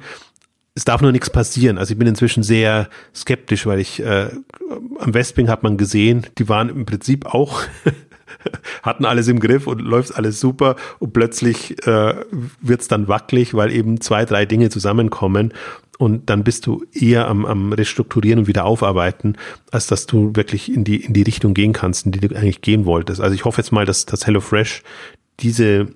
es 0.75 0.85
darf 0.85 1.01
nur 1.01 1.13
nichts 1.13 1.31
passieren. 1.31 1.79
Also 1.79 1.93
ich 1.93 1.99
bin 1.99 2.09
inzwischen 2.09 2.43
sehr 2.43 2.89
skeptisch, 3.15 3.67
weil 3.67 3.79
ich 3.79 4.01
äh, 4.01 4.31
am 4.99 5.15
Westwing 5.15 5.49
hat 5.49 5.63
man 5.63 5.77
gesehen, 5.77 6.27
die 6.39 6.49
waren 6.49 6.69
im 6.69 6.85
Prinzip 6.85 7.27
auch 7.27 7.63
hatten 8.83 9.05
alles 9.05 9.29
im 9.29 9.39
Griff 9.39 9.67
und 9.67 9.81
läuft 9.81 10.17
alles 10.17 10.41
super 10.41 10.77
und 10.99 11.13
plötzlich 11.13 11.87
äh, 11.87 12.15
wird 12.61 12.81
es 12.81 12.89
dann 12.89 13.07
wackelig, 13.07 13.55
weil 13.55 13.71
eben 13.71 14.01
zwei, 14.01 14.25
drei 14.25 14.47
Dinge 14.47 14.71
zusammenkommen 14.71 15.53
und 15.99 16.29
dann 16.29 16.43
bist 16.43 16.67
du 16.67 16.85
eher 16.93 17.29
am, 17.29 17.47
am 17.47 17.73
Restrukturieren 17.73 18.41
und 18.41 18.47
wieder 18.49 18.65
aufarbeiten, 18.65 19.37
als 19.71 19.87
dass 19.87 20.07
du 20.07 20.33
wirklich 20.35 20.73
in 20.73 20.83
die, 20.83 21.05
in 21.05 21.13
die 21.13 21.23
Richtung 21.23 21.55
gehen 21.55 21.73
kannst, 21.73 22.07
in 22.07 22.13
die 22.13 22.21
du 22.21 22.35
eigentlich 22.35 22.63
gehen 22.63 22.85
wolltest. 22.85 23.21
Also 23.21 23.35
ich 23.35 23.45
hoffe 23.45 23.61
jetzt 23.61 23.71
mal, 23.71 23.87
dass, 23.87 24.07
dass 24.07 24.27
HelloFresh 24.27 24.83
diese 25.39 25.89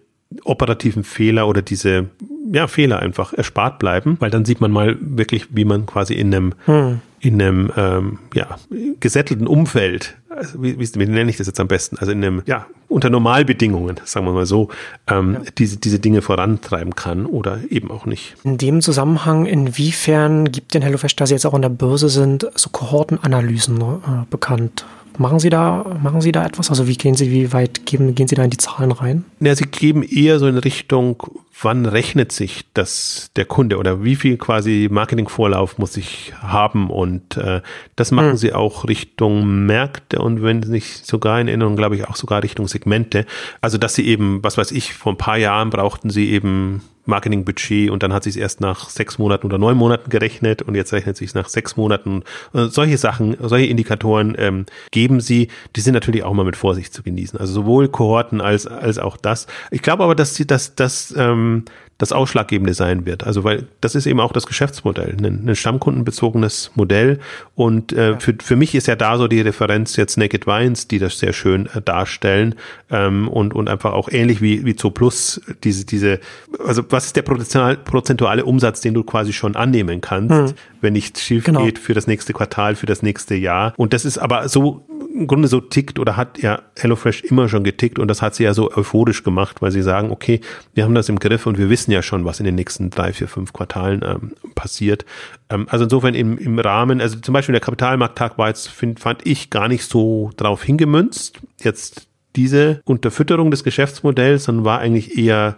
operativen 0.45 1.05
Fehler 1.05 1.49
oder 1.49 1.63
diese 1.63 2.07
ja, 2.53 2.67
Fehler 2.67 3.01
einfach 3.01 3.33
erspart 3.33 3.79
bleiben, 3.79 4.17
weil 4.21 4.31
dann 4.31 4.45
sieht 4.45 4.61
man 4.61 4.71
mal 4.71 4.97
wirklich, 5.01 5.47
wie 5.51 5.65
man 5.65 5.87
quasi 5.87 6.15
in 6.15 6.35
einem, 6.35 6.55
hm. 6.67 7.01
in 7.21 7.41
einem 7.41 7.73
ähm, 7.77 8.19
ja, 8.35 8.57
gesättelten 9.01 9.47
Umfeld, 9.47 10.17
also 10.29 10.63
wie, 10.63 10.79
wie, 10.79 10.89
wie 10.95 11.07
nenne 11.07 11.31
ich 11.31 11.37
das 11.37 11.47
jetzt 11.47 11.61
am 11.61 11.69
besten, 11.69 11.99
also 11.99 12.13
in 12.13 12.25
einem, 12.25 12.43
ja, 12.47 12.67
unter 12.89 13.11
Normalbedingungen, 13.11 14.01
sagen 14.05 14.27
wir 14.27 14.33
mal 14.33 14.47
so, 14.47 14.69
ähm, 15.09 15.35
ja. 15.35 15.51
diese, 15.59 15.79
diese 15.79 15.99
Dinge 15.99 16.23
vorantreiben 16.23 16.95
kann 16.95 17.27
oder 17.27 17.61
eben 17.71 17.91
auch 17.91 18.07
nicht. 18.07 18.35
In 18.45 18.59
dem 18.59 18.81
Zusammenhang, 18.81 19.47
inwiefern 19.47 20.51
gibt 20.51 20.75
denn 20.75 20.83
HelloFresh, 20.83 21.17
da 21.17 21.27
Sie 21.27 21.35
jetzt 21.35 21.47
auch 21.47 21.55
an 21.55 21.63
der 21.63 21.69
Börse 21.71 22.09
sind, 22.09 22.47
so 22.55 22.71
Kohortenanalysen 22.71 23.81
äh, 23.81 24.25
bekannt? 24.31 24.87
Machen 25.19 25.41
Sie 25.41 25.51
da, 25.51 25.99
machen 26.01 26.21
Sie 26.21 26.31
da 26.31 26.47
etwas? 26.47 26.71
Also 26.71 26.87
wie 26.87 26.97
gehen 26.97 27.15
Sie, 27.15 27.33
wie 27.33 27.53
weit 27.53 27.87
gehen, 27.87 28.15
gehen 28.15 28.29
Sie 28.29 28.37
da 28.37 28.45
in 28.45 28.51
die 28.51 28.57
Zahlen 28.57 28.93
rein? 28.93 29.25
Ja, 29.41 29.55
Sie 29.55 29.65
geben 29.65 30.05
eher 30.05 30.39
so 30.39 30.47
in 30.47 30.59
Richtung, 30.59 31.21
wann 31.61 31.87
rechnet 31.87 32.31
sich 32.31 32.65
das 32.73 33.31
der 33.35 33.45
Kunde 33.45 33.79
oder 33.79 34.05
wie 34.05 34.15
viel 34.15 34.37
quasi 34.37 34.89
Marketingvorlauf 34.89 35.77
muss 35.79 35.97
ich 35.97 36.33
haben 36.41 36.89
und 36.89 37.37
äh, 37.37 37.63
das 37.97 38.13
machen 38.13 38.31
hm. 38.31 38.37
Sie 38.37 38.53
auch 38.53 38.87
Richtung 38.87 39.67
Märkte 39.67 40.21
und 40.21 40.43
wenn 40.43 40.61
nicht 40.61 41.05
sogar 41.05 41.41
in 41.41 41.49
Erinnerung, 41.49 41.75
glaube 41.75 41.97
ich, 41.97 42.07
auch 42.07 42.15
sogar 42.15 42.45
Richtung 42.45 42.69
Segmente. 42.69 43.27
Also 43.61 43.77
dass 43.77 43.95
Sie 43.95 44.07
eben, 44.07 44.39
was 44.45 44.57
weiß 44.57 44.71
ich, 44.71 44.95
vor 44.95 45.13
ein 45.13 45.19
paar 45.19 45.37
Jahren 45.37 45.71
brauchten 45.71 46.11
Sie 46.11 46.31
eben 46.31 46.83
Marketingbudget 47.09 47.91
und 47.91 48.03
dann 48.03 48.13
hat 48.13 48.23
sich 48.23 48.37
es 48.37 48.41
erst 48.41 48.61
nach 48.61 48.91
sechs 48.91 49.19
Monaten 49.19 49.47
oder 49.47 49.59
neun 49.59 49.77
Monaten 49.77 50.11
gerechnet 50.11 50.63
und 50.63 50.75
jetzt 50.75 50.93
rechnet 50.93 51.17
sich 51.17 51.35
nach 51.35 51.49
sechs 51.49 51.77
Monaten. 51.77 52.23
Äh, 52.53 52.67
solche 52.67 52.99
Sachen, 52.99 53.37
solche 53.41 53.67
Indikatoren 53.67 54.37
ähm, 54.39 54.67
geben 54.91 55.21
sie, 55.21 55.49
die 55.75 55.81
sind 55.81 55.95
natürlich 55.95 56.23
auch 56.23 56.35
mal 56.35 56.45
mit 56.45 56.57
Vorsicht 56.57 56.93
zu 56.93 57.03
genießen. 57.03 57.39
Also 57.39 57.53
sowohl 57.55 57.89
Kohorten 57.89 58.41
als, 58.41 58.67
als 58.67 58.99
auch 58.99 59.17
das. 59.17 59.47
Ich 59.71 59.83
glaube 59.83 60.05
aber, 60.05 60.15
dass 60.15 60.35
sie 60.35 60.47
das, 60.47 60.75
das 60.75 61.15
ähm, 61.17 61.65
das 61.99 62.13
Ausschlaggebende 62.13 62.75
sein 62.75 63.07
wird. 63.07 63.25
Also 63.25 63.43
weil 63.43 63.67
das 63.81 63.97
ist 63.97 64.07
eben 64.07 64.21
auch 64.21 64.33
das 64.33 64.47
Geschäftsmodell, 64.47 65.17
ein, 65.19 65.49
ein 65.49 65.57
stammkundenbezogenes 65.57 66.71
Modell. 66.77 67.19
Und 67.57 67.93
äh, 67.93 68.13
ja. 68.13 68.19
für, 68.21 68.35
für 68.41 68.55
mich 68.55 68.77
ist 68.77 68.87
ja 68.87 68.95
da 68.95 69.19
so 69.19 69.27
die 69.27 69.41
Referenz 69.41 69.97
jetzt 69.97 70.17
Naked 70.17 70.47
Wines, 70.47 70.87
die 70.87 71.01
das 71.01 71.19
sehr 71.19 71.33
schön 71.33 71.67
äh, 71.75 71.83
darstellen 71.83 72.55
ähm, 72.91 73.27
und, 73.27 73.53
und 73.53 73.69
einfach 73.69 73.93
auch 73.93 74.09
ähnlich 74.11 74.41
wie, 74.41 74.65
wie 74.65 74.77
Zo 74.77 74.91
Plus 74.91 75.41
diese, 75.65 75.85
diese, 75.85 76.21
also 76.65 76.85
was 76.89 77.07
ist 77.07 77.17
der 77.17 77.23
prozentuale 77.23 78.45
Umsatz, 78.45 78.81
den 78.81 78.95
du 78.95 79.03
quasi 79.03 79.33
schon 79.33 79.57
annehmen 79.57 80.01
kannst, 80.01 80.35
hm. 80.35 80.55
wenn 80.81 80.93
nichts 80.93 81.23
schief 81.23 81.45
genau. 81.45 81.65
geht 81.65 81.81
für 81.81 81.95
das 81.95 82.07
nächste 82.07 82.33
Quartal, 82.33 82.77
für 82.77 82.87
das 82.87 83.03
nächste 83.03 83.35
Jahr. 83.35 83.75
Und 83.77 83.93
das 83.93 84.05
ist 84.05 84.19
aber 84.19 84.49
so 84.49 84.85
im 85.19 85.27
Grunde 85.27 85.49
so 85.49 85.61
tickt 85.61 85.99
oder 85.99 86.17
hat 86.17 86.39
ja 86.39 86.63
HelloFresh 86.77 87.25
immer 87.25 87.49
schon 87.49 87.65
getickt 87.65 87.99
und 87.99 88.09
das 88.09 88.23
hat 88.23 88.35
sie 88.35 88.45
ja 88.45 88.55
so 88.55 88.71
euphorisch 88.71 89.25
gemacht, 89.25 89.61
weil 89.61 89.71
sie 89.71 89.83
sagen, 89.83 90.11
okay, 90.11 90.41
wir 90.75 90.85
haben 90.85 90.95
das 90.95 91.09
im 91.09 91.19
Griff 91.19 91.47
und 91.47 91.59
wir 91.59 91.69
wissen 91.69 91.91
ja 91.91 92.03
schon, 92.03 92.25
was 92.25 92.41
in 92.41 92.47
den 92.47 92.55
nächsten 92.55 92.91
drei, 92.91 93.13
vier, 93.13 93.29
fünf 93.29 93.53
Quartalen 93.53 94.03
ähm, 94.05 94.33
passiert. 94.55 95.05
Ähm, 95.51 95.67
also 95.69 95.85
insofern 95.85 96.15
im, 96.15 96.39
im 96.39 96.59
Rahmen, 96.59 97.01
also 97.01 97.19
zum 97.19 97.33
Beispiel 97.33 97.53
der 97.53 97.61
Kapitalmarkttag 97.61 98.39
war 98.39 98.49
jetzt, 98.49 98.69
find, 98.69 99.01
fand 99.01 99.27
ich, 99.27 99.51
gar 99.51 99.69
nicht 99.69 99.85
so 99.85 100.31
drauf 100.37 100.63
hingemünzt. 100.63 101.41
Jetzt 101.61 102.07
diese 102.37 102.81
Unterfütterung 102.85 103.51
des 103.51 103.65
Geschäftsmodells, 103.65 104.45
sondern 104.45 104.65
war 104.65 104.79
eigentlich 104.79 105.19
eher 105.19 105.57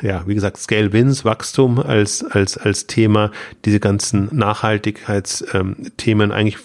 ja, 0.00 0.22
wie 0.26 0.34
gesagt, 0.34 0.58
Scale 0.58 0.92
Wins, 0.92 1.24
Wachstum 1.24 1.80
als, 1.80 2.24
als, 2.24 2.56
als 2.56 2.86
Thema, 2.86 3.32
diese 3.64 3.80
ganzen 3.80 4.28
Nachhaltigkeitsthemen 4.30 6.30
ähm, 6.30 6.32
eigentlich 6.32 6.58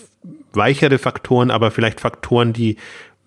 weichere 0.54 0.98
Faktoren, 0.98 1.52
aber 1.52 1.72
vielleicht 1.72 2.00
Faktoren, 2.00 2.54
die 2.54 2.78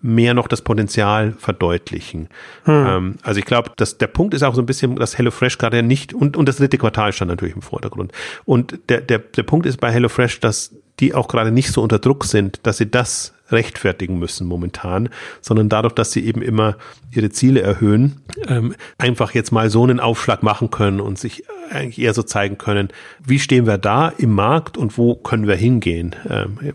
mehr 0.01 0.33
noch 0.33 0.47
das 0.47 0.61
Potenzial 0.61 1.33
verdeutlichen. 1.37 2.27
Hm. 2.63 2.85
Ähm, 2.87 3.15
also 3.21 3.39
ich 3.39 3.45
glaube, 3.45 3.71
dass 3.77 3.97
der 3.97 4.07
Punkt 4.07 4.33
ist 4.33 4.43
auch 4.43 4.55
so 4.55 4.61
ein 4.61 4.65
bisschen, 4.65 4.95
dass 4.95 5.17
HelloFresh 5.17 5.57
gerade 5.57 5.83
nicht 5.83 6.13
und, 6.13 6.35
und 6.35 6.49
das 6.49 6.57
dritte 6.57 6.77
Quartal 6.77 7.13
stand 7.13 7.29
natürlich 7.29 7.55
im 7.55 7.61
Vordergrund. 7.61 8.11
Und 8.45 8.79
der, 8.89 9.01
der, 9.01 9.19
der 9.19 9.43
Punkt 9.43 9.65
ist 9.65 9.79
bei 9.79 9.91
HelloFresh, 9.91 10.39
dass 10.39 10.73
die 10.99 11.13
auch 11.13 11.27
gerade 11.27 11.51
nicht 11.51 11.71
so 11.71 11.81
unter 11.81 11.99
Druck 11.99 12.25
sind, 12.25 12.59
dass 12.63 12.77
sie 12.77 12.89
das 12.89 13.33
rechtfertigen 13.51 14.17
müssen 14.17 14.47
momentan, 14.47 15.09
sondern 15.41 15.67
dadurch, 15.67 15.93
dass 15.93 16.11
sie 16.11 16.25
eben 16.25 16.41
immer 16.41 16.77
ihre 17.11 17.29
Ziele 17.29 17.61
erhöhen, 17.61 18.21
ähm, 18.47 18.75
einfach 18.97 19.33
jetzt 19.33 19.51
mal 19.51 19.69
so 19.69 19.83
einen 19.83 19.99
Aufschlag 19.99 20.41
machen 20.41 20.71
können 20.71 21.01
und 21.01 21.19
sich 21.19 21.43
eigentlich 21.69 21.99
eher 21.99 22.13
so 22.13 22.23
zeigen 22.23 22.57
können, 22.57 22.89
wie 23.23 23.39
stehen 23.39 23.65
wir 23.65 23.77
da 23.77 24.09
im 24.09 24.31
Markt 24.31 24.77
und 24.77 24.97
wo 24.97 25.15
können 25.15 25.47
wir 25.47 25.55
hingehen. 25.55 26.15
Ähm, 26.29 26.73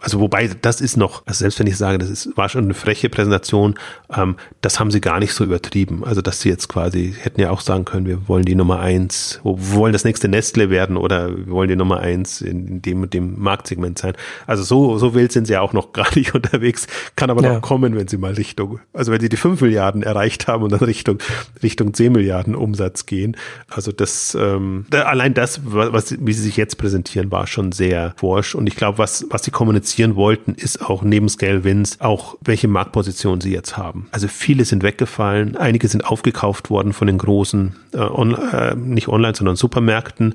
also 0.00 0.20
wobei 0.20 0.48
das 0.48 0.80
ist 0.80 0.96
noch, 0.96 1.26
also 1.26 1.40
selbst 1.40 1.58
wenn 1.58 1.66
ich 1.66 1.76
sage, 1.76 1.98
das 1.98 2.08
ist, 2.08 2.36
war 2.36 2.48
schon 2.48 2.64
eine 2.64 2.74
freche 2.74 3.08
Präsentation, 3.08 3.74
ähm, 4.16 4.36
das 4.60 4.78
haben 4.78 4.90
sie 4.90 5.00
gar 5.00 5.18
nicht 5.18 5.34
so 5.34 5.42
übertrieben. 5.44 6.04
Also 6.04 6.22
dass 6.22 6.40
sie 6.40 6.48
jetzt 6.48 6.68
quasi 6.68 7.14
hätten 7.18 7.40
ja 7.40 7.50
auch 7.50 7.60
sagen 7.60 7.84
können, 7.84 8.06
wir 8.06 8.28
wollen 8.28 8.44
die 8.44 8.54
Nummer 8.54 8.78
eins, 8.78 9.40
wir 9.42 9.74
wollen 9.74 9.92
das 9.92 10.04
nächste 10.04 10.28
Nestle 10.28 10.70
werden 10.70 10.96
oder 10.96 11.36
wir 11.36 11.50
wollen 11.50 11.68
die 11.68 11.76
Nummer 11.76 11.98
eins 11.98 12.40
in 12.40 12.82
dem 12.82 13.02
und 13.02 13.14
dem 13.14 13.40
Marktsegment 13.40 13.98
sein. 13.98 14.14
Also 14.46 14.62
so 14.62 14.98
so 14.98 15.14
wild 15.14 15.32
sind 15.32 15.46
sie 15.46 15.54
ja 15.54 15.60
auch 15.60 15.72
noch 15.72 15.92
gar 15.92 16.14
nicht 16.14 16.34
unterwegs, 16.34 16.86
kann 17.16 17.30
aber 17.30 17.42
ja. 17.42 17.54
noch 17.54 17.62
kommen, 17.62 17.96
wenn 17.96 18.06
sie 18.06 18.18
mal 18.18 18.34
Richtung, 18.34 18.78
also 18.92 19.10
wenn 19.10 19.20
sie 19.20 19.28
die 19.28 19.36
fünf 19.36 19.60
Milliarden 19.60 20.04
erreicht 20.04 20.46
haben 20.46 20.62
und 20.62 20.70
dann 20.70 20.80
Richtung 20.80 21.18
Richtung 21.62 21.94
zehn 21.94 22.12
Milliarden 22.12 22.54
Umsatz 22.54 23.06
gehen. 23.06 23.36
Also 23.68 23.90
das 23.90 24.36
ähm, 24.40 24.86
allein 24.92 25.34
das, 25.34 25.60
was 25.64 26.16
wie 26.20 26.32
sie 26.32 26.42
sich 26.42 26.56
jetzt 26.56 26.78
präsentieren, 26.78 27.32
war 27.32 27.48
schon 27.48 27.72
sehr 27.72 28.14
forsch 28.16 28.54
und 28.54 28.68
ich 28.68 28.76
glaube, 28.76 28.98
was 28.98 29.26
was 29.32 29.44
sie 29.44 29.50
kommunizieren 29.50 30.14
wollten, 30.16 30.54
ist 30.54 30.82
auch 30.82 31.02
neben 31.02 31.28
Scale 31.28 31.64
Wins 31.64 32.00
auch, 32.00 32.36
welche 32.40 32.68
Marktposition 32.68 33.40
sie 33.40 33.52
jetzt 33.52 33.76
haben. 33.76 34.08
Also 34.12 34.28
viele 34.28 34.64
sind 34.64 34.82
weggefallen, 34.82 35.56
einige 35.56 35.88
sind 35.88 36.04
aufgekauft 36.04 36.70
worden 36.70 36.92
von 36.92 37.06
den 37.06 37.18
großen, 37.18 37.76
äh, 37.92 37.98
on, 37.98 38.34
äh, 38.34 38.74
nicht 38.74 39.08
online, 39.08 39.34
sondern 39.34 39.56
Supermärkten. 39.56 40.34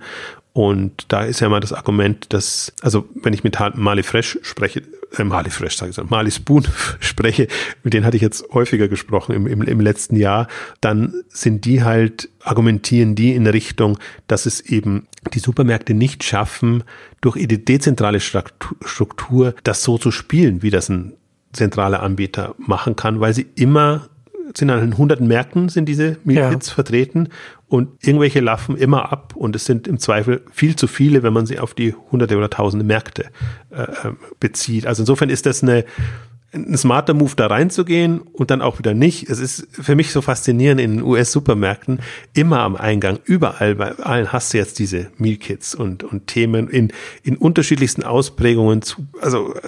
Und 0.58 1.06
da 1.10 1.22
ist 1.22 1.40
ja 1.40 1.50
mal 1.50 1.60
das 1.60 1.72
Argument, 1.72 2.34
dass, 2.34 2.74
also 2.82 3.08
wenn 3.14 3.32
ich 3.32 3.44
mit 3.44 3.60
Mali 3.76 4.02
Fresh 4.02 4.40
spreche, 4.42 4.82
äh, 5.16 5.24
Mali 5.24 5.52
Fresh 5.52 5.78
sage 5.78 5.92
ich 5.92 5.96
so, 5.96 6.04
Mali 6.06 6.32
Spoon 6.32 6.66
spreche, 7.00 7.48
mit 7.84 7.94
denen 7.94 8.08
hatte 8.08 8.18
ich 8.18 8.24
jetzt 8.24 8.44
häufiger 8.52 8.88
gesprochen 8.88 9.36
im, 9.36 9.46
im, 9.46 9.62
im 9.62 9.80
letzten 9.80 10.16
Jahr, 10.16 10.48
dann 10.82 11.14
sind 11.30 11.66
die 11.66 11.84
halt, 11.84 12.30
argumentieren 12.42 13.14
die 13.14 13.36
in 13.36 13.46
Richtung, 13.46 14.00
dass 14.26 14.48
es 14.48 14.60
eben 14.62 15.06
die 15.32 15.38
Supermärkte 15.38 15.94
nicht 15.94 16.24
schaffen, 16.24 16.84
durch 17.22 17.36
ihre 17.36 17.60
dezentrale 17.60 18.20
Struktur 18.20 19.54
das 19.62 19.84
so 19.84 20.00
zu 20.00 20.10
spielen, 20.10 20.64
wie 20.64 20.72
das 20.72 20.90
ein 20.90 21.14
zentraler 21.54 22.02
Anbieter 22.02 22.56
machen 22.58 22.96
kann, 22.96 23.20
weil 23.20 23.36
sie 23.36 23.46
immer 23.54 24.10
sind 24.56 24.70
an 24.70 24.98
hunderten 24.98 25.28
Märkten 25.28 25.70
sind 25.70 25.86
diese 25.86 26.18
Meal-Kits 26.24 26.68
ja. 26.68 26.74
vertreten 26.74 27.30
und 27.68 27.90
irgendwelche 28.06 28.40
laffen 28.40 28.78
immer 28.78 29.12
ab 29.12 29.36
und 29.36 29.56
es 29.56 29.66
sind 29.66 29.88
im 29.88 30.00
Zweifel 30.00 30.44
viel 30.52 30.76
zu 30.76 30.88
viele, 30.88 31.24
wenn 31.24 31.34
man 31.34 31.46
sie 31.46 31.60
auf 31.60 31.74
die 31.74 31.94
hunderte 32.12 32.38
oder 32.38 32.50
tausende 32.50 32.86
Märkte 32.86 33.26
äh, 33.72 33.82
äh 33.82 34.14
bezieht. 34.40 34.86
Also 34.86 35.04
insofern 35.04 35.30
ist 35.30 35.46
das 35.46 35.64
eine 35.64 35.86
ein 36.54 36.78
smarter 36.78 37.14
Move 37.14 37.34
da 37.36 37.48
reinzugehen 37.48 38.22
und 38.22 38.52
dann 38.52 38.62
auch 38.62 38.80
wieder 38.80 38.94
nicht. 38.94 39.30
Es 39.30 39.40
ist 39.40 39.68
für 39.72 39.96
mich 39.96 40.12
so 40.12 40.22
faszinierend 40.22 40.80
in 40.80 41.02
US-Supermärkten, 41.02 42.00
immer 42.34 42.60
am 42.60 42.76
Eingang, 42.76 43.20
überall, 43.26 43.76
bei 43.76 43.92
allen 44.00 44.32
hast 44.32 44.54
du 44.54 44.58
jetzt 44.58 44.80
diese 44.80 45.12
Meal 45.18 45.36
Kits 45.38 45.76
und, 45.76 46.04
und 46.04 46.28
Themen 46.28 46.70
in, 46.70 46.94
in 47.24 47.36
unterschiedlichsten 47.36 48.04
Ausprägungen 48.04 48.82
zu, 48.82 49.08
also 49.22 49.54
äh, 49.56 49.60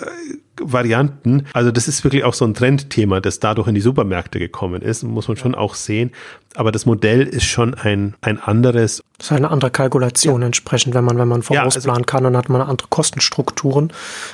Varianten. 0.61 1.45
Also 1.53 1.71
das 1.71 1.87
ist 1.87 2.03
wirklich 2.03 2.23
auch 2.23 2.33
so 2.33 2.45
ein 2.45 2.53
Trendthema, 2.53 3.19
das 3.19 3.39
dadurch 3.39 3.67
in 3.67 3.75
die 3.75 3.81
Supermärkte 3.81 4.39
gekommen 4.39 4.81
ist, 4.81 5.03
muss 5.03 5.27
man 5.27 5.37
schon 5.37 5.55
auch 5.55 5.75
sehen. 5.75 6.11
Aber 6.55 6.71
das 6.71 6.85
Modell 6.85 7.21
ist 7.21 7.45
schon 7.45 7.75
ein, 7.75 8.15
ein 8.21 8.39
anderes. 8.39 9.03
Das 9.17 9.27
ist 9.27 9.31
eine 9.31 9.51
andere 9.51 9.69
Kalkulation 9.69 10.41
ja. 10.41 10.47
entsprechend, 10.47 10.95
wenn 10.95 11.03
man, 11.03 11.17
wenn 11.17 11.27
man 11.27 11.43
vorausplanen 11.43 11.85
ja, 11.85 11.93
also, 11.93 12.03
kann, 12.05 12.23
dann 12.23 12.35
hat 12.35 12.49
man 12.49 12.61
andere 12.61 12.87
Kostenstrukturen. 12.89 13.93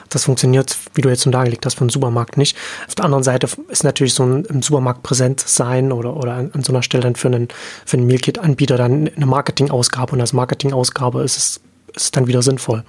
Das 0.09 0.23
funktioniert, 0.23 0.77
wie 0.93 1.01
du 1.01 1.09
jetzt 1.09 1.23
schon 1.23 1.31
dargelegt 1.33 1.65
hast, 1.65 1.75
für 1.75 1.81
einen 1.81 1.89
Supermarkt 1.89 2.37
nicht. 2.37 2.57
Auf 2.87 2.95
der 2.95 3.05
anderen 3.05 3.23
Seite 3.23 3.47
ist 3.67 3.83
natürlich 3.83 4.13
so 4.13 4.23
ein 4.23 4.45
im 4.45 4.61
Supermarkt 4.61 5.03
präsent 5.03 5.41
sein 5.41 5.91
oder, 5.91 6.15
oder 6.15 6.33
an, 6.33 6.51
an 6.53 6.63
so 6.63 6.71
einer 6.71 6.83
Stelle 6.83 7.03
dann 7.03 7.15
für 7.15 7.27
einen, 7.27 7.49
für 7.85 7.97
einen 7.97 8.07
Mealkit-Anbieter 8.07 8.77
dann 8.77 9.09
eine 9.13 9.25
Marketingausgabe 9.25 10.13
und 10.13 10.21
als 10.21 10.31
Marketingausgabe 10.31 11.21
ist 11.21 11.37
es, 11.37 11.61
ist 11.93 12.03
es 12.03 12.11
dann 12.11 12.27
wieder 12.27 12.41
sinnvoll. 12.41 12.83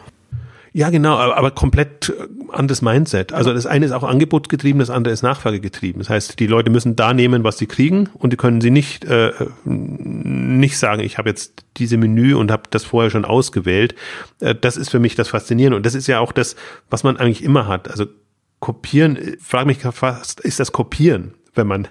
Ja, 0.76 0.90
genau, 0.90 1.16
aber, 1.16 1.38
aber 1.38 1.50
komplett 1.52 2.10
äh, 2.10 2.52
anderes 2.52 2.82
Mindset. 2.82 3.32
Also 3.32 3.54
das 3.54 3.64
eine 3.64 3.86
ist 3.86 3.92
auch 3.92 4.02
angebotgetrieben, 4.02 4.78
das 4.78 4.90
andere 4.90 5.14
ist 5.14 5.22
nachfragegetrieben. 5.22 6.02
Das 6.02 6.10
heißt, 6.10 6.38
die 6.38 6.46
Leute 6.46 6.68
müssen 6.68 6.96
da 6.96 7.14
nehmen, 7.14 7.44
was 7.44 7.56
sie 7.56 7.66
kriegen 7.66 8.10
und 8.12 8.34
die 8.34 8.36
können 8.36 8.60
sie 8.60 8.70
nicht 8.70 9.06
äh, 9.06 9.32
nicht 9.64 10.76
sagen, 10.76 11.00
ich 11.00 11.16
habe 11.16 11.30
jetzt 11.30 11.64
diese 11.78 11.96
Menü 11.96 12.34
und 12.34 12.50
habe 12.50 12.64
das 12.68 12.84
vorher 12.84 13.10
schon 13.10 13.24
ausgewählt. 13.24 13.94
Äh, 14.40 14.54
das 14.54 14.76
ist 14.76 14.90
für 14.90 14.98
mich 14.98 15.14
das 15.14 15.28
Faszinierende 15.28 15.78
und 15.78 15.86
das 15.86 15.94
ist 15.94 16.08
ja 16.08 16.20
auch 16.20 16.32
das, 16.32 16.56
was 16.90 17.04
man 17.04 17.16
eigentlich 17.16 17.42
immer 17.42 17.68
hat. 17.68 17.90
Also 17.90 18.04
kopieren, 18.60 19.16
äh, 19.16 19.38
frage 19.40 19.68
mich 19.68 19.78
fast, 19.78 20.40
ist 20.40 20.60
das 20.60 20.72
kopieren, 20.72 21.32
wenn 21.54 21.68
man 21.68 21.88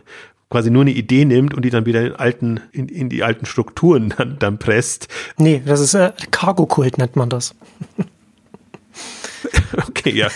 quasi 0.52 0.70
nur 0.70 0.84
eine 0.84 0.92
Idee 0.92 1.26
nimmt 1.26 1.56
und 1.56 1.66
die 1.66 1.72
dann 1.72 1.88
wieder 1.88 2.06
in 2.06 2.14
alten 2.14 2.60
in, 2.72 2.88
in 2.90 3.10
die 3.10 3.24
alten 3.24 3.48
Strukturen 3.48 4.14
dann, 4.16 4.38
dann 4.38 4.60
presst. 4.60 5.08
Nee, 5.38 5.64
das 5.66 5.80
ist 5.80 5.96
äh, 5.96 6.12
Cargo-Kult 6.30 7.00
nennt 7.00 7.16
man 7.16 7.32
das. 7.32 7.56
Okay, 9.88 10.12
ja. 10.12 10.30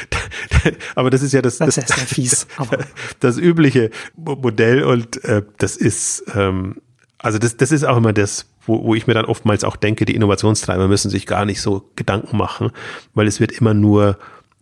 aber 0.94 1.10
das 1.10 1.22
ist 1.22 1.32
ja 1.32 1.42
das, 1.42 1.58
das, 1.58 1.74
das, 1.74 1.78
ist 1.78 1.90
ja 1.90 2.04
fies, 2.04 2.46
das 3.20 3.38
übliche 3.38 3.90
Modell 4.16 4.82
und 4.84 5.22
äh, 5.24 5.42
das 5.58 5.76
ist, 5.76 6.24
ähm, 6.34 6.76
also 7.18 7.38
das, 7.38 7.56
das 7.56 7.72
ist 7.72 7.84
auch 7.84 7.96
immer 7.96 8.12
das, 8.12 8.46
wo, 8.64 8.84
wo 8.84 8.94
ich 8.94 9.06
mir 9.06 9.14
dann 9.14 9.24
oftmals 9.24 9.64
auch 9.64 9.76
denke, 9.76 10.04
die 10.04 10.14
Innovationstreiber 10.14 10.88
müssen 10.88 11.10
sich 11.10 11.26
gar 11.26 11.44
nicht 11.44 11.60
so 11.60 11.90
Gedanken 11.96 12.36
machen, 12.36 12.70
weil 13.14 13.26
es 13.26 13.40
wird 13.40 13.52
immer 13.52 13.74
nur, 13.74 14.18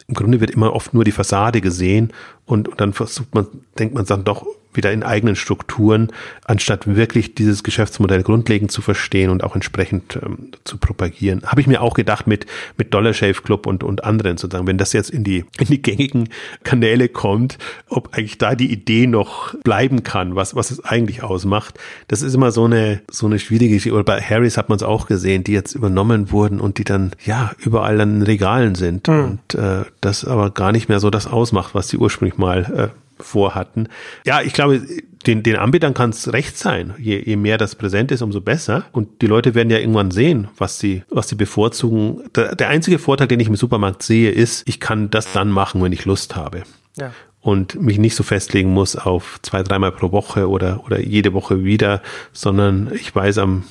im 0.07 0.15
Grunde 0.15 0.41
wird 0.41 0.51
immer 0.51 0.73
oft 0.73 0.95
nur 0.95 1.05
die 1.05 1.13
Fassade 1.13 1.61
gesehen 1.61 2.13
und, 2.47 2.69
und 2.69 2.81
dann 2.81 2.93
versucht 2.93 3.35
man, 3.35 3.47
denkt 3.79 3.95
man 3.95 4.05
dann 4.05 4.25
doch, 4.25 4.47
wieder 4.77 4.93
in 4.93 5.03
eigenen 5.03 5.37
Strukturen, 5.37 6.09
anstatt 6.45 6.87
wirklich 6.87 7.35
dieses 7.35 7.63
Geschäftsmodell 7.63 8.23
grundlegend 8.23 8.71
zu 8.71 8.83
verstehen 8.83 9.31
und 9.31 9.45
auch 9.45 9.55
entsprechend 9.55 10.19
ähm, 10.23 10.51
zu 10.65 10.79
propagieren. 10.79 11.43
Habe 11.45 11.61
ich 11.61 11.67
mir 11.67 11.81
auch 11.81 11.95
gedacht 11.95 12.27
mit, 12.27 12.47
mit 12.77 12.93
Dollar 12.95 13.13
Shave 13.13 13.43
Club 13.43 13.67
und, 13.67 13.85
und 13.85 14.05
anderen 14.05 14.37
sozusagen, 14.37 14.67
wenn 14.67 14.79
das 14.79 14.93
jetzt 14.93 15.11
in 15.11 15.25
die, 15.25 15.45
in 15.59 15.67
die 15.67 15.83
gängigen 15.83 16.29
Kanäle 16.63 17.09
kommt, 17.09 17.59
ob 17.89 18.15
eigentlich 18.15 18.39
da 18.39 18.55
die 18.55 18.73
Idee 18.73 19.07
noch 19.07 19.55
bleiben 19.63 20.03
kann, 20.03 20.35
was, 20.35 20.55
was 20.55 20.71
es 20.71 20.85
eigentlich 20.85 21.23
ausmacht. 21.23 21.79
Das 22.09 22.23
ist 22.23 22.35
immer 22.35 22.51
so 22.51 22.65
eine, 22.65 23.01
so 23.11 23.27
eine 23.27 23.39
schwierige 23.39 23.75
Geschichte. 23.75 23.95
Oder 23.95 24.05
bei 24.05 24.21
Harrys 24.21 24.57
hat 24.57 24.69
man 24.69 24.77
es 24.77 24.83
auch 24.83 25.07
gesehen, 25.07 25.45
die 25.45 25.53
jetzt 25.53 25.75
übernommen 25.75 26.31
wurden 26.31 26.61
und 26.61 26.79
die 26.79 26.85
dann, 26.85 27.13
ja, 27.25 27.53
überall 27.59 27.99
dann 27.99 28.17
in 28.17 28.23
Regalen 28.23 28.75
sind 28.75 29.09
mhm. 29.09 29.25
und 29.25 29.55
äh, 29.55 29.85
das 30.01 30.25
aber 30.25 30.51
gar 30.51 30.73
nicht 30.73 30.89
mehr 30.89 31.01
so 31.01 31.11
das 31.11 31.27
ausmacht, 31.27 31.75
was 31.75 31.89
sie 31.89 31.97
ursprünglich 31.97 32.39
mal 32.39 32.91
äh, 32.93 33.04
vorhatten. 33.19 33.89
Ja, 34.27 34.43
ich 34.43 34.53
glaube, 34.53 34.83
den, 35.27 35.43
den 35.43 35.57
Anbietern 35.57 35.95
kann 35.95 36.11
es 36.11 36.33
recht 36.33 36.59
sein. 36.59 36.95
Je, 36.99 37.19
je 37.19 37.37
mehr 37.37 37.59
das 37.59 37.75
präsent 37.75 38.11
ist, 38.11 38.23
umso 38.23 38.41
besser. 38.41 38.85
Und 38.93 39.23
die 39.23 39.27
Leute 39.27 39.55
werden 39.55 39.71
ja 39.71 39.79
irgendwann 39.79 40.11
sehen, 40.11 40.49
was 40.59 40.79
sie, 40.79 41.03
was 41.11 41.29
sie 41.29 41.37
bevorzugen. 41.37 42.23
Der, 42.35 42.55
der 42.55 42.69
einzige 42.69 42.99
Vorteil, 42.99 43.29
den 43.29 43.41
ich 43.41 43.49
im 43.49 43.57
Supermarkt 43.57 44.03
sehe, 44.03 44.31
ist, 44.31 44.69
ich 44.69 44.81
kann 44.81 45.11
das 45.11 45.33
dann 45.33 45.51
machen, 45.51 45.83
wenn 45.83 45.93
ich 45.93 46.05
Lust 46.05 46.37
habe. 46.37 46.65
Ja. 46.97 47.13
Und 47.41 47.81
mich 47.81 47.99
nicht 47.99 48.15
so 48.15 48.23
festlegen 48.23 48.71
muss 48.71 48.97
auf 48.97 49.39
zwei, 49.43 49.63
dreimal 49.63 49.93
pro 49.93 50.13
Woche 50.13 50.49
oder, 50.49 50.85
oder 50.85 51.01
jede 51.01 51.35
Woche 51.35 51.65
wieder, 51.65 52.03
sondern 52.33 52.91
ich 52.95 53.15
weiß 53.15 53.39
am 53.39 53.65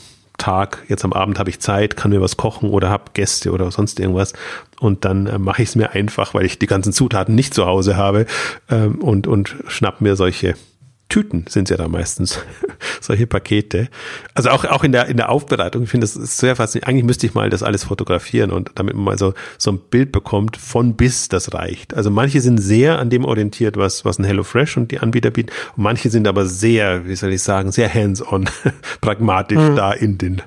Tag, 0.43 0.83
jetzt 0.89 1.05
am 1.05 1.13
Abend 1.13 1.39
habe 1.39 1.49
ich 1.49 1.61
Zeit, 1.61 1.95
kann 1.95 2.11
mir 2.11 2.19
was 2.19 2.35
kochen 2.35 2.69
oder 2.69 2.89
habe 2.89 3.05
Gäste 3.13 3.51
oder 3.51 3.71
sonst 3.71 3.97
irgendwas. 3.97 4.33
Und 4.81 5.05
dann 5.05 5.25
äh, 5.25 5.39
mache 5.39 5.61
ich 5.61 5.69
es 5.69 5.75
mir 5.75 5.91
einfach, 5.91 6.33
weil 6.33 6.45
ich 6.45 6.59
die 6.59 6.67
ganzen 6.67 6.91
Zutaten 6.91 7.33
nicht 7.33 7.53
zu 7.53 7.65
Hause 7.65 7.95
habe 7.95 8.25
ähm, 8.69 8.95
und, 9.01 9.25
und 9.25 9.55
schnapp 9.67 10.01
mir 10.01 10.17
solche 10.17 10.55
Tüten 11.13 11.45
sind 11.47 11.69
ja 11.69 11.77
da 11.77 11.87
meistens, 11.87 12.39
solche 12.99 13.27
Pakete. 13.27 13.87
Also 14.33 14.49
auch, 14.49 14.65
auch 14.65 14.83
in 14.83 14.91
der, 14.91 15.05
in 15.09 15.17
der 15.17 15.29
Aufbereitung, 15.29 15.83
ich 15.83 15.89
finde 15.89 16.05
das 16.05 16.15
ist 16.15 16.39
sehr 16.39 16.55
faszinierend. 16.55 16.89
Eigentlich 16.89 17.03
müsste 17.03 17.27
ich 17.27 17.35
mal 17.35 17.51
das 17.51 17.61
alles 17.61 17.83
fotografieren 17.83 18.49
und 18.49 18.71
damit 18.73 18.95
man 18.95 19.03
mal 19.05 19.17
so, 19.19 19.35
so 19.59 19.73
ein 19.73 19.77
Bild 19.77 20.11
bekommt 20.11 20.57
von 20.57 20.95
bis, 20.95 21.29
das 21.29 21.53
reicht. 21.53 21.93
Also 21.93 22.09
manche 22.09 22.41
sind 22.41 22.57
sehr 22.57 22.97
an 22.97 23.11
dem 23.11 23.25
orientiert, 23.25 23.77
was, 23.77 24.05
was 24.05 24.17
ein 24.17 24.23
HelloFresh 24.23 24.75
und 24.77 24.89
die 24.89 25.01
Anbieter 25.01 25.29
bieten. 25.29 25.51
Und 25.77 25.83
manche 25.83 26.09
sind 26.09 26.27
aber 26.27 26.47
sehr, 26.47 27.05
wie 27.05 27.15
soll 27.15 27.31
ich 27.31 27.43
sagen, 27.43 27.71
sehr 27.71 27.93
hands-on, 27.93 28.49
pragmatisch 29.01 29.59
mhm. 29.59 29.75
da 29.75 29.93
in 29.93 30.17
den, 30.17 30.41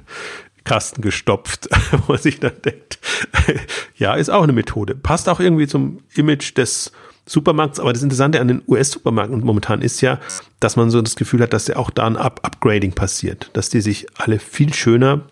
Kasten 0.65 1.01
gestopft, 1.01 1.69
wo 1.93 2.15
man 2.15 2.21
sich 2.21 2.41
dann 2.41 2.61
denkt, 2.65 2.99
ja, 3.97 4.15
ist 4.15 4.31
auch 4.31 4.43
eine 4.43 4.53
Methode. 4.53 4.97
Passt 4.97 5.29
auch 5.29 5.39
irgendwie 5.39 5.69
zum 5.69 6.01
Image 6.17 6.57
des 6.59 6.91
Supermarkts, 7.27 7.81
aber 7.81 7.93
das 7.93 8.03
Interessante 8.03 8.41
an 8.41 8.49
den 8.49 8.63
US-Supermärkten 8.69 9.41
momentan 9.41 9.83
ist 9.83 10.01
ja, 10.01 10.19
dass 10.61 10.77
man 10.77 10.91
so 10.91 11.03
das 11.03 11.17
Gefühl 11.17 11.43
hat, 11.43 11.53
dass 11.53 11.67
ja 11.67 11.77
auch 11.77 11.91
da 11.91 12.07
ein 12.07 12.17
Up 12.17 12.41
Upgrading 12.45 12.93
passiert, 12.93 13.51
dass 13.53 13.69
die 13.69 13.81
sich 13.81 14.07
alle 14.17 14.39
viel 14.39 14.73
schöner 14.73 15.23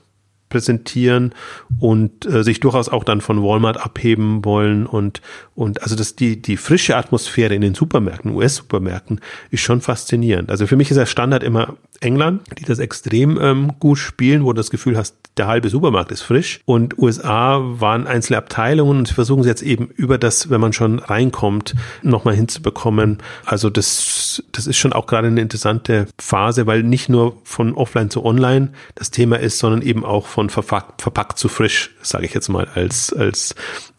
präsentieren 0.54 1.34
und 1.80 2.26
äh, 2.26 2.44
sich 2.44 2.60
durchaus 2.60 2.88
auch 2.88 3.02
dann 3.02 3.20
von 3.20 3.42
Walmart 3.42 3.76
abheben 3.76 4.44
wollen 4.44 4.86
und 4.86 5.20
und 5.56 5.82
also 5.82 5.96
dass 5.96 6.14
die 6.14 6.40
die 6.40 6.56
frische 6.56 6.96
Atmosphäre 6.96 7.54
in 7.54 7.60
den 7.60 7.74
Supermärkten, 7.74 8.32
US-Supermärkten 8.32 9.20
ist 9.50 9.62
schon 9.62 9.80
faszinierend. 9.80 10.50
Also 10.50 10.68
für 10.68 10.76
mich 10.76 10.90
ist 10.90 10.96
der 10.96 11.06
Standard 11.06 11.42
immer 11.42 11.76
England, 12.04 12.42
die 12.58 12.64
das 12.64 12.78
extrem 12.78 13.38
ähm, 13.40 13.72
gut 13.80 13.98
spielen, 13.98 14.44
wo 14.44 14.52
du 14.52 14.56
das 14.56 14.70
Gefühl 14.70 14.96
hast, 14.96 15.16
der 15.36 15.48
halbe 15.48 15.68
Supermarkt 15.68 16.12
ist 16.12 16.22
frisch 16.22 16.60
und 16.64 16.96
USA 16.98 17.60
waren 17.60 18.06
einzelne 18.06 18.38
Abteilungen 18.38 18.98
und 18.98 19.08
sie 19.08 19.14
versuchen 19.14 19.40
es 19.40 19.46
jetzt 19.46 19.62
eben 19.62 19.88
über 19.88 20.16
das, 20.16 20.48
wenn 20.48 20.60
man 20.60 20.72
schon 20.72 21.00
reinkommt, 21.00 21.74
nochmal 22.02 22.34
hinzubekommen. 22.36 23.18
Also 23.44 23.68
das, 23.68 24.44
das 24.52 24.66
ist 24.66 24.76
schon 24.76 24.92
auch 24.92 25.06
gerade 25.06 25.26
eine 25.26 25.40
interessante 25.40 26.06
Phase, 26.20 26.66
weil 26.66 26.82
nicht 26.82 27.08
nur 27.08 27.36
von 27.42 27.74
offline 27.74 28.10
zu 28.10 28.24
online 28.24 28.72
das 28.94 29.10
Thema 29.10 29.40
ist, 29.40 29.58
sondern 29.58 29.82
eben 29.82 30.04
auch 30.04 30.26
von 30.26 30.50
verpackt, 30.50 31.02
verpackt 31.02 31.38
zu 31.38 31.48
frisch, 31.48 31.90
sage 32.00 32.26
ich 32.26 32.34
jetzt 32.34 32.48
mal 32.48 32.68
als, 32.72 33.12
als, 33.12 33.56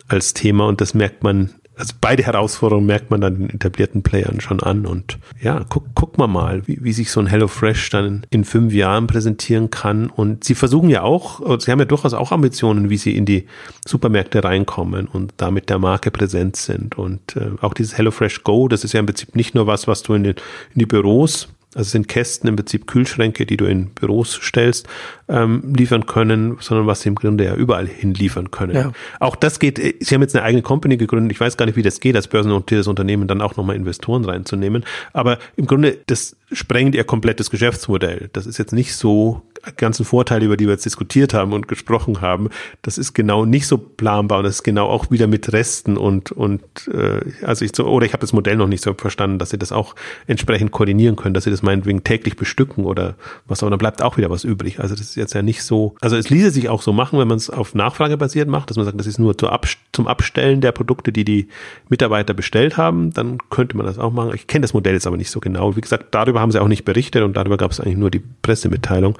als 0.08 0.34
Thema 0.34 0.68
und 0.68 0.80
das 0.80 0.94
merkt 0.94 1.24
man 1.24 1.54
also 1.78 1.94
beide 2.00 2.24
Herausforderungen 2.24 2.88
merkt 2.88 3.12
man 3.12 3.22
dann 3.22 3.36
den 3.36 3.50
etablierten 3.50 4.04
Playern 4.04 4.40
schon 4.40 4.62
an 4.62 4.86
und 4.86 5.18
ja, 5.42 5.66
guck, 5.68 5.86
guck 5.94 6.18
mal 6.18 6.28
mal, 6.28 6.66
wie, 6.68 6.84
wie 6.84 6.94
sich 6.94 7.12
so 7.12 7.20
ein 7.20 7.28
HelloFresh 7.28 7.90
dann 7.90 8.26
in 8.30 8.46
fünf 8.46 8.74
Jahren 8.74 9.08
präsentieren 9.08 9.70
kann. 9.70 10.08
Und 10.08 10.44
sie 10.44 10.56
versuchen 10.56 10.90
ja 10.90 11.02
auch, 11.02 11.60
sie 11.60 11.72
haben 11.72 11.80
ja 11.80 11.86
durchaus 11.86 12.14
auch 12.14 12.32
Ambitionen, 12.32 12.90
wie 12.90 12.98
sie 12.98 13.16
in 13.16 13.26
die 13.26 13.48
Supermärkte 13.86 14.44
reinkommen 14.44 15.08
und 15.08 15.34
damit 15.38 15.70
der 15.70 15.80
Marke 15.80 16.12
präsent 16.12 16.56
sind. 16.56 16.98
Und 16.98 17.36
äh, 17.36 17.52
auch 17.62 17.74
dieses 17.74 17.98
HelloFresh 17.98 18.44
Go, 18.44 18.68
das 18.68 18.84
ist 18.84 18.94
ja 18.94 19.00
im 19.00 19.06
Prinzip 19.06 19.36
nicht 19.36 19.56
nur 19.56 19.68
was, 19.68 19.88
was 19.88 20.04
du 20.04 20.14
in, 20.14 20.24
den, 20.24 20.36
in 20.74 20.80
die 20.80 20.86
Büros 20.86 21.50
also 21.76 21.90
sind 21.90 22.08
Kästen 22.08 22.48
im 22.48 22.56
Prinzip 22.56 22.88
Kühlschränke, 22.88 23.46
die 23.46 23.58
du 23.58 23.66
in 23.66 23.88
Büros 23.88 24.40
stellst, 24.42 24.88
ähm, 25.28 25.74
liefern 25.76 26.06
können, 26.06 26.58
sondern 26.60 26.88
was 26.88 27.02
sie 27.02 27.10
im 27.10 27.16
Grunde 27.16 27.46
ja 27.46 27.56
überall 27.56 27.88
hin 27.88 28.14
liefern 28.14 28.52
können. 28.52 28.76
Ja. 28.76 28.92
Auch 29.20 29.36
das 29.36 29.60
geht, 29.60 29.78
sie 29.78 30.16
haben 30.16 30.22
jetzt 30.22 30.36
eine 30.36 30.46
eigene 30.46 30.62
Company 30.62 30.98
gegründet, 30.98 31.32
ich 31.32 31.40
weiß 31.40 31.58
gar 31.58 31.66
nicht, 31.66 31.76
wie 31.76 31.82
das 31.82 32.00
geht, 32.00 32.16
als 32.16 32.28
börsennotiertes 32.28 32.88
Unternehmen 32.88 33.28
dann 33.28 33.42
auch 33.42 33.58
nochmal 33.58 33.76
Investoren 33.76 34.26
reinzunehmen, 34.26 34.86
aber 35.14 35.40
im 35.56 35.66
Grunde, 35.66 35.98
das 36.08 36.36
sprengt 36.52 36.96
ihr 36.96 37.04
komplettes 37.04 37.50
Geschäftsmodell. 37.50 38.30
Das 38.34 38.46
ist 38.46 38.58
jetzt 38.58 38.72
nicht 38.72 38.96
so 38.96 39.42
ganzen 39.78 40.06
Vorteile, 40.06 40.46
über 40.46 40.58
die 40.58 40.66
wir 40.66 40.74
jetzt 40.74 40.86
diskutiert 40.86 41.34
haben 41.34 41.54
und 41.54 41.68
gesprochen 41.68 42.22
haben, 42.22 42.50
das 42.82 42.98
ist 42.98 43.14
genau 43.14 43.46
nicht 43.46 43.68
so 43.68 43.78
planbar 43.78 44.40
und 44.40 44.44
das 44.44 44.56
ist 44.56 44.64
genau 44.64 44.88
auch 44.88 45.10
wieder 45.12 45.28
mit 45.28 45.52
Resten 45.54 45.98
und 45.98 46.32
und 46.32 46.62
äh, 46.94 47.22
also 47.44 47.66
ich 47.66 47.76
so 47.76 47.86
oder 47.86 48.06
ich 48.06 48.14
habe 48.14 48.22
das 48.22 48.34
Modell 48.34 48.58
noch 48.58 48.68
nicht 48.68 48.84
so 48.84 48.94
verstanden, 48.94 49.40
dass 49.40 49.50
sie 49.50 49.58
das 49.58 49.72
auch 49.72 49.96
entsprechend 50.28 50.72
koordinieren 50.72 51.16
können, 51.16 51.34
dass 51.34 51.46
sie 51.46 51.52
das 51.52 51.64
meinetwegen 51.64 52.04
täglich 52.04 52.36
bestücken 52.36 52.86
oder 52.86 53.16
was 53.48 53.64
auch, 53.64 53.70
dann 53.70 53.80
bleibt 53.80 54.02
auch 54.02 54.18
wieder 54.18 54.30
was 54.30 54.44
übrig. 54.44 54.80
Also 54.80 54.96
das 54.96 55.15
ist 55.16 55.22
jetzt 55.22 55.34
ja 55.34 55.42
nicht 55.42 55.64
so, 55.64 55.96
also 56.02 56.18
es 56.18 56.30
ließe 56.30 56.52
sich 56.52 56.70
auch 56.70 56.82
so 56.82 56.92
machen, 56.94 57.18
wenn 57.20 57.28
man 57.28 57.38
es 57.38 57.50
auf 57.50 57.74
Nachfrage 57.74 58.18
basiert 58.18 58.50
macht, 58.50 58.70
dass 58.70 58.78
man 58.78 58.86
sagt, 58.86 59.00
das 59.00 59.08
ist 59.08 59.18
nur 59.18 59.36
zum 59.38 60.08
Abstellen 60.08 60.62
der 60.62 60.72
Produkte, 60.72 61.12
die 61.12 61.24
die 61.24 61.48
Mitarbeiter 61.90 62.34
bestellt 62.34 62.78
haben, 62.78 63.12
dann 63.12 63.38
könnte 63.50 63.78
man 63.78 63.86
das 63.86 63.98
auch 63.98 64.12
machen. 64.12 64.32
Ich 64.36 64.48
kenne 64.48 64.64
das 64.64 64.74
Modell 64.74 64.94
jetzt 64.94 65.08
aber 65.08 65.18
nicht 65.18 65.32
so 65.32 65.40
genau. 65.40 65.76
Wie 65.76 65.82
gesagt, 65.82 66.08
darüber 66.12 66.42
haben 66.42 66.52
sie 66.52 66.62
auch 66.62 66.68
nicht 66.68 66.86
berichtet 66.86 67.24
und 67.24 67.38
darüber 67.38 67.58
gab 67.58 67.72
es 67.72 67.80
eigentlich 67.80 67.98
nur 67.98 68.12
die 68.12 68.24
Pressemitteilung. 68.42 69.18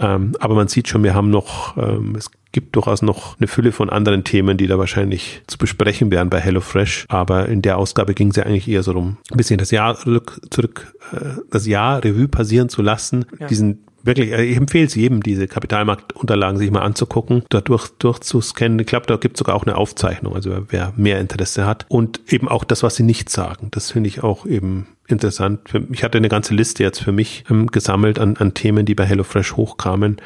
Ähm, 0.00 0.32
aber 0.40 0.54
man 0.54 0.68
sieht 0.68 0.88
schon, 0.88 1.02
wir 1.02 1.14
haben 1.14 1.30
noch, 1.30 1.76
ähm, 1.76 2.14
es 2.16 2.30
gibt 2.52 2.74
durchaus 2.76 3.02
noch 3.02 3.38
eine 3.38 3.46
Fülle 3.46 3.72
von 3.72 3.90
anderen 3.90 4.24
Themen, 4.24 4.56
die 4.56 4.66
da 4.66 4.78
wahrscheinlich 4.78 5.42
zu 5.46 5.58
besprechen 5.58 6.10
wären 6.10 6.30
bei 6.30 6.40
HelloFresh. 6.40 7.04
Aber 7.08 7.48
in 7.48 7.60
der 7.60 7.76
Ausgabe 7.76 8.14
ging 8.14 8.30
es 8.30 8.36
ja 8.36 8.44
eigentlich 8.44 8.68
eher 8.68 8.82
so 8.82 8.92
um 8.92 9.18
ein 9.30 9.36
bisschen 9.36 9.58
das 9.58 9.70
Jahr 9.70 9.96
zurück, 9.96 10.40
zurück 10.50 10.94
äh, 11.12 11.40
das 11.50 11.66
Jahr 11.66 12.02
Revue 12.02 12.28
passieren 12.28 12.70
zu 12.70 12.80
lassen, 12.80 13.26
ja. 13.38 13.46
diesen 13.48 13.84
wirklich, 14.08 14.32
äh, 14.32 14.44
ich 14.44 14.56
empfehle 14.56 14.86
es 14.86 14.96
jedem, 14.96 15.22
diese 15.22 15.46
Kapitalmarktunterlagen 15.46 16.58
sich 16.58 16.72
mal 16.72 16.82
anzugucken, 16.82 17.44
da 17.50 17.60
durch, 17.60 17.88
durchzuscannen. 17.98 18.80
Ich 18.80 18.86
glaube, 18.86 19.06
da 19.06 19.16
gibt 19.16 19.36
es 19.36 19.38
sogar 19.38 19.54
auch 19.54 19.64
eine 19.64 19.76
Aufzeichnung, 19.76 20.34
also 20.34 20.66
wer 20.68 20.92
mehr 20.96 21.20
Interesse 21.20 21.64
hat. 21.64 21.86
Und 21.88 22.20
eben 22.26 22.48
auch 22.48 22.64
das, 22.64 22.82
was 22.82 22.96
sie 22.96 23.04
nicht 23.04 23.30
sagen. 23.30 23.68
Das 23.70 23.92
finde 23.92 24.08
ich 24.08 24.24
auch 24.24 24.44
eben 24.44 24.88
interessant. 25.06 25.60
Ich 25.92 26.02
hatte 26.02 26.18
eine 26.18 26.28
ganze 26.28 26.54
Liste 26.54 26.82
jetzt 26.82 27.00
für 27.00 27.12
mich 27.12 27.44
ähm, 27.50 27.68
gesammelt 27.68 28.18
an, 28.18 28.36
an 28.36 28.54
Themen, 28.54 28.84
die 28.84 28.94
bei 28.94 29.06
HelloFresh 29.06 29.56
hochkamen, 29.56 30.16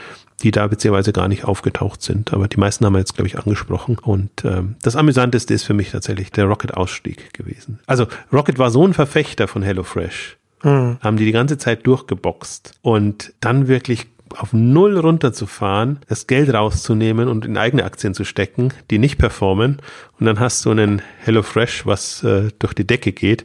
die 0.43 0.51
da 0.51 0.67
beziehungsweise 0.67 1.13
gar 1.13 1.29
nicht 1.29 1.45
aufgetaucht 1.45 2.03
sind. 2.03 2.33
Aber 2.33 2.49
die 2.49 2.57
meisten 2.59 2.85
haben 2.85 2.95
wir 2.95 2.99
jetzt, 2.99 3.15
glaube 3.15 3.29
ich, 3.29 3.39
angesprochen. 3.39 3.99
Und 3.99 4.45
ähm, 4.45 4.77
das 4.83 4.97
Amüsanteste 4.97 5.55
ist 5.55 5.65
für 5.65 5.75
mich 5.75 5.91
tatsächlich 5.91 6.33
der 6.33 6.47
Rocket-Ausstieg 6.47 7.33
gewesen. 7.33 7.79
Also 7.87 8.07
Rocket 8.33 8.59
war 8.59 8.71
so 8.71 8.87
ein 8.87 8.95
Verfechter 8.95 9.47
von 9.47 9.63
HelloFresh. 9.63 10.39
Mhm. 10.63 10.99
Haben 11.01 11.17
die 11.17 11.25
die 11.25 11.33
ganze 11.33 11.59
Zeit 11.59 11.87
durchgeboxt. 11.87 12.75
Und 12.83 13.33
dann 13.41 13.69
wirklich 13.69 14.07
auf 14.39 14.53
Null 14.53 14.99
runterzufahren, 14.99 15.99
das 16.09 16.27
Geld 16.27 16.55
rauszunehmen 16.55 17.29
und 17.29 17.45
in 17.45 17.59
eigene 17.59 17.85
Aktien 17.85 18.15
zu 18.15 18.25
stecken, 18.25 18.73
die 18.91 18.99
nicht 18.99 19.19
performen. 19.19 19.83
Und 20.19 20.27
dann 20.27 20.41
hast 20.41 20.65
du 20.65 20.71
einen 20.71 21.03
HelloFresh, 21.25 21.85
was 21.85 22.23
äh, 22.25 22.49
durch 22.59 22.73
die 22.73 22.87
Decke 22.87 23.13
geht 23.13 23.45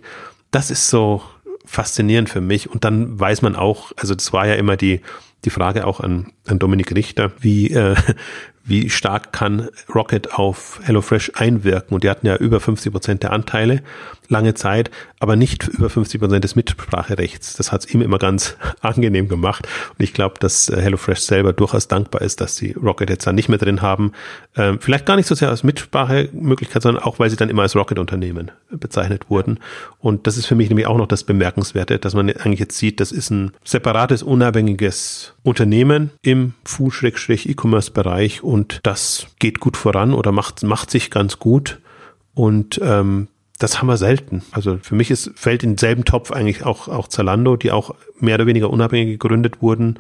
das 0.52 0.72
ist 0.72 0.90
so 0.90 1.22
faszinierend 1.66 2.30
für 2.30 2.42
mich. 2.42 2.70
Und 2.70 2.84
dann 2.84 3.20
weiß 3.20 3.42
man 3.42 3.56
auch, 3.56 3.92
also 3.98 4.16
das 4.16 4.32
war 4.34 4.48
ja 4.48 4.56
immer 4.56 4.78
die, 4.78 5.02
die 5.46 5.50
Frage 5.50 5.86
auch 5.86 6.00
an, 6.00 6.32
an 6.46 6.60
Dominik 6.60 6.94
Richter, 6.96 7.32
wie, 7.40 7.72
äh, 7.72 7.96
wie 8.68 8.90
stark 8.90 9.32
kann 9.32 9.70
Rocket 9.94 10.34
auf 10.34 10.80
HelloFresh 10.84 11.32
einwirken? 11.36 11.96
Und 11.96 12.04
die 12.04 12.10
hatten 12.10 12.28
ja 12.28 12.36
über 12.36 12.60
50 12.60 12.92
Prozent 12.92 13.24
der 13.24 13.32
Anteile 13.32 13.82
lange 14.30 14.54
Zeit, 14.54 14.92
aber 15.20 15.36
nicht 15.36 15.68
über 15.68 15.90
50 15.90 16.20
Prozent 16.20 16.44
des 16.44 16.56
Mitspracherechts. 16.56 17.54
Das 17.54 17.72
hat 17.72 17.86
es 17.86 17.94
ihm 17.94 18.02
immer 18.02 18.18
ganz 18.18 18.58
angenehm 18.82 19.30
gemacht. 19.30 19.68
Und 19.98 20.04
ich 20.04 20.14
glaube, 20.14 20.36
dass 20.40 20.70
äh, 20.70 20.82
HelloFresh 20.82 21.20
selber 21.20 21.54
durchaus 21.54 21.88
dankbar 21.88 22.22
ist, 22.22 22.42
dass 22.42 22.56
sie 22.56 22.74
Rocket 22.74 23.10
jetzt 23.10 23.26
da 23.26 23.34
nicht 23.34 23.50
mehr 23.50 23.58
drin 23.58 23.82
haben. 23.82 24.12
Ähm, 24.56 24.80
vielleicht 24.80 25.06
gar 25.06 25.16
nicht 25.16 25.28
so 25.28 25.36
sehr 25.36 25.50
als 25.50 25.64
Mitsprachemöglichkeit, 25.64 26.82
sondern 26.82 27.04
auch, 27.04 27.20
weil 27.20 27.30
sie 27.30 27.36
dann 27.36 27.50
immer 27.50 27.62
als 27.62 27.76
Rocket-Unternehmen 27.76 28.52
bezeichnet 28.70 29.30
wurden. 29.30 29.60
Und 30.00 30.28
das 30.28 30.38
ist 30.38 30.46
für 30.46 30.56
mich 30.56 30.70
nämlich 30.70 30.88
auch 30.88 30.98
noch 30.98 31.08
das 31.08 31.24
Bemerkenswerte, 31.24 32.00
dass 32.00 32.14
man 32.14 32.30
eigentlich 32.30 32.60
jetzt 32.60 32.78
sieht, 32.78 33.00
das 33.00 33.12
ist 33.12 33.30
ein 33.30 33.52
separates, 33.64 34.24
unabhängiges 34.24 35.34
Unternehmen 35.44 36.12
im 36.22 36.54
Food-E-Commerce-Bereich 36.66 38.44
und 38.44 38.57
das 38.84 39.28
geht 39.40 39.60
gut 39.60 39.78
voran 39.78 40.14
oder 40.14 40.32
macht, 40.32 40.64
macht 40.64 40.92
sich 40.92 41.12
ganz 41.12 41.40
gut. 41.40 41.80
Und 42.34 42.80
ähm, 42.84 43.28
das 43.60 43.80
haben 43.80 43.88
wir 43.88 43.98
selten. 43.98 44.44
Also 44.52 44.78
für 44.82 44.96
mich 44.96 45.12
ist, 45.12 45.32
fällt 45.36 45.64
in 45.64 45.72
denselben 45.72 46.06
Topf 46.06 46.32
eigentlich 46.32 46.64
auch, 46.66 46.88
auch 46.88 47.08
Zalando, 47.08 47.56
die 47.56 47.72
auch 47.72 47.96
mehr 48.20 48.36
oder 48.36 48.46
weniger 48.46 48.70
unabhängig 48.70 49.20
gegründet 49.20 49.62
wurden 49.62 50.00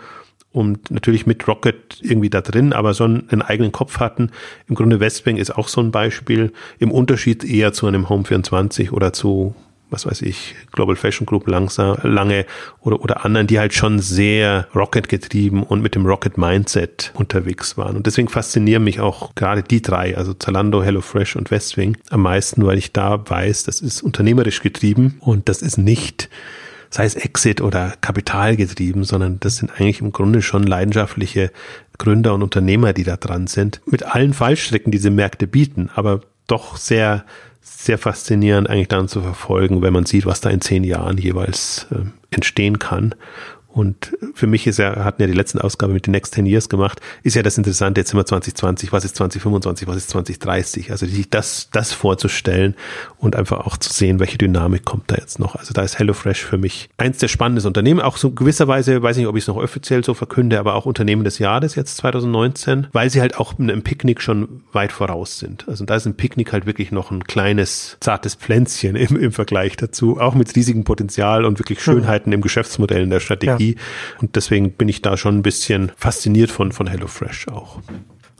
und 0.51 0.91
natürlich 0.91 1.25
mit 1.25 1.47
Rocket 1.47 1.99
irgendwie 2.01 2.29
da 2.29 2.41
drin, 2.41 2.73
aber 2.73 2.93
so 2.93 3.03
einen, 3.03 3.29
einen 3.29 3.41
eigenen 3.41 3.71
Kopf 3.71 3.99
hatten. 3.99 4.31
Im 4.67 4.75
Grunde 4.75 4.99
Westbank 4.99 5.37
ist 5.39 5.55
auch 5.55 5.67
so 5.67 5.81
ein 5.81 5.91
Beispiel. 5.91 6.53
Im 6.79 6.91
Unterschied 6.91 7.43
eher 7.43 7.73
zu 7.73 7.87
einem 7.87 8.09
Home 8.09 8.23
24 8.23 8.91
oder 8.91 9.13
zu 9.13 9.55
was 9.89 10.05
weiß 10.05 10.21
ich, 10.23 10.55
Global 10.71 10.95
Fashion 10.95 11.25
Group 11.25 11.47
langsam, 11.47 11.97
lange 12.03 12.45
oder, 12.81 13.01
oder 13.01 13.25
anderen, 13.25 13.47
die 13.47 13.59
halt 13.59 13.73
schon 13.73 13.99
sehr 13.99 14.67
Rocket 14.75 15.07
getrieben 15.07 15.63
und 15.63 15.81
mit 15.81 15.95
dem 15.95 16.05
Rocket 16.05 16.37
Mindset 16.37 17.11
unterwegs 17.13 17.77
waren. 17.77 17.95
Und 17.95 18.05
deswegen 18.05 18.27
faszinieren 18.27 18.83
mich 18.83 18.99
auch 18.99 19.35
gerade 19.35 19.63
die 19.63 19.81
drei, 19.81 20.17
also 20.17 20.33
Zalando, 20.33 20.83
HelloFresh 20.83 21.35
und 21.35 21.51
Westwing 21.51 21.97
am 22.09 22.21
meisten, 22.21 22.65
weil 22.65 22.77
ich 22.77 22.91
da 22.91 23.29
weiß, 23.29 23.63
das 23.63 23.79
ist 23.79 24.01
unternehmerisch 24.01 24.61
getrieben 24.61 25.17
und 25.19 25.49
das 25.49 25.61
ist 25.61 25.77
nicht 25.77 26.29
sei 26.89 27.05
es 27.05 27.15
Exit 27.15 27.61
oder 27.61 27.95
Kapital 28.01 28.55
getrieben, 28.55 29.03
sondern 29.03 29.39
das 29.39 29.57
sind 29.57 29.71
eigentlich 29.71 30.01
im 30.01 30.11
Grunde 30.13 30.41
schon 30.41 30.63
leidenschaftliche 30.63 31.51
Gründer 31.97 32.33
und 32.33 32.43
Unternehmer, 32.43 32.93
die 32.93 33.03
da 33.03 33.17
dran 33.17 33.47
sind, 33.47 33.81
mit 33.85 34.03
allen 34.03 34.33
Fallstricken, 34.33 34.91
die 34.91 34.97
diese 34.97 35.11
Märkte 35.11 35.47
bieten, 35.47 35.89
aber 35.95 36.21
doch 36.47 36.77
sehr 36.77 37.25
sehr 37.67 37.97
faszinierend 37.97 38.69
eigentlich 38.69 38.87
dann 38.87 39.07
zu 39.07 39.21
verfolgen, 39.21 39.81
wenn 39.81 39.93
man 39.93 40.05
sieht, 40.05 40.25
was 40.25 40.41
da 40.41 40.49
in 40.49 40.61
zehn 40.61 40.83
Jahren 40.83 41.17
jeweils 41.17 41.87
äh, 41.91 42.05
entstehen 42.31 42.79
kann. 42.79 43.15
Und 43.77 44.17
für 44.33 44.47
mich 44.47 44.65
ist 44.65 44.79
ja, 44.79 45.03
hatten 45.03 45.21
ja 45.21 45.27
die 45.27 45.35
letzten 45.35 45.61
Ausgabe 45.61 45.93
mit 45.93 46.07
den 46.07 46.11
Next 46.11 46.33
10 46.33 46.47
Years 46.47 46.67
gemacht, 46.67 46.99
ist 47.21 47.35
ja 47.35 47.43
das 47.43 47.59
Interessante, 47.59 48.01
jetzt 48.01 48.09
sind 48.09 48.17
wir 48.17 48.25
2020, 48.25 48.91
was 48.91 49.05
ist 49.05 49.15
2025, 49.17 49.87
was 49.87 49.97
ist 49.97 50.09
2030? 50.09 50.89
Also 50.89 51.05
sich 51.05 51.29
das, 51.29 51.69
das 51.71 51.93
vorzustellen 51.93 52.73
und 53.19 53.35
einfach 53.35 53.67
auch 53.67 53.77
zu 53.77 53.93
sehen, 53.93 54.19
welche 54.19 54.39
Dynamik 54.39 54.83
kommt 54.83 55.11
da 55.11 55.15
jetzt 55.17 55.37
noch. 55.37 55.53
Also 55.53 55.75
da 55.75 55.83
ist 55.83 55.99
HelloFresh 55.99 56.43
für 56.43 56.57
mich 56.57 56.89
eins 56.97 57.19
der 57.19 57.27
spannenden 57.27 57.67
Unternehmen, 57.67 58.01
auch 58.01 58.17
so 58.17 58.31
gewisserweise, 58.31 59.03
weiß 59.03 59.15
nicht, 59.15 59.27
ob 59.27 59.35
ich 59.35 59.43
es 59.43 59.47
noch 59.47 59.57
offiziell 59.57 60.03
so 60.03 60.15
verkünde, 60.15 60.57
aber 60.57 60.73
auch 60.73 60.87
Unternehmen 60.87 61.23
des 61.23 61.37
Jahres 61.37 61.75
jetzt 61.75 61.97
2019, 61.97 62.87
weil 62.93 63.11
sie 63.11 63.21
halt 63.21 63.37
auch 63.37 63.59
im 63.59 63.83
Picknick 63.83 64.23
schon 64.23 64.63
weit 64.71 64.91
voraus 64.91 65.37
sind. 65.37 65.69
Also 65.69 65.85
da 65.85 65.97
ist 65.97 66.07
ein 66.07 66.15
Picknick 66.15 66.51
halt 66.51 66.65
wirklich 66.65 66.91
noch 66.91 67.11
ein 67.11 67.25
kleines, 67.25 67.97
zartes 67.99 68.33
Pflänzchen 68.33 68.95
im, 68.95 69.17
im 69.17 69.31
Vergleich 69.31 69.77
dazu, 69.77 70.19
auch 70.19 70.33
mit 70.33 70.55
riesigem 70.55 70.83
Potenzial 70.83 71.45
und 71.45 71.59
wirklich 71.59 71.77
hm. 71.77 71.83
Schönheiten 71.83 72.31
mhm. 72.31 72.35
im 72.35 72.41
Geschäftsmodell, 72.41 73.03
in 73.03 73.11
der 73.11 73.19
Strategie. 73.19 73.65
Ja 73.65 73.66
Technologie. 73.67 73.77
Und 74.21 74.35
deswegen 74.35 74.71
bin 74.71 74.89
ich 74.89 75.01
da 75.01 75.17
schon 75.17 75.37
ein 75.37 75.43
bisschen 75.43 75.91
fasziniert 75.97 76.51
von, 76.51 76.71
von 76.71 76.87
HelloFresh 76.87 77.47
auch. 77.49 77.79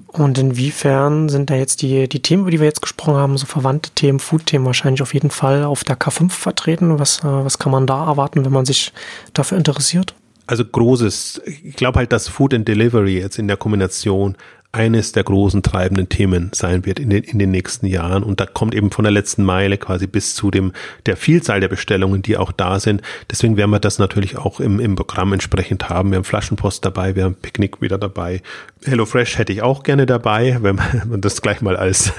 Und 0.07 0.37
inwiefern 0.37 1.29
sind 1.29 1.49
da 1.49 1.55
jetzt 1.55 1.81
die, 1.81 2.07
die 2.07 2.21
Themen, 2.21 2.43
über 2.43 2.51
die 2.51 2.59
wir 2.59 2.65
jetzt 2.65 2.81
gesprochen 2.81 3.15
haben, 3.15 3.37
so 3.37 3.45
verwandte 3.45 3.91
Themen, 3.91 4.19
Food-Themen 4.19 4.65
wahrscheinlich 4.65 5.01
auf 5.01 5.13
jeden 5.13 5.29
Fall 5.29 5.63
auf 5.63 5.83
der 5.83 5.99
K5 5.99 6.31
vertreten? 6.31 6.97
Was, 6.97 7.19
äh, 7.19 7.25
was 7.25 7.59
kann 7.59 7.71
man 7.71 7.85
da 7.85 8.05
erwarten, 8.07 8.43
wenn 8.43 8.51
man 8.51 8.65
sich 8.65 8.93
dafür 9.33 9.57
interessiert? 9.57 10.15
Also 10.47 10.63
großes, 10.63 11.41
ich 11.45 11.75
glaube 11.75 11.99
halt, 11.99 12.13
dass 12.13 12.29
Food 12.29 12.53
and 12.53 12.65
Delivery 12.65 13.19
jetzt 13.19 13.37
in 13.37 13.49
der 13.49 13.57
Kombination 13.57 14.37
eines 14.71 15.11
der 15.11 15.23
großen 15.23 15.63
treibenden 15.63 16.09
Themen 16.09 16.51
sein 16.53 16.85
wird 16.85 16.99
in 16.99 17.09
den, 17.09 17.23
in 17.23 17.39
den 17.39 17.51
nächsten 17.51 17.87
Jahren. 17.87 18.23
Und 18.23 18.39
da 18.39 18.45
kommt 18.45 18.75
eben 18.75 18.91
von 18.91 19.03
der 19.03 19.11
letzten 19.11 19.43
Meile 19.43 19.77
quasi 19.77 20.07
bis 20.07 20.35
zu 20.35 20.51
dem, 20.51 20.73
der 21.05 21.17
Vielzahl 21.17 21.59
der 21.59 21.69
Bestellungen, 21.69 22.21
die 22.21 22.37
auch 22.37 22.51
da 22.51 22.79
sind. 22.79 23.01
Deswegen 23.31 23.57
werden 23.57 23.71
wir 23.71 23.79
das 23.79 23.97
natürlich 23.97 24.37
auch 24.37 24.59
im, 24.59 24.79
im 24.79 24.95
Programm 24.95 25.33
entsprechend 25.33 25.89
haben. 25.89 26.11
Wir 26.11 26.17
haben 26.17 26.25
Flaschenpost 26.25 26.85
dabei, 26.85 27.15
wir 27.15 27.23
haben 27.23 27.35
Picknick 27.35 27.81
wieder 27.81 27.97
dabei. 27.97 28.41
HelloFresh 28.85 29.37
hätte 29.37 29.53
ich 29.53 29.61
auch 29.61 29.83
gerne 29.83 30.05
dabei, 30.05 30.57
wenn 30.61 30.75
man 30.75 31.21
das 31.21 31.41
gleich 31.41 31.61
mal 31.61 31.75
als 31.75 32.13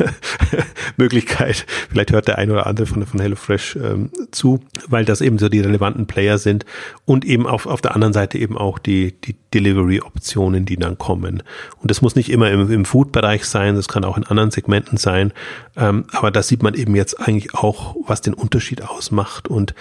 Möglichkeit, 0.97 1.67
vielleicht 1.91 2.13
hört 2.13 2.29
der 2.29 2.39
ein 2.39 2.51
oder 2.51 2.67
andere 2.67 2.87
von, 2.87 3.05
von 3.07 3.21
HelloFresh 3.21 3.77
ähm, 3.77 4.11
zu, 4.31 4.61
weil 4.89 5.05
das 5.05 5.21
eben 5.21 5.39
so 5.39 5.49
die 5.49 5.61
relevanten 5.61 6.07
Player 6.07 6.39
sind 6.39 6.65
und 7.05 7.25
eben 7.25 7.47
auf, 7.47 7.67
auf 7.67 7.81
der 7.81 7.95
anderen 7.95 8.13
Seite 8.13 8.39
eben 8.39 8.59
auch 8.59 8.79
die, 8.79 9.13
die 9.21 9.37
Delivery-Optionen, 9.55 10.65
die 10.65 10.77
dann 10.77 10.99
kommen. 10.99 11.43
Und 11.81 11.91
das 11.91 12.03
muss 12.03 12.17
nicht 12.17 12.31
immer 12.31 12.51
im, 12.51 12.71
im 12.71 12.85
Food-Bereich 12.85 13.45
sein, 13.45 13.77
das 13.77 13.89
kann 13.89 14.05
auch 14.05 14.17
in 14.17 14.25
anderen 14.25 14.51
Segmenten 14.51 14.99
sein. 14.99 15.33
Ähm, 15.77 16.05
aber 16.13 16.31
da 16.31 16.43
sieht 16.43 16.63
man 16.63 16.75
eben 16.75 16.95
jetzt 16.97 17.21
eigentlich 17.21 17.55
auch, 17.55 17.97
was 18.07 18.21
den 18.21 18.35
Unterschied 18.35 18.83
ausmacht. 18.83 19.49
Und 19.49 19.75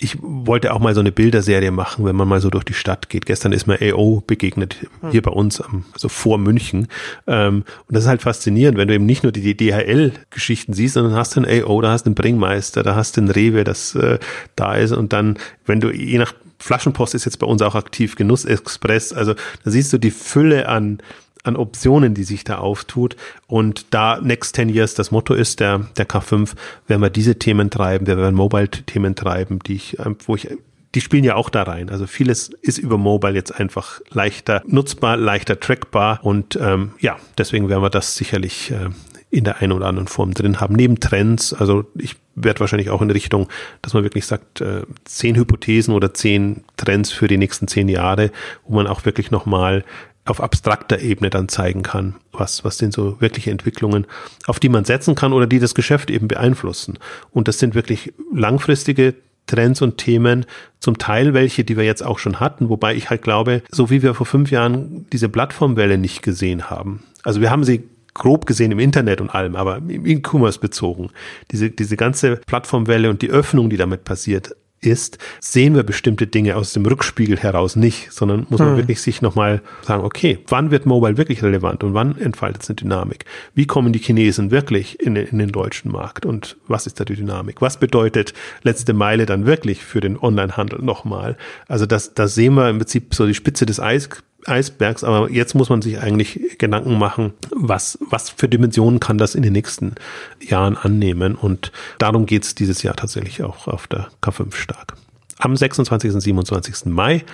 ich 0.00 0.16
wollte 0.22 0.72
auch 0.72 0.78
mal 0.78 0.94
so 0.94 1.00
eine 1.00 1.10
Bilderserie 1.10 1.72
machen, 1.72 2.04
wenn 2.04 2.14
man 2.14 2.28
mal 2.28 2.40
so 2.40 2.50
durch 2.50 2.62
die 2.62 2.72
Stadt 2.72 3.08
geht. 3.08 3.26
Gestern 3.26 3.52
ist 3.52 3.66
mir 3.66 3.78
AO 3.82 4.22
begegnet, 4.24 4.76
hier 5.10 5.22
bei 5.22 5.32
uns, 5.32 5.60
also 5.92 6.08
vor 6.08 6.38
München. 6.38 6.86
Ähm, 7.26 7.64
und 7.86 7.94
das 7.94 8.04
ist 8.04 8.08
halt 8.08 8.22
faszinierend, 8.22 8.78
wenn 8.78 8.86
du 8.86 8.94
eben 8.94 9.06
nicht 9.06 9.24
nur 9.24 9.32
die 9.32 9.56
DHL-Geschichten 9.56 10.72
siehst, 10.72 10.94
sondern 10.94 11.14
hast 11.14 11.34
du 11.34 11.42
einen 11.42 11.64
AO, 11.64 11.80
da 11.80 11.90
hast 11.90 12.04
du 12.04 12.08
einen 12.08 12.14
Bringmeister, 12.14 12.84
da 12.84 12.94
hast 12.94 13.16
du 13.16 13.22
einen 13.22 13.30
Rewe, 13.30 13.64
das 13.64 13.96
äh, 13.96 14.20
da 14.54 14.76
ist. 14.76 14.92
Und 14.92 15.12
dann, 15.12 15.36
wenn 15.66 15.80
du 15.80 15.90
je 15.90 16.18
nach 16.18 16.32
Flaschenpost 16.60 17.14
ist 17.14 17.24
jetzt 17.24 17.38
bei 17.38 17.46
uns 17.46 17.60
auch 17.62 17.74
aktiv, 17.74 18.14
Genuss 18.14 18.44
Express, 18.44 19.12
also 19.12 19.34
da 19.34 19.70
siehst 19.70 19.92
du 19.92 19.98
die 19.98 20.10
Fülle 20.12 20.68
an 20.68 20.98
an 21.44 21.56
Optionen, 21.56 22.14
die 22.14 22.24
sich 22.24 22.44
da 22.44 22.58
auftut. 22.58 23.16
Und 23.46 23.86
da 23.90 24.20
Next 24.20 24.56
10 24.56 24.68
Years 24.68 24.94
das 24.94 25.10
Motto 25.10 25.34
ist, 25.34 25.60
der, 25.60 25.86
der 25.96 26.08
K5, 26.08 26.54
werden 26.86 27.02
wir 27.02 27.10
diese 27.10 27.38
Themen 27.38 27.70
treiben, 27.70 28.06
wir 28.06 28.16
werden 28.16 28.34
Mobile-Themen 28.34 29.14
treiben, 29.14 29.58
die 29.60 29.74
ich, 29.74 29.98
ähm, 29.98 30.16
wo 30.26 30.34
ich 30.34 30.48
die 30.94 31.02
spielen 31.02 31.24
ja 31.24 31.34
auch 31.34 31.50
da 31.50 31.64
rein. 31.64 31.90
Also 31.90 32.06
vieles 32.06 32.48
ist 32.62 32.78
über 32.78 32.96
Mobile 32.96 33.34
jetzt 33.34 33.58
einfach 33.58 34.00
leichter 34.10 34.62
nutzbar, 34.66 35.16
leichter 35.16 35.60
trackbar 35.60 36.20
und 36.22 36.58
ähm, 36.60 36.92
ja, 36.98 37.18
deswegen 37.36 37.68
werden 37.68 37.82
wir 37.82 37.90
das 37.90 38.16
sicherlich 38.16 38.70
äh, 38.70 38.88
in 39.30 39.44
der 39.44 39.60
einen 39.60 39.72
oder 39.72 39.86
anderen 39.86 40.08
Form 40.08 40.32
drin 40.32 40.60
haben. 40.60 40.74
Neben 40.74 41.00
Trends, 41.00 41.52
also 41.52 41.84
ich 41.94 42.16
werde 42.34 42.60
wahrscheinlich 42.60 42.88
auch 42.88 43.02
in 43.02 43.10
Richtung, 43.10 43.48
dass 43.82 43.92
man 43.92 44.02
wirklich 44.02 44.24
sagt, 44.24 44.62
äh, 44.62 44.82
zehn 45.04 45.36
Hypothesen 45.36 45.92
oder 45.92 46.14
zehn 46.14 46.64
Trends 46.76 47.12
für 47.12 47.28
die 47.28 47.36
nächsten 47.36 47.68
zehn 47.68 47.88
Jahre, 47.88 48.30
wo 48.66 48.74
man 48.74 48.86
auch 48.86 49.04
wirklich 49.04 49.30
nochmal 49.30 49.84
auf 50.28 50.40
abstrakter 50.40 51.00
Ebene 51.00 51.30
dann 51.30 51.48
zeigen 51.48 51.82
kann, 51.82 52.16
was, 52.32 52.64
was 52.64 52.78
sind 52.78 52.92
so 52.92 53.20
wirkliche 53.20 53.50
Entwicklungen, 53.50 54.06
auf 54.46 54.60
die 54.60 54.68
man 54.68 54.84
setzen 54.84 55.14
kann 55.14 55.32
oder 55.32 55.46
die 55.46 55.58
das 55.58 55.74
Geschäft 55.74 56.10
eben 56.10 56.28
beeinflussen. 56.28 56.98
Und 57.30 57.48
das 57.48 57.58
sind 57.58 57.74
wirklich 57.74 58.12
langfristige 58.32 59.14
Trends 59.46 59.82
und 59.82 59.96
Themen, 59.96 60.46
zum 60.78 60.98
Teil 60.98 61.34
welche, 61.34 61.64
die 61.64 61.76
wir 61.76 61.84
jetzt 61.84 62.04
auch 62.04 62.18
schon 62.18 62.38
hatten, 62.38 62.68
wobei 62.68 62.94
ich 62.94 63.10
halt 63.10 63.22
glaube, 63.22 63.62
so 63.70 63.90
wie 63.90 64.02
wir 64.02 64.14
vor 64.14 64.26
fünf 64.26 64.50
Jahren 64.50 65.06
diese 65.12 65.28
Plattformwelle 65.28 65.98
nicht 65.98 66.22
gesehen 66.22 66.70
haben. 66.70 67.02
Also 67.24 67.40
wir 67.40 67.50
haben 67.50 67.64
sie 67.64 67.88
grob 68.14 68.46
gesehen 68.46 68.72
im 68.72 68.78
Internet 68.78 69.20
und 69.20 69.30
allem, 69.30 69.56
aber 69.56 69.78
im 69.78 70.04
E-Commerce 70.04 70.58
bezogen. 70.60 71.10
Diese, 71.50 71.70
diese 71.70 71.96
ganze 71.96 72.36
Plattformwelle 72.36 73.10
und 73.10 73.22
die 73.22 73.30
Öffnung, 73.30 73.70
die 73.70 73.76
damit 73.76 74.04
passiert, 74.04 74.54
ist, 74.80 75.18
sehen 75.40 75.74
wir 75.74 75.82
bestimmte 75.82 76.26
Dinge 76.26 76.56
aus 76.56 76.72
dem 76.72 76.86
Rückspiegel 76.86 77.38
heraus 77.38 77.76
nicht, 77.76 78.12
sondern 78.12 78.46
muss 78.48 78.60
man 78.60 78.70
hm. 78.70 78.76
wirklich 78.76 79.00
sich 79.00 79.22
nochmal 79.22 79.62
sagen, 79.82 80.04
okay, 80.04 80.38
wann 80.48 80.70
wird 80.70 80.86
Mobile 80.86 81.16
wirklich 81.16 81.42
relevant 81.42 81.82
und 81.84 81.94
wann 81.94 82.16
entfaltet 82.18 82.62
es 82.62 82.68
eine 82.68 82.76
Dynamik? 82.76 83.24
Wie 83.54 83.66
kommen 83.66 83.92
die 83.92 83.98
Chinesen 83.98 84.50
wirklich 84.50 85.00
in, 85.00 85.16
in 85.16 85.38
den 85.38 85.52
deutschen 85.52 85.90
Markt 85.90 86.26
und 86.26 86.56
was 86.66 86.86
ist 86.86 87.00
da 87.00 87.04
die 87.04 87.16
Dynamik? 87.16 87.60
Was 87.60 87.78
bedeutet 87.78 88.34
letzte 88.62 88.92
Meile 88.92 89.26
dann 89.26 89.46
wirklich 89.46 89.84
für 89.84 90.00
den 90.00 90.18
Onlinehandel 90.18 90.80
nochmal? 90.80 91.36
Also 91.66 91.86
das, 91.86 92.14
da 92.14 92.28
sehen 92.28 92.54
wir 92.54 92.68
im 92.70 92.78
Prinzip 92.78 93.14
so 93.14 93.26
die 93.26 93.34
Spitze 93.34 93.66
des 93.66 93.80
Eis, 93.80 94.08
Eisbergs, 94.48 95.04
aber 95.04 95.30
jetzt 95.30 95.54
muss 95.54 95.68
man 95.68 95.82
sich 95.82 96.00
eigentlich 96.00 96.58
Gedanken 96.58 96.98
machen, 96.98 97.32
was, 97.50 97.98
was 98.08 98.30
für 98.30 98.48
Dimensionen 98.48 99.00
kann 99.00 99.18
das 99.18 99.34
in 99.34 99.42
den 99.42 99.52
nächsten 99.52 99.94
Jahren 100.40 100.76
annehmen 100.76 101.34
und 101.34 101.72
darum 101.98 102.26
geht 102.26 102.44
es 102.44 102.54
dieses 102.54 102.82
Jahr 102.82 102.96
tatsächlich 102.96 103.42
auch 103.42 103.68
auf 103.68 103.86
der 103.86 104.08
K5 104.22 104.54
stark. 104.54 104.94
Am 105.38 105.56
26. 105.56 106.14
und 106.14 106.20
27. 106.20 106.86
Mai 106.86 107.24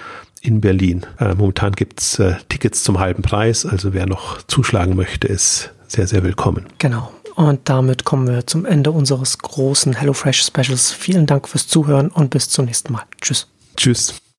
in 0.42 0.60
Berlin. 0.60 1.06
Äh, 1.18 1.34
momentan 1.34 1.72
gibt's 1.72 2.18
äh, 2.18 2.34
Tickets 2.50 2.84
zum 2.84 2.98
halben 2.98 3.22
Preis, 3.22 3.64
also 3.64 3.94
wer 3.94 4.06
noch 4.06 4.42
zuschlagen 4.42 4.94
möchte, 4.94 5.26
ist 5.26 5.70
sehr, 5.88 6.06
sehr 6.06 6.22
willkommen. 6.22 6.66
Genau. 6.78 7.10
Und 7.34 7.68
damit 7.68 8.04
kommen 8.04 8.28
wir 8.28 8.46
zum 8.46 8.64
Ende 8.64 8.92
unseres 8.92 9.38
großen 9.38 9.94
HelloFresh 9.94 10.42
Specials. 10.42 10.92
Vielen 10.92 11.26
Dank 11.26 11.48
fürs 11.48 11.66
Zuhören 11.66 12.08
und 12.08 12.30
bis 12.30 12.48
zum 12.48 12.66
nächsten 12.66 12.92
Mal. 12.92 13.02
Tschüss. 13.20 13.48
Tschüss. 13.76 14.14